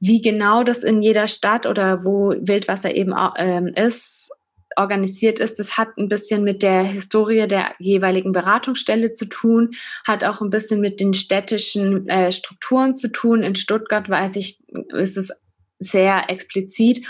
Wie 0.00 0.22
genau 0.22 0.62
das 0.62 0.84
in 0.84 1.02
jeder 1.02 1.26
Stadt 1.26 1.66
oder 1.66 2.04
wo 2.04 2.30
Wildwasser 2.30 2.94
eben 2.94 3.14
ähm, 3.36 3.66
ist, 3.74 4.30
organisiert 4.78 5.40
ist, 5.40 5.58
das 5.58 5.76
hat 5.76 5.98
ein 5.98 6.08
bisschen 6.08 6.44
mit 6.44 6.62
der 6.62 6.82
Historie 6.82 7.46
der 7.46 7.74
jeweiligen 7.78 8.32
Beratungsstelle 8.32 9.12
zu 9.12 9.26
tun, 9.26 9.72
hat 10.06 10.24
auch 10.24 10.40
ein 10.40 10.50
bisschen 10.50 10.80
mit 10.80 11.00
den 11.00 11.14
städtischen 11.14 12.08
äh, 12.08 12.32
Strukturen 12.32 12.96
zu 12.96 13.08
tun. 13.08 13.42
In 13.42 13.56
Stuttgart 13.56 14.08
weiß 14.08 14.36
ich, 14.36 14.60
ist 14.92 15.16
es 15.16 15.32
sehr 15.78 16.28
explizit, 16.30 17.06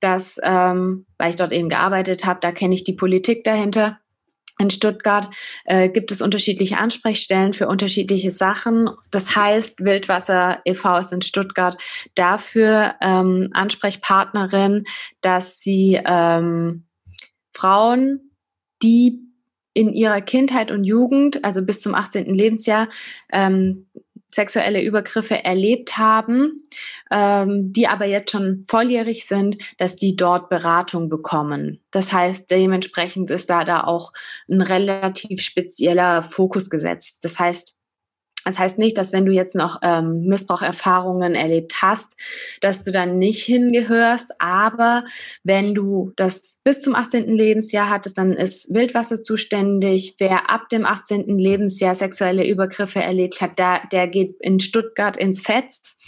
dass, 0.00 0.38
ähm, 0.42 1.06
weil 1.18 1.30
ich 1.30 1.36
dort 1.36 1.52
eben 1.52 1.68
gearbeitet 1.68 2.24
habe, 2.24 2.40
da 2.40 2.52
kenne 2.52 2.74
ich 2.74 2.84
die 2.84 2.92
Politik 2.92 3.44
dahinter. 3.44 3.98
In 4.58 4.70
Stuttgart 4.70 5.28
äh, 5.64 5.88
gibt 5.88 6.12
es 6.12 6.22
unterschiedliche 6.22 6.78
Ansprechstellen 6.78 7.52
für 7.52 7.68
unterschiedliche 7.68 8.30
Sachen. 8.30 8.90
Das 9.10 9.34
heißt, 9.34 9.80
Wildwasser 9.80 10.60
e.V. 10.64 10.98
ist 10.98 11.12
in 11.12 11.22
Stuttgart 11.22 11.76
dafür 12.14 12.94
ähm, 13.00 13.48
Ansprechpartnerin, 13.54 14.84
dass 15.20 15.58
sie 15.58 16.00
ähm, 16.04 16.84
Frauen, 17.54 18.32
die 18.82 19.20
in 19.74 19.92
ihrer 19.92 20.20
Kindheit 20.20 20.70
und 20.70 20.84
Jugend, 20.84 21.44
also 21.44 21.62
bis 21.62 21.80
zum 21.80 21.94
18. 21.94 22.34
Lebensjahr, 22.34 22.88
ähm, 23.32 23.86
sexuelle 24.34 24.82
Übergriffe 24.82 25.44
erlebt 25.44 25.98
haben, 25.98 26.68
ähm, 27.10 27.72
die 27.72 27.86
aber 27.86 28.06
jetzt 28.06 28.30
schon 28.30 28.64
volljährig 28.66 29.26
sind, 29.26 29.58
dass 29.78 29.96
die 29.96 30.16
dort 30.16 30.48
Beratung 30.48 31.08
bekommen. 31.08 31.80
Das 31.90 32.12
heißt, 32.12 32.50
dementsprechend 32.50 33.30
ist 33.30 33.50
da 33.50 33.64
da 33.64 33.84
auch 33.84 34.12
ein 34.48 34.62
relativ 34.62 35.42
spezieller 35.42 36.22
Fokus 36.22 36.70
gesetzt. 36.70 37.24
Das 37.24 37.38
heißt, 37.38 37.76
das 38.44 38.58
heißt 38.58 38.78
nicht, 38.78 38.98
dass 38.98 39.12
wenn 39.12 39.26
du 39.26 39.32
jetzt 39.32 39.54
noch 39.54 39.80
ähm, 39.82 40.22
Missbraucherfahrungen 40.24 41.34
erlebt 41.34 41.82
hast, 41.82 42.16
dass 42.60 42.82
du 42.82 42.92
dann 42.92 43.18
nicht 43.18 43.42
hingehörst. 43.44 44.32
Aber 44.38 45.04
wenn 45.44 45.74
du 45.74 46.12
das 46.16 46.60
bis 46.64 46.80
zum 46.80 46.94
18. 46.94 47.28
Lebensjahr 47.28 47.88
hattest, 47.88 48.18
dann 48.18 48.32
ist 48.32 48.72
Wildwasser 48.72 49.22
zuständig. 49.22 50.16
Wer 50.18 50.50
ab 50.50 50.68
dem 50.68 50.84
18. 50.84 51.38
Lebensjahr 51.38 51.94
sexuelle 51.94 52.46
Übergriffe 52.46 53.00
erlebt 53.00 53.40
hat, 53.40 53.58
der, 53.58 53.82
der 53.90 54.08
geht 54.08 54.36
in 54.40 54.60
Stuttgart 54.60 55.16
ins 55.16 55.40
Fetz. 55.40 55.98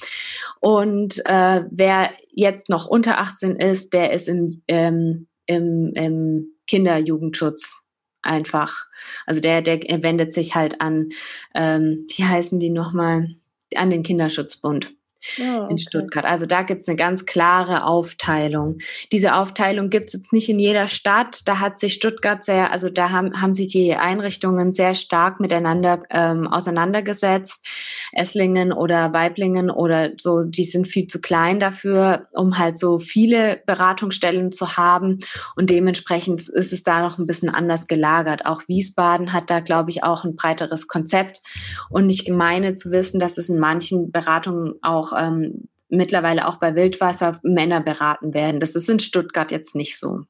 Und 0.61 1.25
äh, 1.27 1.63
wer 1.71 2.11
jetzt 2.33 2.69
noch 2.69 2.87
unter 2.87 3.19
18 3.19 3.57
ist, 3.57 3.93
der 3.93 4.13
ist 4.13 4.29
im 4.29 4.63
ähm, 4.69 5.27
im, 5.47 5.93
im 5.95 6.47
Kinderjugendschutz 6.67 7.84
einfach. 8.25 8.87
Also 9.27 9.41
der, 9.41 9.63
der 9.63 9.81
wendet 10.03 10.33
sich 10.33 10.55
halt 10.55 10.81
an, 10.81 11.11
ähm, 11.55 12.07
wie 12.17 12.25
heißen 12.25 12.61
die 12.61 12.71
nochmal, 12.71 13.37
an 13.75 13.91
den 13.91 14.03
Kinderschutzbund. 14.03 14.93
Oh, 15.39 15.43
okay. 15.43 15.71
in 15.71 15.79
Stuttgart. 15.79 16.25
Also 16.25 16.47
da 16.47 16.63
gibt 16.63 16.81
es 16.83 16.89
eine 16.89 16.97
ganz 16.97 17.25
klare 17.25 17.85
Aufteilung. 17.85 18.79
Diese 19.11 19.35
Aufteilung 19.35 19.89
gibt 19.89 20.09
es 20.09 20.13
jetzt 20.13 20.33
nicht 20.33 20.49
in 20.49 20.59
jeder 20.59 20.87
Stadt. 20.87 21.41
Da 21.47 21.61
hat 21.61 21.81
sich 21.81 21.95
Stuttgart 21.95 22.45
sehr, 22.45 22.73
also 22.73 22.91
da 22.91 23.11
haben, 23.11 23.41
haben 23.41 23.53
sich 23.53 23.69
die 23.69 23.95
Einrichtungen 23.95 24.73
sehr 24.73 24.95
stark 24.95 25.41
miteinander 25.41 26.03
ähm, 26.11 26.47
auseinandergesetzt. 26.47 27.67
Esslingen 28.13 28.73
oder 28.73 29.13
Weiblingen 29.13 29.71
oder 29.71 30.11
so, 30.19 30.43
die 30.43 30.65
sind 30.65 30.87
viel 30.87 31.07
zu 31.07 31.21
klein 31.21 31.59
dafür, 31.59 32.29
um 32.33 32.59
halt 32.59 32.79
so 32.79 32.99
viele 32.99 33.63
Beratungsstellen 33.67 34.53
zu 34.53 34.77
haben. 34.77 35.21
Und 35.57 35.71
dementsprechend 35.71 36.49
ist 36.49 36.73
es 36.73 36.83
da 36.83 37.01
noch 37.01 37.19
ein 37.19 37.27
bisschen 37.27 37.49
anders 37.49 37.87
gelagert. 37.87 38.45
Auch 38.45 38.63
Wiesbaden 38.69 39.33
hat 39.33 39.49
da, 39.49 39.61
glaube 39.61 39.91
ich, 39.91 40.05
auch 40.05 40.25
ein 40.25 40.37
breiteres 40.37 40.87
Konzept. 40.87 41.41
Und 41.89 42.11
ich 42.11 42.29
meine 42.29 42.75
zu 42.75 42.91
wissen, 42.91 43.21
dass 43.21 43.39
es 43.39 43.49
in 43.49 43.59
manchen 43.59 44.13
Beratungen 44.13 44.75
auch 44.83 45.14
ähm, 45.19 45.69
mittlerweile 45.89 46.49
auch 46.49 46.57
bei 46.57 46.75
Wildwasser 46.75 47.39
Männer 47.43 47.81
beraten 47.81 48.35
werden. 48.35 48.61
Das 48.61 48.75
ist 48.75 48.89
in 48.89 48.99
Stuttgart 48.99 49.51
jetzt 49.53 49.75
nicht 49.75 49.99
so. 49.99 50.23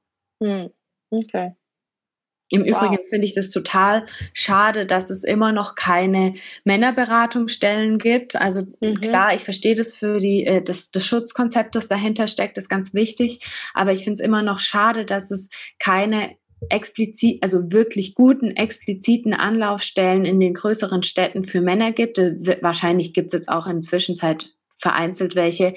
Hm. 0.43 0.71
Okay. 1.11 1.55
Im 2.51 2.63
wow. 2.63 2.69
Übrigen 2.69 3.05
finde 3.05 3.27
ich 3.27 3.35
das 3.35 3.51
total 3.51 4.07
schade, 4.33 4.87
dass 4.87 5.11
es 5.11 5.25
immer 5.25 5.53
noch 5.53 5.75
keine 5.75 6.35
Männerberatungsstellen 6.65 7.99
gibt. 7.99 8.37
Also 8.37 8.63
mhm. 8.81 9.01
klar, 9.01 9.35
ich 9.35 9.43
verstehe 9.43 9.75
das 9.75 9.95
für 9.95 10.21
die, 10.21 10.45
äh, 10.45 10.63
das, 10.63 10.91
das 10.91 11.07
Schutzkonzept, 11.07 11.75
das 11.75 11.89
dahinter 11.89 12.29
steckt, 12.29 12.59
ist 12.59 12.69
ganz 12.69 12.95
wichtig. 12.95 13.41
Aber 13.73 13.93
ich 13.93 14.05
finde 14.05 14.15
es 14.15 14.21
immer 14.21 14.43
noch 14.43 14.61
schade, 14.61 15.07
dass 15.07 15.31
es 15.31 15.49
keine 15.79 16.37
explizit, 16.69 17.43
also 17.43 17.73
wirklich 17.73 18.15
guten, 18.15 18.51
expliziten 18.51 19.35
Anlaufstellen 19.35 20.25
in 20.25 20.39
den 20.41 20.55
größeren 20.55 21.03
Städten 21.03 21.45
für 21.45 21.61
Männer 21.61 21.93
gibt. 21.93 22.19
Äh, 22.19 22.59
wahrscheinlich 22.61 23.15
gibt 23.15 23.29
es 23.29 23.33
jetzt 23.33 23.49
auch 23.49 23.67
in 23.67 23.83
Zwischenzeit 23.83 24.51
vereinzelt 24.79 25.35
welche. 25.35 25.75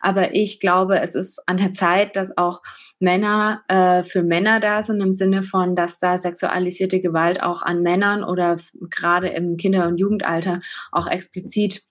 Aber 0.00 0.34
ich 0.34 0.60
glaube, 0.60 1.00
es 1.00 1.14
ist 1.14 1.42
an 1.46 1.56
der 1.56 1.72
Zeit, 1.72 2.16
dass 2.16 2.36
auch 2.36 2.62
Männer 2.98 3.62
äh, 3.68 4.02
für 4.02 4.22
Männer 4.22 4.60
da 4.60 4.82
sind, 4.82 5.00
im 5.00 5.12
Sinne 5.12 5.42
von, 5.42 5.76
dass 5.76 5.98
da 5.98 6.18
sexualisierte 6.18 7.00
Gewalt 7.00 7.42
auch 7.42 7.62
an 7.62 7.82
Männern 7.82 8.24
oder 8.24 8.58
gerade 8.90 9.28
im 9.28 9.56
Kinder- 9.56 9.88
und 9.88 9.98
Jugendalter 9.98 10.60
auch 10.92 11.06
explizit 11.06 11.82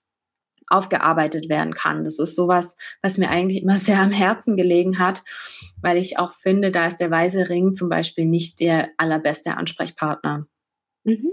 aufgearbeitet 0.70 1.48
werden 1.48 1.74
kann. 1.74 2.04
Das 2.04 2.18
ist 2.18 2.36
sowas, 2.36 2.78
was 3.02 3.18
mir 3.18 3.28
eigentlich 3.28 3.62
immer 3.62 3.78
sehr 3.78 4.00
am 4.00 4.12
Herzen 4.12 4.56
gelegen 4.56 4.98
hat, 4.98 5.22
weil 5.82 5.96
ich 5.98 6.18
auch 6.18 6.32
finde, 6.32 6.70
da 6.70 6.86
ist 6.86 7.00
der 7.00 7.10
Weise 7.10 7.48
Ring 7.48 7.74
zum 7.74 7.88
Beispiel 7.88 8.24
nicht 8.24 8.60
der 8.60 8.88
allerbeste 8.96 9.56
Ansprechpartner. 9.56 10.46
Mhm. 11.04 11.32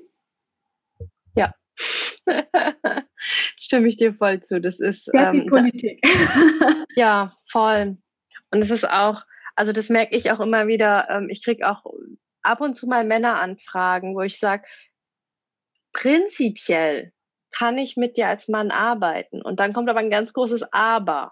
Ja, 1.35 1.53
Stimme 3.59 3.87
ich 3.87 3.97
dir 3.97 4.13
voll 4.13 4.41
zu. 4.41 4.61
Das 4.61 4.79
ist 4.79 5.05
sehr 5.05 5.31
viel 5.31 5.41
ähm, 5.41 5.47
Politik. 5.47 6.01
ja, 6.95 7.35
voll. 7.49 7.97
Und 8.51 8.61
es 8.61 8.69
ist 8.69 8.89
auch, 8.89 9.23
also 9.55 9.71
das 9.71 9.89
merke 9.89 10.15
ich 10.15 10.31
auch 10.31 10.39
immer 10.39 10.67
wieder. 10.67 11.07
Ähm, 11.09 11.29
ich 11.29 11.43
kriege 11.43 11.69
auch 11.69 11.83
ab 12.41 12.61
und 12.61 12.75
zu 12.75 12.87
mal 12.87 13.03
Männeranfragen, 13.03 14.15
wo 14.15 14.21
ich 14.21 14.39
sage, 14.39 14.63
prinzipiell 15.93 17.11
kann 17.51 17.77
ich 17.77 17.97
mit 17.97 18.17
dir 18.17 18.27
als 18.27 18.47
Mann 18.47 18.71
arbeiten. 18.71 19.41
Und 19.41 19.59
dann 19.59 19.73
kommt 19.73 19.89
aber 19.89 19.99
ein 19.99 20.09
ganz 20.09 20.33
großes 20.33 20.71
Aber. 20.71 21.31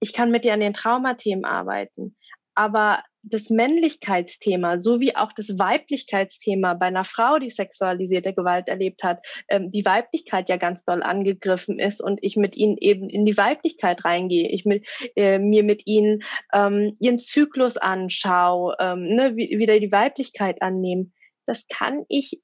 Ich 0.00 0.12
kann 0.12 0.30
mit 0.30 0.44
dir 0.44 0.52
an 0.52 0.60
den 0.60 0.74
Traumathemen 0.74 1.44
arbeiten. 1.44 2.16
Aber 2.54 3.02
das 3.22 3.50
Männlichkeitsthema 3.50 4.76
sowie 4.76 5.14
auch 5.14 5.32
das 5.32 5.58
Weiblichkeitsthema 5.58 6.74
bei 6.74 6.86
einer 6.86 7.04
Frau, 7.04 7.38
die 7.38 7.50
sexualisierte 7.50 8.34
Gewalt 8.34 8.68
erlebt 8.68 9.02
hat, 9.02 9.24
ähm, 9.48 9.70
die 9.70 9.84
Weiblichkeit 9.84 10.48
ja 10.48 10.56
ganz 10.56 10.84
doll 10.84 11.02
angegriffen 11.02 11.78
ist 11.78 12.02
und 12.02 12.18
ich 12.22 12.36
mit 12.36 12.56
ihnen 12.56 12.76
eben 12.78 13.08
in 13.08 13.24
die 13.24 13.36
Weiblichkeit 13.36 14.04
reingehe, 14.04 14.48
ich 14.48 14.64
mit, 14.64 14.86
äh, 15.16 15.38
mir 15.38 15.62
mit 15.62 15.86
ihnen 15.86 16.22
ähm, 16.52 16.96
ihren 17.00 17.18
Zyklus 17.18 17.76
anschaue, 17.76 18.76
ähm, 18.80 19.14
ne, 19.14 19.36
wieder 19.36 19.78
die 19.78 19.92
Weiblichkeit 19.92 20.60
annehmen. 20.60 21.12
Das 21.46 21.66
kann 21.68 22.04
ich 22.08 22.40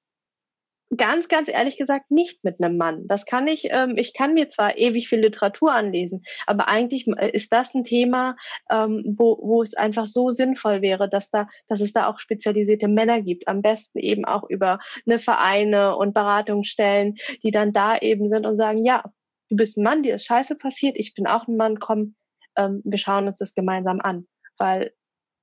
ganz, 0.96 1.28
ganz 1.28 1.48
ehrlich 1.48 1.76
gesagt 1.76 2.10
nicht 2.10 2.44
mit 2.44 2.60
einem 2.60 2.76
Mann. 2.78 3.06
Das 3.08 3.26
kann 3.26 3.46
ich, 3.46 3.68
ähm, 3.70 3.94
ich 3.96 4.14
kann 4.14 4.34
mir 4.34 4.48
zwar 4.48 4.78
ewig 4.78 5.08
viel 5.08 5.20
Literatur 5.20 5.72
anlesen, 5.72 6.24
aber 6.46 6.68
eigentlich 6.68 7.06
äh, 7.06 7.30
ist 7.30 7.52
das 7.52 7.74
ein 7.74 7.84
Thema, 7.84 8.36
ähm, 8.70 9.02
wo, 9.18 9.38
wo 9.42 9.62
es 9.62 9.74
einfach 9.74 10.06
so 10.06 10.30
sinnvoll 10.30 10.80
wäre, 10.80 11.08
dass 11.08 11.30
da, 11.30 11.48
dass 11.68 11.80
es 11.80 11.92
da 11.92 12.08
auch 12.08 12.18
spezialisierte 12.18 12.88
Männer 12.88 13.20
gibt. 13.20 13.48
Am 13.48 13.60
besten 13.60 13.98
eben 13.98 14.24
auch 14.24 14.48
über 14.48 14.78
eine 15.06 15.18
Vereine 15.18 15.96
und 15.96 16.14
Beratungsstellen, 16.14 17.16
die 17.42 17.50
dann 17.50 17.72
da 17.72 17.98
eben 17.98 18.30
sind 18.30 18.46
und 18.46 18.56
sagen, 18.56 18.84
ja, 18.84 19.04
du 19.50 19.56
bist 19.56 19.76
ein 19.76 19.84
Mann, 19.84 20.02
dir 20.02 20.14
ist 20.14 20.24
Scheiße 20.26 20.56
passiert, 20.56 20.96
ich 20.96 21.14
bin 21.14 21.26
auch 21.26 21.46
ein 21.48 21.56
Mann, 21.56 21.78
komm, 21.78 22.14
ähm, 22.56 22.80
wir 22.84 22.98
schauen 22.98 23.26
uns 23.26 23.38
das 23.38 23.54
gemeinsam 23.54 24.00
an. 24.00 24.26
Weil 24.56 24.92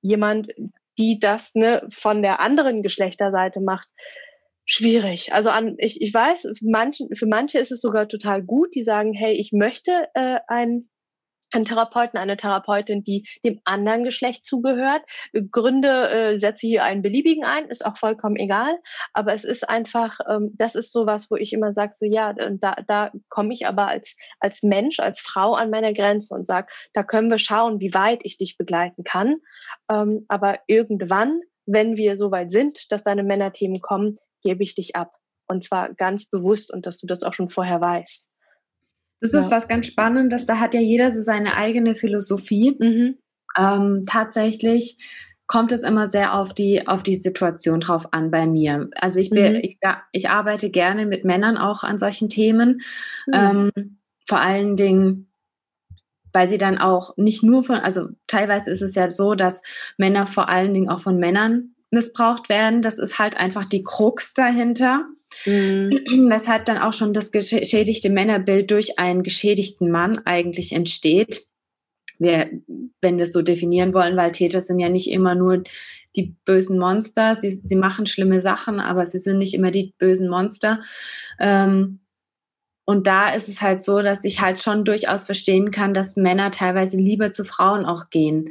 jemand, 0.02 0.48
die 0.98 1.18
das 1.20 1.54
ne, 1.54 1.86
von 1.90 2.22
der 2.22 2.40
anderen 2.40 2.82
Geschlechterseite 2.82 3.60
macht, 3.60 3.88
schwierig. 4.66 5.32
Also 5.32 5.50
an, 5.50 5.76
ich, 5.78 6.02
ich 6.02 6.12
weiß, 6.12 6.42
für 6.42 6.70
manche, 6.70 7.06
für 7.14 7.26
manche 7.26 7.58
ist 7.58 7.72
es 7.72 7.80
sogar 7.80 8.08
total 8.08 8.42
gut, 8.42 8.74
die 8.74 8.82
sagen, 8.82 9.14
hey, 9.14 9.32
ich 9.32 9.52
möchte 9.52 10.08
äh, 10.14 10.38
einen 10.48 10.90
einen 11.52 11.64
Therapeuten, 11.64 12.18
eine 12.18 12.36
Therapeutin, 12.36 13.04
die 13.04 13.26
dem 13.44 13.60
anderen 13.64 14.04
Geschlecht 14.04 14.44
zugehört. 14.44 15.02
Gründe 15.50 16.10
äh, 16.10 16.38
setze 16.38 16.66
hier 16.66 16.84
einen 16.84 17.02
beliebigen 17.02 17.44
ein, 17.44 17.68
ist 17.68 17.86
auch 17.86 17.96
vollkommen 17.96 18.36
egal. 18.36 18.76
Aber 19.12 19.32
es 19.32 19.44
ist 19.44 19.68
einfach, 19.68 20.18
ähm, 20.28 20.52
das 20.54 20.74
ist 20.74 20.92
sowas, 20.92 21.30
wo 21.30 21.36
ich 21.36 21.52
immer 21.52 21.72
sage, 21.72 21.92
so 21.94 22.04
ja, 22.04 22.32
da, 22.32 22.76
da 22.86 23.12
komme 23.28 23.54
ich 23.54 23.66
aber 23.66 23.88
als, 23.88 24.16
als 24.40 24.62
Mensch, 24.62 24.98
als 25.00 25.20
Frau 25.20 25.54
an 25.54 25.70
meiner 25.70 25.92
Grenze 25.92 26.34
und 26.34 26.46
sage, 26.46 26.68
da 26.92 27.02
können 27.02 27.30
wir 27.30 27.38
schauen, 27.38 27.80
wie 27.80 27.94
weit 27.94 28.20
ich 28.24 28.38
dich 28.38 28.56
begleiten 28.58 29.04
kann. 29.04 29.36
Ähm, 29.90 30.24
aber 30.28 30.58
irgendwann, 30.66 31.40
wenn 31.64 31.96
wir 31.96 32.16
so 32.16 32.30
weit 32.30 32.50
sind, 32.50 32.90
dass 32.92 33.04
deine 33.04 33.22
Männerthemen 33.22 33.80
kommen, 33.80 34.18
gebe 34.42 34.62
ich 34.62 34.74
dich 34.74 34.96
ab. 34.96 35.12
Und 35.48 35.64
zwar 35.64 35.94
ganz 35.94 36.26
bewusst 36.28 36.72
und 36.72 36.86
dass 36.86 36.98
du 36.98 37.06
das 37.06 37.22
auch 37.22 37.34
schon 37.34 37.48
vorher 37.48 37.80
weißt. 37.80 38.28
Das 39.20 39.32
ja. 39.32 39.38
ist 39.38 39.50
was 39.50 39.68
ganz 39.68 39.86
Spannendes. 39.86 40.46
Da 40.46 40.58
hat 40.58 40.74
ja 40.74 40.80
jeder 40.80 41.10
so 41.10 41.22
seine 41.22 41.56
eigene 41.56 41.94
Philosophie. 41.94 42.76
Mhm. 42.78 43.18
Ähm, 43.56 44.04
tatsächlich 44.06 44.98
kommt 45.46 45.72
es 45.72 45.82
immer 45.82 46.06
sehr 46.06 46.34
auf 46.34 46.52
die, 46.52 46.86
auf 46.86 47.02
die 47.02 47.16
Situation 47.16 47.80
drauf 47.80 48.12
an 48.12 48.30
bei 48.30 48.46
mir. 48.46 48.90
Also 48.96 49.20
ich, 49.20 49.30
bin, 49.30 49.54
mhm. 49.54 49.60
ich, 49.62 49.78
ich, 50.12 50.28
arbeite 50.28 50.70
gerne 50.70 51.06
mit 51.06 51.24
Männern 51.24 51.56
auch 51.56 51.84
an 51.84 51.98
solchen 51.98 52.28
Themen. 52.28 52.80
Mhm. 53.26 53.32
Ähm, 53.32 53.98
vor 54.28 54.40
allen 54.40 54.76
Dingen, 54.76 55.30
weil 56.32 56.48
sie 56.48 56.58
dann 56.58 56.78
auch 56.78 57.16
nicht 57.16 57.42
nur 57.42 57.62
von, 57.62 57.76
also 57.76 58.08
teilweise 58.26 58.70
ist 58.70 58.82
es 58.82 58.94
ja 58.96 59.08
so, 59.08 59.34
dass 59.34 59.62
Männer 59.96 60.26
vor 60.26 60.48
allen 60.48 60.74
Dingen 60.74 60.90
auch 60.90 61.00
von 61.00 61.18
Männern 61.18 61.75
missbraucht 61.90 62.48
werden. 62.48 62.82
Das 62.82 62.98
ist 62.98 63.18
halt 63.18 63.36
einfach 63.36 63.64
die 63.64 63.82
Krux 63.82 64.34
dahinter. 64.34 65.06
Mhm. 65.44 65.90
Weshalb 66.30 66.64
dann 66.64 66.78
auch 66.78 66.92
schon 66.92 67.12
das 67.12 67.32
geschädigte 67.32 68.10
Männerbild 68.10 68.70
durch 68.70 68.98
einen 68.98 69.22
geschädigten 69.22 69.90
Mann 69.90 70.20
eigentlich 70.24 70.72
entsteht. 70.72 71.46
Wir, 72.18 72.50
wenn 73.02 73.18
wir 73.18 73.24
es 73.24 73.32
so 73.32 73.42
definieren 73.42 73.92
wollen, 73.92 74.16
weil 74.16 74.32
Täter 74.32 74.60
sind 74.60 74.78
ja 74.78 74.88
nicht 74.88 75.10
immer 75.10 75.34
nur 75.34 75.64
die 76.16 76.34
bösen 76.44 76.78
Monster. 76.78 77.34
Sie, 77.34 77.50
sie 77.50 77.76
machen 77.76 78.06
schlimme 78.06 78.40
Sachen, 78.40 78.80
aber 78.80 79.04
sie 79.04 79.18
sind 79.18 79.38
nicht 79.38 79.52
immer 79.52 79.70
die 79.70 79.92
bösen 79.98 80.28
Monster. 80.30 80.82
Ähm, 81.38 82.00
und 82.86 83.08
da 83.08 83.30
ist 83.30 83.48
es 83.48 83.60
halt 83.60 83.82
so, 83.82 84.00
dass 84.00 84.22
ich 84.22 84.40
halt 84.40 84.62
schon 84.62 84.84
durchaus 84.84 85.26
verstehen 85.26 85.72
kann, 85.72 85.92
dass 85.92 86.16
Männer 86.16 86.52
teilweise 86.52 86.96
lieber 86.96 87.32
zu 87.32 87.44
Frauen 87.44 87.84
auch 87.84 88.10
gehen. 88.10 88.50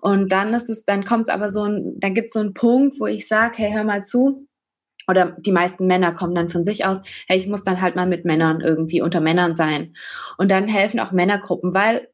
Und 0.00 0.32
dann 0.32 0.52
ist 0.54 0.68
es, 0.68 0.84
dann 0.84 1.04
kommt 1.04 1.28
es 1.28 1.34
aber 1.34 1.48
so 1.48 1.62
ein, 1.62 1.94
dann 2.00 2.12
gibt 2.12 2.26
es 2.26 2.32
so 2.32 2.40
einen 2.40 2.52
Punkt, 2.52 2.98
wo 2.98 3.06
ich 3.06 3.28
sage, 3.28 3.54
hey, 3.58 3.72
hör 3.72 3.84
mal 3.84 4.04
zu. 4.04 4.48
Oder 5.08 5.36
die 5.38 5.52
meisten 5.52 5.86
Männer 5.86 6.12
kommen 6.12 6.34
dann 6.34 6.48
von 6.48 6.64
sich 6.64 6.84
aus, 6.84 7.02
hey, 7.28 7.38
ich 7.38 7.46
muss 7.46 7.62
dann 7.62 7.80
halt 7.80 7.94
mal 7.94 8.08
mit 8.08 8.24
Männern 8.24 8.60
irgendwie 8.60 9.02
unter 9.02 9.20
Männern 9.20 9.54
sein. 9.54 9.94
Und 10.36 10.50
dann 10.50 10.66
helfen 10.66 10.98
auch 10.98 11.12
Männergruppen, 11.12 11.72
weil 11.72 12.08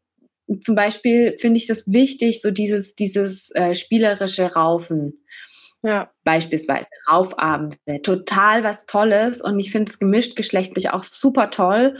zum 0.60 0.74
Beispiel 0.74 1.38
finde 1.38 1.56
ich 1.56 1.66
das 1.66 1.90
wichtig, 1.90 2.42
so 2.42 2.50
dieses, 2.50 2.96
dieses 2.96 3.50
äh, 3.54 3.74
spielerische 3.74 4.52
Raufen 4.52 5.21
ja. 5.82 6.10
Beispielsweise 6.24 6.88
Raufabende. 7.10 7.76
Total 8.02 8.64
was 8.64 8.86
Tolles 8.86 9.40
und 9.42 9.58
ich 9.58 9.72
finde 9.72 9.90
es 9.90 9.98
gemischt 9.98 10.36
geschlechtlich 10.36 10.90
auch 10.90 11.04
super 11.04 11.50
toll. 11.50 11.96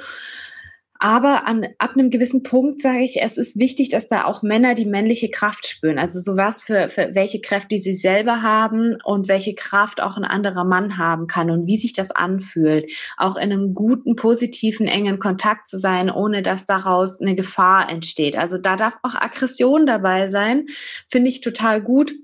Aber 1.05 1.49
an, 1.49 1.67
ab 1.79 1.95
einem 1.95 2.11
gewissen 2.11 2.45
Punkt 2.45 2.81
sage 2.81 3.03
ich, 3.03 3.21
es 3.21 3.37
ist 3.37 3.59
wichtig, 3.59 3.89
dass 3.89 4.07
da 4.07 4.25
auch 4.25 4.45
Männer 4.45 4.77
die 4.77 4.87
männliche 4.87 5.31
Kraft 5.31 5.67
spüren. 5.67 5.99
Also 5.99 6.21
sowas 6.21 6.63
für, 6.63 6.91
für 6.91 7.17
welche 7.17 7.41
Kräfte 7.41 7.81
sie 7.81 7.93
selber 7.93 8.41
haben 8.41 8.99
und 9.03 9.27
welche 9.27 9.57
Kraft 9.57 10.01
auch 10.01 10.17
ein 10.17 10.25
anderer 10.25 10.63
Mann 10.63 10.99
haben 10.99 11.27
kann 11.27 11.51
und 11.51 11.67
wie 11.67 11.77
sich 11.77 11.93
das 11.93 12.13
anfühlt. 12.13 12.89
Auch 13.17 13.35
in 13.35 13.51
einem 13.51 13.75
guten, 13.75 14.15
positiven, 14.15 14.87
engen 14.87 15.19
Kontakt 15.19 15.67
zu 15.67 15.77
sein, 15.77 16.09
ohne 16.09 16.41
dass 16.41 16.67
daraus 16.67 17.21
eine 17.21 17.35
Gefahr 17.35 17.91
entsteht. 17.91 18.37
Also 18.39 18.59
da 18.59 18.77
darf 18.77 18.95
auch 19.03 19.17
Aggression 19.17 19.87
dabei 19.87 20.29
sein. 20.29 20.67
Finde 21.11 21.31
ich 21.31 21.41
total 21.41 21.83
gut 21.83 22.15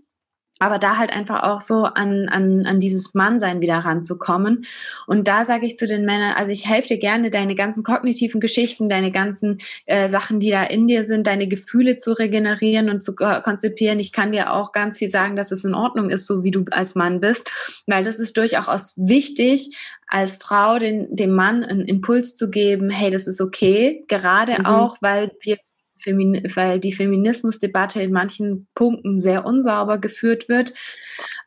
aber 0.59 0.79
da 0.79 0.97
halt 0.97 1.11
einfach 1.11 1.43
auch 1.43 1.61
so 1.61 1.85
an, 1.85 2.29
an, 2.29 2.67
an 2.67 2.81
dieses 2.81 3.15
Mannsein 3.15 3.61
wieder 3.61 3.77
ranzukommen. 3.77 4.67
Und 5.07 5.29
da 5.29 5.45
sage 5.45 5.67
ich 5.67 5.77
zu 5.77 5.87
den 5.87 6.05
Männern, 6.05 6.35
also 6.35 6.53
ich 6.53 6.69
helfe 6.69 6.89
dir 6.89 6.99
gerne, 6.99 7.31
deine 7.31 7.55
ganzen 7.55 7.85
kognitiven 7.85 8.41
Geschichten, 8.41 8.89
deine 8.89 9.13
ganzen 9.13 9.59
äh, 9.87 10.09
Sachen, 10.09 10.41
die 10.41 10.51
da 10.51 10.63
in 10.63 10.87
dir 10.87 11.05
sind, 11.05 11.27
deine 11.27 11.49
Gefühle 11.49 11.97
zu 11.97 12.13
regenerieren 12.13 12.91
und 12.91 13.03
zu 13.03 13.15
konzipieren. 13.15 14.01
Ich 14.01 14.13
kann 14.13 14.33
dir 14.33 14.53
auch 14.53 14.73
ganz 14.73 14.99
viel 14.99 15.09
sagen, 15.09 15.37
dass 15.37 15.53
es 15.53 15.65
in 15.65 15.75
Ordnung 15.75 16.11
ist, 16.11 16.27
so 16.27 16.43
wie 16.43 16.51
du 16.51 16.65
als 16.71 16.95
Mann 16.95 17.21
bist, 17.21 17.51
weil 17.87 18.03
das 18.03 18.19
ist 18.19 18.37
durchaus 18.37 18.95
wichtig, 18.97 19.77
als 20.09 20.37
Frau 20.37 20.79
den, 20.79 21.15
dem 21.15 21.31
Mann 21.31 21.63
einen 21.63 21.85
Impuls 21.85 22.35
zu 22.35 22.51
geben, 22.51 22.91
hey, 22.91 23.11
das 23.11 23.27
ist 23.27 23.41
okay, 23.41 24.05
gerade 24.09 24.61
mhm. 24.61 24.67
auch, 24.67 24.97
weil 25.01 25.33
wir 25.43 25.59
Femin 25.99 26.43
weil 26.55 26.81
die 26.81 26.93
Feminismusdebatte 26.93 28.03
in 28.03 28.13
manchen 28.13 28.69
Punkten 28.75 29.19
sehr 29.19 29.45
unsauber 29.45 29.99
geführt 29.99 30.49
wird. 30.49 30.75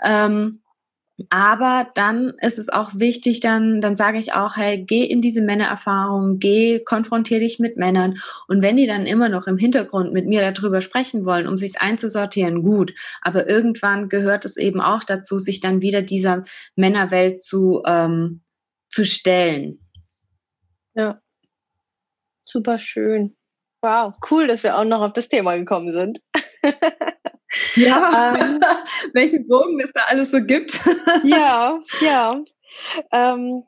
Ähm, 0.03 0.61
aber 1.29 1.89
dann 1.95 2.33
ist 2.41 2.57
es 2.57 2.69
auch 2.69 2.91
wichtig, 2.95 3.41
dann, 3.41 3.81
dann 3.81 3.95
sage 3.95 4.17
ich 4.17 4.33
auch, 4.33 4.57
hey, 4.57 4.83
geh 4.83 5.03
in 5.03 5.21
diese 5.21 5.41
Männererfahrung, 5.41 6.39
geh, 6.39 6.79
konfrontier 6.79 7.39
dich 7.39 7.59
mit 7.59 7.77
Männern. 7.77 8.17
Und 8.47 8.61
wenn 8.61 8.77
die 8.77 8.87
dann 8.87 9.05
immer 9.05 9.29
noch 9.29 9.47
im 9.47 9.57
Hintergrund 9.57 10.13
mit 10.13 10.25
mir 10.25 10.51
darüber 10.51 10.81
sprechen 10.81 11.25
wollen, 11.25 11.47
um 11.47 11.57
sich 11.57 11.81
einzusortieren, 11.81 12.63
gut. 12.63 12.93
Aber 13.21 13.47
irgendwann 13.47 14.09
gehört 14.09 14.45
es 14.45 14.57
eben 14.57 14.81
auch 14.81 15.03
dazu, 15.03 15.39
sich 15.39 15.59
dann 15.59 15.81
wieder 15.81 16.01
dieser 16.01 16.43
Männerwelt 16.75 17.41
zu, 17.41 17.83
ähm, 17.85 18.41
zu 18.89 19.05
stellen. 19.05 19.79
Ja, 20.93 21.21
super 22.45 22.79
schön. 22.79 23.35
Wow, 23.81 24.13
cool, 24.29 24.47
dass 24.47 24.63
wir 24.63 24.77
auch 24.77 24.83
noch 24.83 25.01
auf 25.01 25.13
das 25.13 25.27
Thema 25.27 25.55
gekommen 25.55 25.91
sind. 25.91 26.21
ja, 27.75 28.35
ähm, 28.39 28.59
welche 29.13 29.39
Bogen 29.39 29.79
es 29.79 29.91
da 29.91 30.01
alles 30.07 30.31
so 30.31 30.41
gibt. 30.41 30.79
ja, 31.23 31.79
ja. 32.01 32.43
Ähm, 33.11 33.63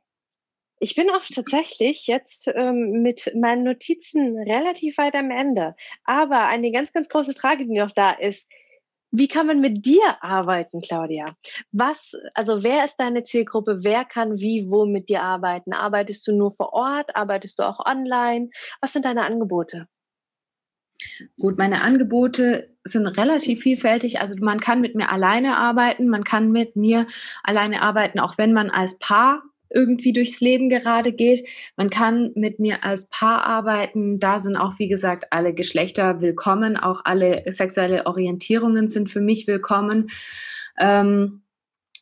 ich 0.80 0.95
bin 0.95 1.09
auch 1.09 1.24
tatsächlich 1.34 2.07
jetzt 2.07 2.47
ähm, 2.53 3.01
mit 3.01 3.32
meinen 3.36 3.64
Notizen 3.64 4.38
relativ 4.38 4.97
weit 4.97 5.16
am 5.16 5.32
Ende. 5.32 5.76
Aber 6.03 6.47
eine 6.47 6.72
ganz, 6.72 6.91
ganz 6.91 7.07
große 7.09 7.34
Frage, 7.34 7.66
die 7.66 7.80
noch 7.80 7.91
da 7.91 8.11
ist, 8.11 8.49
wie 9.16 9.28
kann 9.28 9.47
man 9.47 9.61
mit 9.61 9.86
dir 9.86 10.18
arbeiten, 10.22 10.82
Claudia? 10.82 11.38
Was, 11.72 12.14
also 12.34 12.64
wer 12.64 12.84
ist 12.84 12.97
deine 12.97 13.24
Zielgruppe? 13.24 13.84
Wer 13.84 14.05
kann 14.05 14.39
wie, 14.39 14.70
wo 14.70 14.86
mit 14.86 15.07
dir 15.07 15.22
arbeiten? 15.22 15.72
Arbeitest 15.72 16.28
du 16.28 16.36
nur 16.36 16.51
vor 16.51 16.74
Ort? 16.74 17.16
Arbeitest 17.16 17.59
du 17.59 17.64
auch 17.64 17.80
online? 17.86 18.49
Was 18.82 18.93
sind 18.93 19.05
deine 19.05 19.24
Angebote? 19.24 19.88
Gut, 21.39 21.57
meine 21.57 21.81
Angebote 21.81 22.69
sind 22.83 23.07
relativ 23.07 23.61
vielfältig. 23.61 24.21
Also 24.21 24.35
man 24.39 24.59
kann 24.59 24.81
mit 24.81 24.95
mir 24.95 25.09
alleine 25.09 25.57
arbeiten, 25.57 26.07
man 26.07 26.23
kann 26.23 26.51
mit 26.51 26.75
mir 26.75 27.07
alleine 27.43 27.81
arbeiten, 27.81 28.19
auch 28.19 28.37
wenn 28.37 28.53
man 28.53 28.69
als 28.69 28.97
Paar 28.99 29.43
irgendwie 29.73 30.13
durchs 30.13 30.39
Leben 30.39 30.69
gerade 30.69 31.11
geht. 31.11 31.47
Man 31.75 31.89
kann 31.89 32.31
mit 32.35 32.59
mir 32.59 32.83
als 32.83 33.09
Paar 33.09 33.43
arbeiten. 33.45 34.19
Da 34.19 34.39
sind 34.39 34.55
auch, 34.55 34.77
wie 34.79 34.87
gesagt, 34.87 35.27
alle 35.31 35.53
Geschlechter 35.53 36.21
willkommen. 36.21 36.77
Auch 36.77 37.01
alle 37.05 37.43
sexuelle 37.51 38.05
Orientierungen 38.05 38.87
sind 38.87 39.09
für 39.09 39.21
mich 39.21 39.47
willkommen. 39.47 40.09
Ähm, 40.79 41.42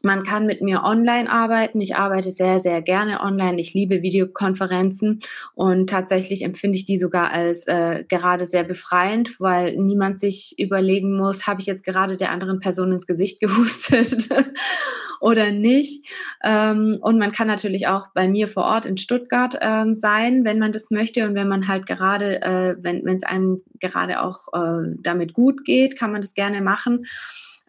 man 0.03 0.23
kann 0.23 0.45
mit 0.45 0.61
mir 0.61 0.83
online 0.83 1.29
arbeiten. 1.29 1.81
Ich 1.81 1.95
arbeite 1.95 2.31
sehr, 2.31 2.59
sehr 2.59 2.81
gerne 2.81 3.21
online. 3.21 3.59
Ich 3.59 3.73
liebe 3.73 4.01
Videokonferenzen 4.01 5.19
und 5.53 5.89
tatsächlich 5.89 6.43
empfinde 6.43 6.77
ich 6.77 6.85
die 6.85 6.97
sogar 6.97 7.31
als 7.31 7.67
äh, 7.67 8.03
gerade 8.07 8.45
sehr 8.45 8.63
befreiend, 8.63 9.39
weil 9.39 9.77
niemand 9.77 10.19
sich 10.19 10.55
überlegen 10.57 11.17
muss, 11.17 11.47
habe 11.47 11.61
ich 11.61 11.67
jetzt 11.67 11.83
gerade 11.83 12.17
der 12.17 12.31
anderen 12.31 12.59
Person 12.59 12.91
ins 12.91 13.07
Gesicht 13.07 13.39
gehustet 13.41 14.29
oder 15.19 15.51
nicht. 15.51 16.05
Ähm, 16.43 16.97
und 17.01 17.19
man 17.19 17.31
kann 17.31 17.47
natürlich 17.47 17.87
auch 17.87 18.07
bei 18.13 18.27
mir 18.27 18.47
vor 18.47 18.63
Ort 18.63 18.85
in 18.85 18.97
Stuttgart 18.97 19.57
ähm, 19.61 19.93
sein, 19.93 20.43
wenn 20.43 20.59
man 20.59 20.71
das 20.71 20.89
möchte 20.89 21.27
und 21.27 21.35
wenn 21.35 21.47
man 21.47 21.67
halt 21.67 21.85
gerade, 21.85 22.41
äh, 22.41 22.75
wenn 22.79 23.07
es 23.07 23.23
einem 23.23 23.61
gerade 23.79 24.21
auch 24.21 24.47
äh, 24.53 24.95
damit 25.01 25.33
gut 25.33 25.63
geht, 25.63 25.97
kann 25.97 26.11
man 26.11 26.21
das 26.21 26.33
gerne 26.33 26.61
machen. 26.61 27.05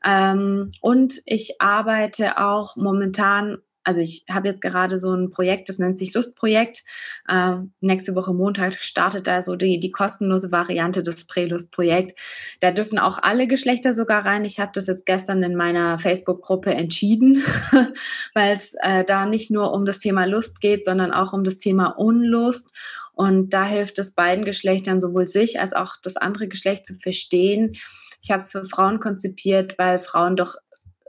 Ähm, 0.04 0.70
und 0.80 1.20
ich 1.26 1.60
arbeite 1.60 2.38
auch 2.38 2.76
momentan 2.76 3.58
also 3.84 4.00
ich 4.00 4.24
habe 4.30 4.48
jetzt 4.48 4.62
gerade 4.62 4.96
so 4.98 5.14
ein 5.14 5.30
Projekt, 5.30 5.68
das 5.68 5.78
nennt 5.78 5.98
sich 5.98 6.14
Lustprojekt. 6.14 6.84
Ähm, 7.28 7.72
nächste 7.80 8.14
Woche 8.14 8.32
Montag 8.32 8.82
startet 8.82 9.26
da 9.26 9.40
so 9.40 9.56
die, 9.56 9.80
die 9.80 9.90
kostenlose 9.90 10.52
Variante 10.52 11.02
des 11.02 11.26
Prälustprojekt. 11.26 12.18
Da 12.60 12.70
dürfen 12.70 12.98
auch 12.98 13.18
alle 13.22 13.46
Geschlechter 13.46 13.92
sogar 13.94 14.24
rein. 14.24 14.44
Ich 14.44 14.60
habe 14.60 14.72
das 14.74 14.86
jetzt 14.86 15.06
gestern 15.06 15.42
in 15.42 15.56
meiner 15.56 15.98
Facebook-Gruppe 15.98 16.72
entschieden, 16.72 17.42
weil 18.34 18.52
es 18.54 18.74
äh, 18.82 19.04
da 19.04 19.26
nicht 19.26 19.50
nur 19.50 19.72
um 19.72 19.84
das 19.84 19.98
Thema 19.98 20.26
Lust 20.26 20.60
geht, 20.60 20.84
sondern 20.84 21.12
auch 21.12 21.32
um 21.32 21.42
das 21.42 21.58
Thema 21.58 21.88
Unlust. 21.88 22.70
Und 23.14 23.50
da 23.50 23.66
hilft 23.66 23.98
es 23.98 24.14
beiden 24.14 24.44
Geschlechtern, 24.44 25.00
sowohl 25.00 25.26
sich 25.26 25.60
als 25.60 25.74
auch 25.74 25.96
das 26.02 26.16
andere 26.16 26.48
Geschlecht 26.48 26.86
zu 26.86 26.94
verstehen, 26.94 27.76
ich 28.22 28.30
habe 28.30 28.38
es 28.38 28.50
für 28.50 28.64
Frauen 28.64 29.00
konzipiert, 29.00 29.76
weil 29.78 29.98
Frauen 29.98 30.36
doch 30.36 30.54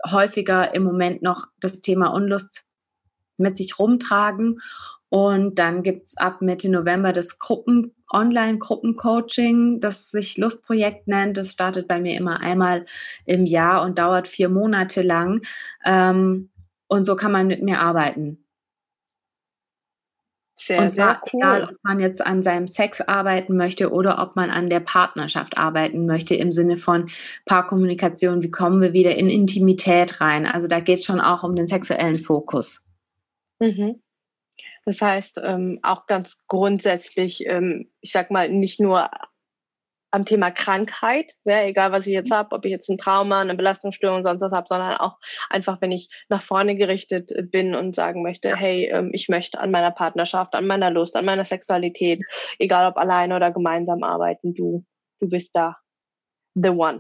häufiger 0.10 0.74
im 0.74 0.84
Moment 0.84 1.22
noch 1.22 1.48
das 1.60 1.82
Thema 1.82 2.08
Unlust 2.08 2.68
mit 3.38 3.56
sich 3.56 3.80
rumtragen. 3.80 4.60
Und 5.10 5.60
dann 5.60 5.84
gibt 5.84 6.08
es 6.08 6.18
ab 6.18 6.42
Mitte 6.42 6.70
November 6.70 7.14
das 7.14 7.38
Gruppen, 7.38 7.94
Online-Gruppencoaching, 8.12 9.80
das 9.80 10.10
sich 10.10 10.38
Lustprojekt 10.38 11.08
nennt. 11.08 11.38
Das 11.38 11.52
startet 11.52 11.88
bei 11.88 12.00
mir 12.00 12.18
immer 12.18 12.40
einmal 12.42 12.86
im 13.26 13.46
Jahr 13.46 13.84
und 13.84 14.00
dauert 14.00 14.28
vier 14.28 14.50
Monate 14.50 15.04
lang. 15.04 15.42
Ähm, 15.86 16.50
und 16.88 17.06
so 17.06 17.16
kann 17.16 17.32
man 17.32 17.46
mit 17.46 17.62
mir 17.62 17.80
arbeiten. 17.80 18.43
Sehr, 20.66 20.80
und 20.82 20.92
zwar 20.92 21.22
cool. 21.34 21.42
egal, 21.42 21.64
ob 21.66 21.84
man 21.84 22.00
jetzt 22.00 22.26
an 22.26 22.42
seinem 22.42 22.70
Sex 22.70 23.02
arbeiten 23.02 23.58
möchte 23.58 23.92
oder 23.92 24.22
ob 24.22 24.38
man 24.38 24.50
an 24.50 24.70
der 24.70 24.80
Partnerschaft 24.80 25.58
arbeiten 25.58 26.06
möchte 26.06 26.36
im 26.36 26.54
Sinne 26.54 26.78
von 26.78 27.10
Paarkommunikation. 27.46 28.42
Wie 28.44 28.52
kommen 28.52 28.82
wir 28.82 28.94
wieder 28.94 29.14
in 29.18 29.30
Intimität 29.30 30.22
rein? 30.22 30.46
Also 30.46 30.68
da 30.68 30.80
geht 30.80 31.00
es 31.00 31.06
schon 31.06 31.20
auch 31.20 31.44
um 31.44 31.58
den 31.58 31.68
sexuellen 31.68 32.18
Fokus. 32.18 32.90
Mhm. 33.60 34.02
Das 34.86 35.02
heißt, 35.02 35.42
ähm, 35.44 35.80
auch 35.84 36.08
ganz 36.08 36.46
grundsätzlich, 36.48 37.46
ähm, 37.46 37.90
ich 38.00 38.14
sag 38.14 38.32
mal, 38.32 38.50
nicht 38.50 38.80
nur 38.80 39.10
am 40.14 40.26
Thema 40.26 40.52
Krankheit, 40.52 41.34
ja, 41.44 41.64
egal 41.64 41.92
was 41.92 42.06
ich 42.06 42.14
jetzt 42.14 42.30
mhm. 42.30 42.36
habe, 42.36 42.56
ob 42.56 42.66
ich 42.66 42.72
jetzt 42.72 42.88
ein 42.88 43.00
Trauma, 43.00 43.42
eine 43.42 43.56
Belastungsstörung, 43.56 44.24
sonst 44.24 44.44
was 44.44 44.52
habe, 44.52 44.68
sondern 44.70 44.96
auch 44.98 45.18
einfach, 45.50 45.82
wenn 45.82 45.92
ich 45.92 46.08
nach 46.30 46.44
vorne 46.44 46.76
gerichtet 46.76 47.32
bin 47.50 47.74
und 47.74 47.96
sagen 47.96 48.22
möchte, 48.22 48.56
hey, 48.56 48.92
ähm, 48.94 49.10
ich 49.12 49.28
möchte 49.28 49.60
an 49.60 49.72
meiner 49.72 49.90
Partnerschaft, 49.90 50.54
an 50.54 50.68
meiner 50.68 50.92
Lust, 50.92 51.16
an 51.16 51.26
meiner 51.26 51.46
Sexualität, 51.46 52.22
egal 52.60 52.88
ob 52.92 52.98
alleine 52.98 53.36
oder 53.36 53.52
gemeinsam 53.52 54.04
arbeiten, 54.04 54.54
du, 54.54 54.86
du 55.20 55.30
bist 55.30 55.56
da 55.56 55.78
the 56.54 56.70
one. 56.70 57.00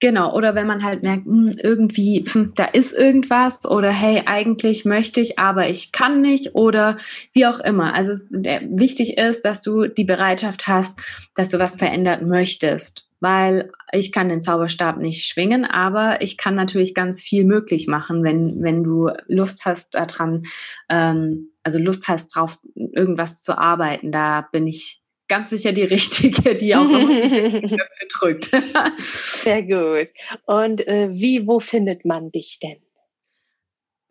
Genau, 0.00 0.34
oder 0.34 0.54
wenn 0.54 0.66
man 0.66 0.82
halt 0.82 1.02
merkt, 1.02 1.26
mh, 1.26 1.50
hm, 1.50 1.58
irgendwie, 1.62 2.24
hm, 2.26 2.52
da 2.56 2.64
ist 2.64 2.94
irgendwas 2.94 3.66
oder 3.66 3.90
hey, 3.90 4.22
eigentlich 4.24 4.86
möchte 4.86 5.20
ich, 5.20 5.38
aber 5.38 5.68
ich 5.68 5.92
kann 5.92 6.22
nicht 6.22 6.54
oder 6.54 6.96
wie 7.34 7.46
auch 7.46 7.60
immer. 7.60 7.94
Also 7.94 8.12
äh, 8.42 8.62
wichtig 8.70 9.18
ist, 9.18 9.44
dass 9.44 9.60
du 9.60 9.86
die 9.86 10.04
Bereitschaft 10.04 10.66
hast, 10.66 10.98
dass 11.34 11.50
du 11.50 11.58
was 11.58 11.76
verändern 11.76 12.28
möchtest, 12.28 13.08
weil 13.20 13.70
ich 13.92 14.10
kann 14.10 14.30
den 14.30 14.40
Zauberstab 14.40 14.96
nicht 14.96 15.26
schwingen, 15.26 15.66
aber 15.66 16.22
ich 16.22 16.38
kann 16.38 16.54
natürlich 16.54 16.94
ganz 16.94 17.20
viel 17.20 17.44
möglich 17.44 17.86
machen, 17.86 18.24
wenn, 18.24 18.62
wenn 18.62 18.82
du 18.82 19.10
Lust 19.26 19.66
hast 19.66 19.96
daran, 19.96 20.44
ähm, 20.88 21.50
also 21.62 21.78
Lust 21.78 22.08
hast 22.08 22.34
drauf, 22.34 22.58
irgendwas 22.74 23.42
zu 23.42 23.58
arbeiten. 23.58 24.12
Da 24.12 24.48
bin 24.50 24.66
ich 24.66 24.99
ganz 25.30 25.48
sicher 25.48 25.72
die 25.72 25.84
richtige, 25.84 26.52
die 26.54 26.74
auch 26.74 26.88
Köpfe 26.88 28.06
drückt. 28.18 28.50
Sehr 28.98 29.62
gut. 29.62 30.12
Und 30.44 30.86
äh, 30.86 31.08
wie, 31.12 31.46
wo 31.46 31.60
findet 31.60 32.04
man 32.04 32.30
dich 32.30 32.58
denn? 32.60 32.76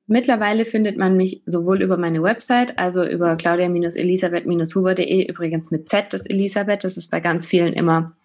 Mittlerweile 0.07 0.65
findet 0.65 0.97
man 0.97 1.15
mich 1.17 1.43
sowohl 1.45 1.83
über 1.83 1.95
meine 1.97 2.23
Website, 2.23 2.79
also 2.79 3.05
über 3.05 3.35
claudia-elisabeth-huber.de, 3.35 5.27
übrigens 5.27 5.69
mit 5.69 5.87
Z, 5.87 6.11
das 6.13 6.25
Elisabeth, 6.25 6.83
das 6.83 6.97
ist 6.97 7.11
bei 7.11 7.19
ganz 7.19 7.45
vielen 7.45 7.73
immer, 7.73 8.17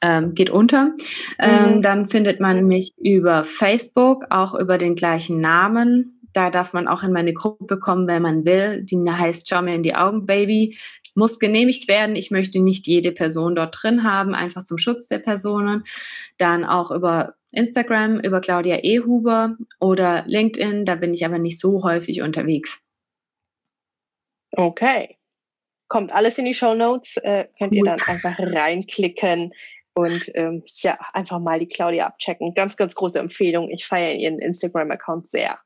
ähm, 0.00 0.32
geht 0.32 0.48
unter. 0.48 0.94
Ähm, 1.38 1.76
mhm. 1.76 1.82
Dann 1.82 2.08
findet 2.08 2.40
man 2.40 2.66
mich 2.66 2.94
über 2.96 3.44
Facebook, 3.44 4.24
auch 4.30 4.54
über 4.54 4.78
den 4.78 4.94
gleichen 4.94 5.38
Namen. 5.42 6.22
Da 6.32 6.48
darf 6.48 6.72
man 6.72 6.88
auch 6.88 7.02
in 7.02 7.12
meine 7.12 7.34
Gruppe 7.34 7.78
kommen, 7.78 8.06
wenn 8.06 8.22
man 8.22 8.46
will. 8.46 8.82
Die 8.82 8.96
heißt 8.96 9.46
Schau 9.46 9.60
mir 9.60 9.74
in 9.74 9.82
die 9.82 9.94
Augen, 9.94 10.24
Baby 10.24 10.78
muss 11.16 11.38
genehmigt 11.38 11.88
werden. 11.88 12.16
Ich 12.16 12.30
möchte 12.30 12.60
nicht 12.60 12.86
jede 12.86 13.12
Person 13.12 13.54
dort 13.54 13.76
drin 13.82 14.02
haben, 14.04 14.34
einfach 14.34 14.62
zum 14.62 14.78
Schutz 14.78 15.08
der 15.08 15.18
Personen. 15.18 15.84
Dann 16.38 16.64
auch 16.64 16.90
über 16.90 17.34
Instagram, 17.52 18.20
über 18.20 18.40
Claudia 18.40 18.76
Ehuber 18.76 19.56
oder 19.80 20.24
LinkedIn. 20.26 20.84
Da 20.84 20.94
bin 20.96 21.14
ich 21.14 21.24
aber 21.24 21.38
nicht 21.38 21.58
so 21.58 21.82
häufig 21.82 22.22
unterwegs. 22.22 22.86
Okay. 24.52 25.16
Kommt 25.88 26.12
alles 26.12 26.38
in 26.38 26.44
die 26.44 26.54
Show 26.54 26.74
Notes. 26.74 27.16
Äh, 27.18 27.46
könnt 27.58 27.74
ihr 27.74 27.84
dann 27.84 28.00
einfach 28.00 28.36
reinklicken 28.38 29.52
und 29.94 30.30
ähm, 30.34 30.62
ja, 30.66 30.98
einfach 31.12 31.38
mal 31.38 31.58
die 31.58 31.68
Claudia 31.68 32.06
abchecken. 32.06 32.54
Ganz, 32.54 32.76
ganz 32.76 32.94
große 32.94 33.18
Empfehlung. 33.18 33.70
Ich 33.70 33.86
feiere 33.86 34.14
ihren 34.14 34.38
Instagram-Account 34.38 35.30
sehr. 35.30 35.58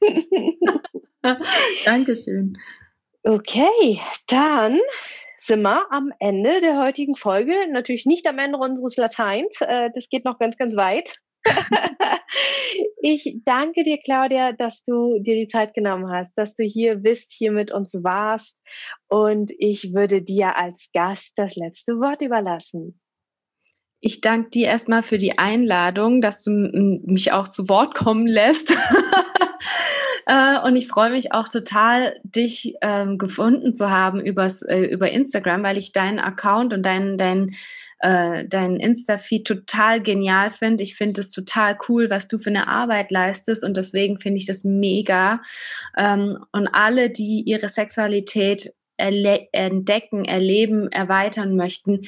Dankeschön. 1.84 2.58
Okay, 3.26 4.00
dann 4.28 4.78
sind 5.40 5.62
wir 5.62 5.90
am 5.90 6.12
Ende 6.20 6.60
der 6.60 6.78
heutigen 6.78 7.16
Folge. 7.16 7.54
Natürlich 7.72 8.06
nicht 8.06 8.24
am 8.28 8.38
Ende 8.38 8.56
unseres 8.56 8.96
Lateins. 8.96 9.60
Äh, 9.62 9.90
das 9.92 10.08
geht 10.08 10.24
noch 10.24 10.38
ganz, 10.38 10.56
ganz 10.56 10.76
weit. 10.76 11.16
ich 13.02 13.40
danke 13.44 13.82
dir, 13.82 13.98
Claudia, 13.98 14.52
dass 14.52 14.84
du 14.84 15.18
dir 15.18 15.34
die 15.34 15.48
Zeit 15.48 15.74
genommen 15.74 16.08
hast, 16.08 16.34
dass 16.36 16.54
du 16.54 16.62
hier 16.62 16.94
bist, 16.94 17.32
hier 17.32 17.50
mit 17.50 17.72
uns 17.72 17.94
warst. 18.04 18.56
Und 19.08 19.50
ich 19.58 19.92
würde 19.92 20.22
dir 20.22 20.56
als 20.56 20.90
Gast 20.92 21.32
das 21.34 21.56
letzte 21.56 21.94
Wort 21.94 22.22
überlassen. 22.22 23.00
Ich 23.98 24.20
danke 24.20 24.50
dir 24.50 24.68
erstmal 24.68 25.02
für 25.02 25.18
die 25.18 25.36
Einladung, 25.36 26.20
dass 26.20 26.44
du 26.44 26.52
mich 26.52 27.32
auch 27.32 27.48
zu 27.48 27.68
Wort 27.68 27.96
kommen 27.96 28.28
lässt. 28.28 28.72
Äh, 30.26 30.58
und 30.60 30.76
ich 30.76 30.88
freue 30.88 31.10
mich 31.10 31.32
auch 31.32 31.48
total, 31.48 32.16
dich 32.24 32.74
ähm, 32.82 33.16
gefunden 33.16 33.74
zu 33.76 33.90
haben 33.90 34.20
übers, 34.20 34.62
äh, 34.62 34.80
über 34.80 35.10
Instagram, 35.10 35.62
weil 35.62 35.78
ich 35.78 35.92
deinen 35.92 36.18
Account 36.18 36.72
und 36.74 36.82
deinen 36.82 37.16
dein, 37.16 37.54
äh, 38.00 38.44
dein 38.46 38.76
Insta-Feed 38.76 39.46
total 39.46 40.02
genial 40.02 40.50
finde. 40.50 40.82
Ich 40.82 40.96
finde 40.96 41.20
es 41.20 41.30
total 41.30 41.78
cool, 41.88 42.10
was 42.10 42.26
du 42.26 42.38
für 42.38 42.50
eine 42.50 42.66
Arbeit 42.66 43.12
leistest 43.12 43.64
und 43.64 43.76
deswegen 43.76 44.18
finde 44.18 44.38
ich 44.38 44.46
das 44.46 44.64
mega. 44.64 45.40
Ähm, 45.96 46.44
und 46.52 46.68
alle, 46.68 47.08
die 47.08 47.44
ihre 47.46 47.68
Sexualität 47.68 48.74
erle 48.96 49.48
entdecken, 49.52 50.24
erleben, 50.24 50.90
erweitern 50.90 51.54
möchten, 51.54 52.06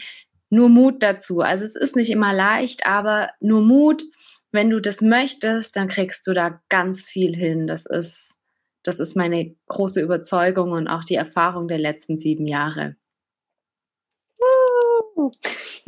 nur 0.50 0.68
Mut 0.68 1.02
dazu. 1.02 1.40
Also 1.40 1.64
es 1.64 1.76
ist 1.76 1.94
nicht 1.94 2.10
immer 2.10 2.32
leicht, 2.32 2.86
aber 2.86 3.30
nur 3.40 3.62
Mut 3.62 4.02
wenn 4.50 4.70
du 4.70 4.80
das 4.80 5.00
möchtest, 5.02 5.76
dann 5.76 5.88
kriegst 5.88 6.26
du 6.26 6.32
da 6.32 6.62
ganz 6.68 7.06
viel 7.06 7.36
hin. 7.36 7.66
Das 7.66 7.86
ist, 7.86 8.38
das 8.82 9.00
ist 9.00 9.16
meine 9.16 9.54
große 9.66 10.00
Überzeugung 10.00 10.72
und 10.72 10.88
auch 10.88 11.04
die 11.04 11.16
Erfahrung 11.16 11.68
der 11.68 11.78
letzten 11.78 12.16
sieben 12.18 12.46
Jahre. 12.46 12.96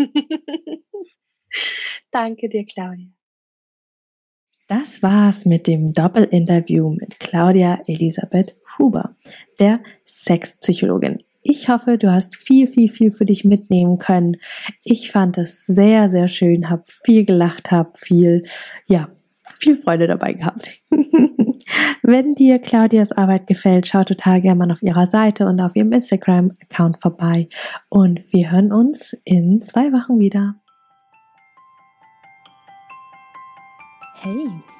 Danke 2.11 2.49
dir, 2.49 2.65
Claudia. 2.65 3.09
Das 4.67 5.03
war's 5.03 5.47
mit 5.47 5.67
dem 5.67 5.93
Doppelinterview 5.93 6.91
mit 6.91 7.19
Claudia 7.19 7.83
Elisabeth 7.87 8.57
Huber, 8.79 9.17
der 9.59 9.83
Sexpsychologin. 10.07 11.19
Ich 11.43 11.69
hoffe, 11.69 11.97
du 11.97 12.13
hast 12.13 12.37
viel, 12.37 12.67
viel, 12.67 12.89
viel 12.89 13.11
für 13.11 13.25
dich 13.25 13.45
mitnehmen 13.45 13.99
können. 13.99 14.37
Ich 14.85 15.11
fand 15.11 15.39
es 15.39 15.65
sehr, 15.65 16.11
sehr 16.11 16.29
schön, 16.29 16.69
habe 16.69 16.85
viel 16.87 17.25
gelacht, 17.25 17.71
habe 17.71 17.93
viel, 17.97 18.45
ja, 18.87 19.09
viel 19.59 19.77
Freude 19.77 20.07
dabei 20.07 20.35
gehabt. 20.35 20.83
Wenn 22.03 22.35
dir 22.35 22.59
Claudias 22.59 23.13
Arbeit 23.13 23.47
gefällt, 23.47 23.87
schau 23.87 24.05
total 24.05 24.41
gerne 24.41 24.59
mal 24.59 24.73
auf 24.73 24.83
ihrer 24.83 25.07
Seite 25.07 25.47
und 25.47 25.61
auf 25.61 25.77
ihrem 25.77 25.93
Instagram-Account 25.93 27.01
vorbei. 27.01 27.49
Und 27.89 28.21
wir 28.33 28.51
hören 28.51 28.73
uns 28.73 29.17
in 29.25 29.63
zwei 29.63 29.93
Wochen 29.93 30.19
wieder. 30.19 30.57
Hey! 34.23 34.80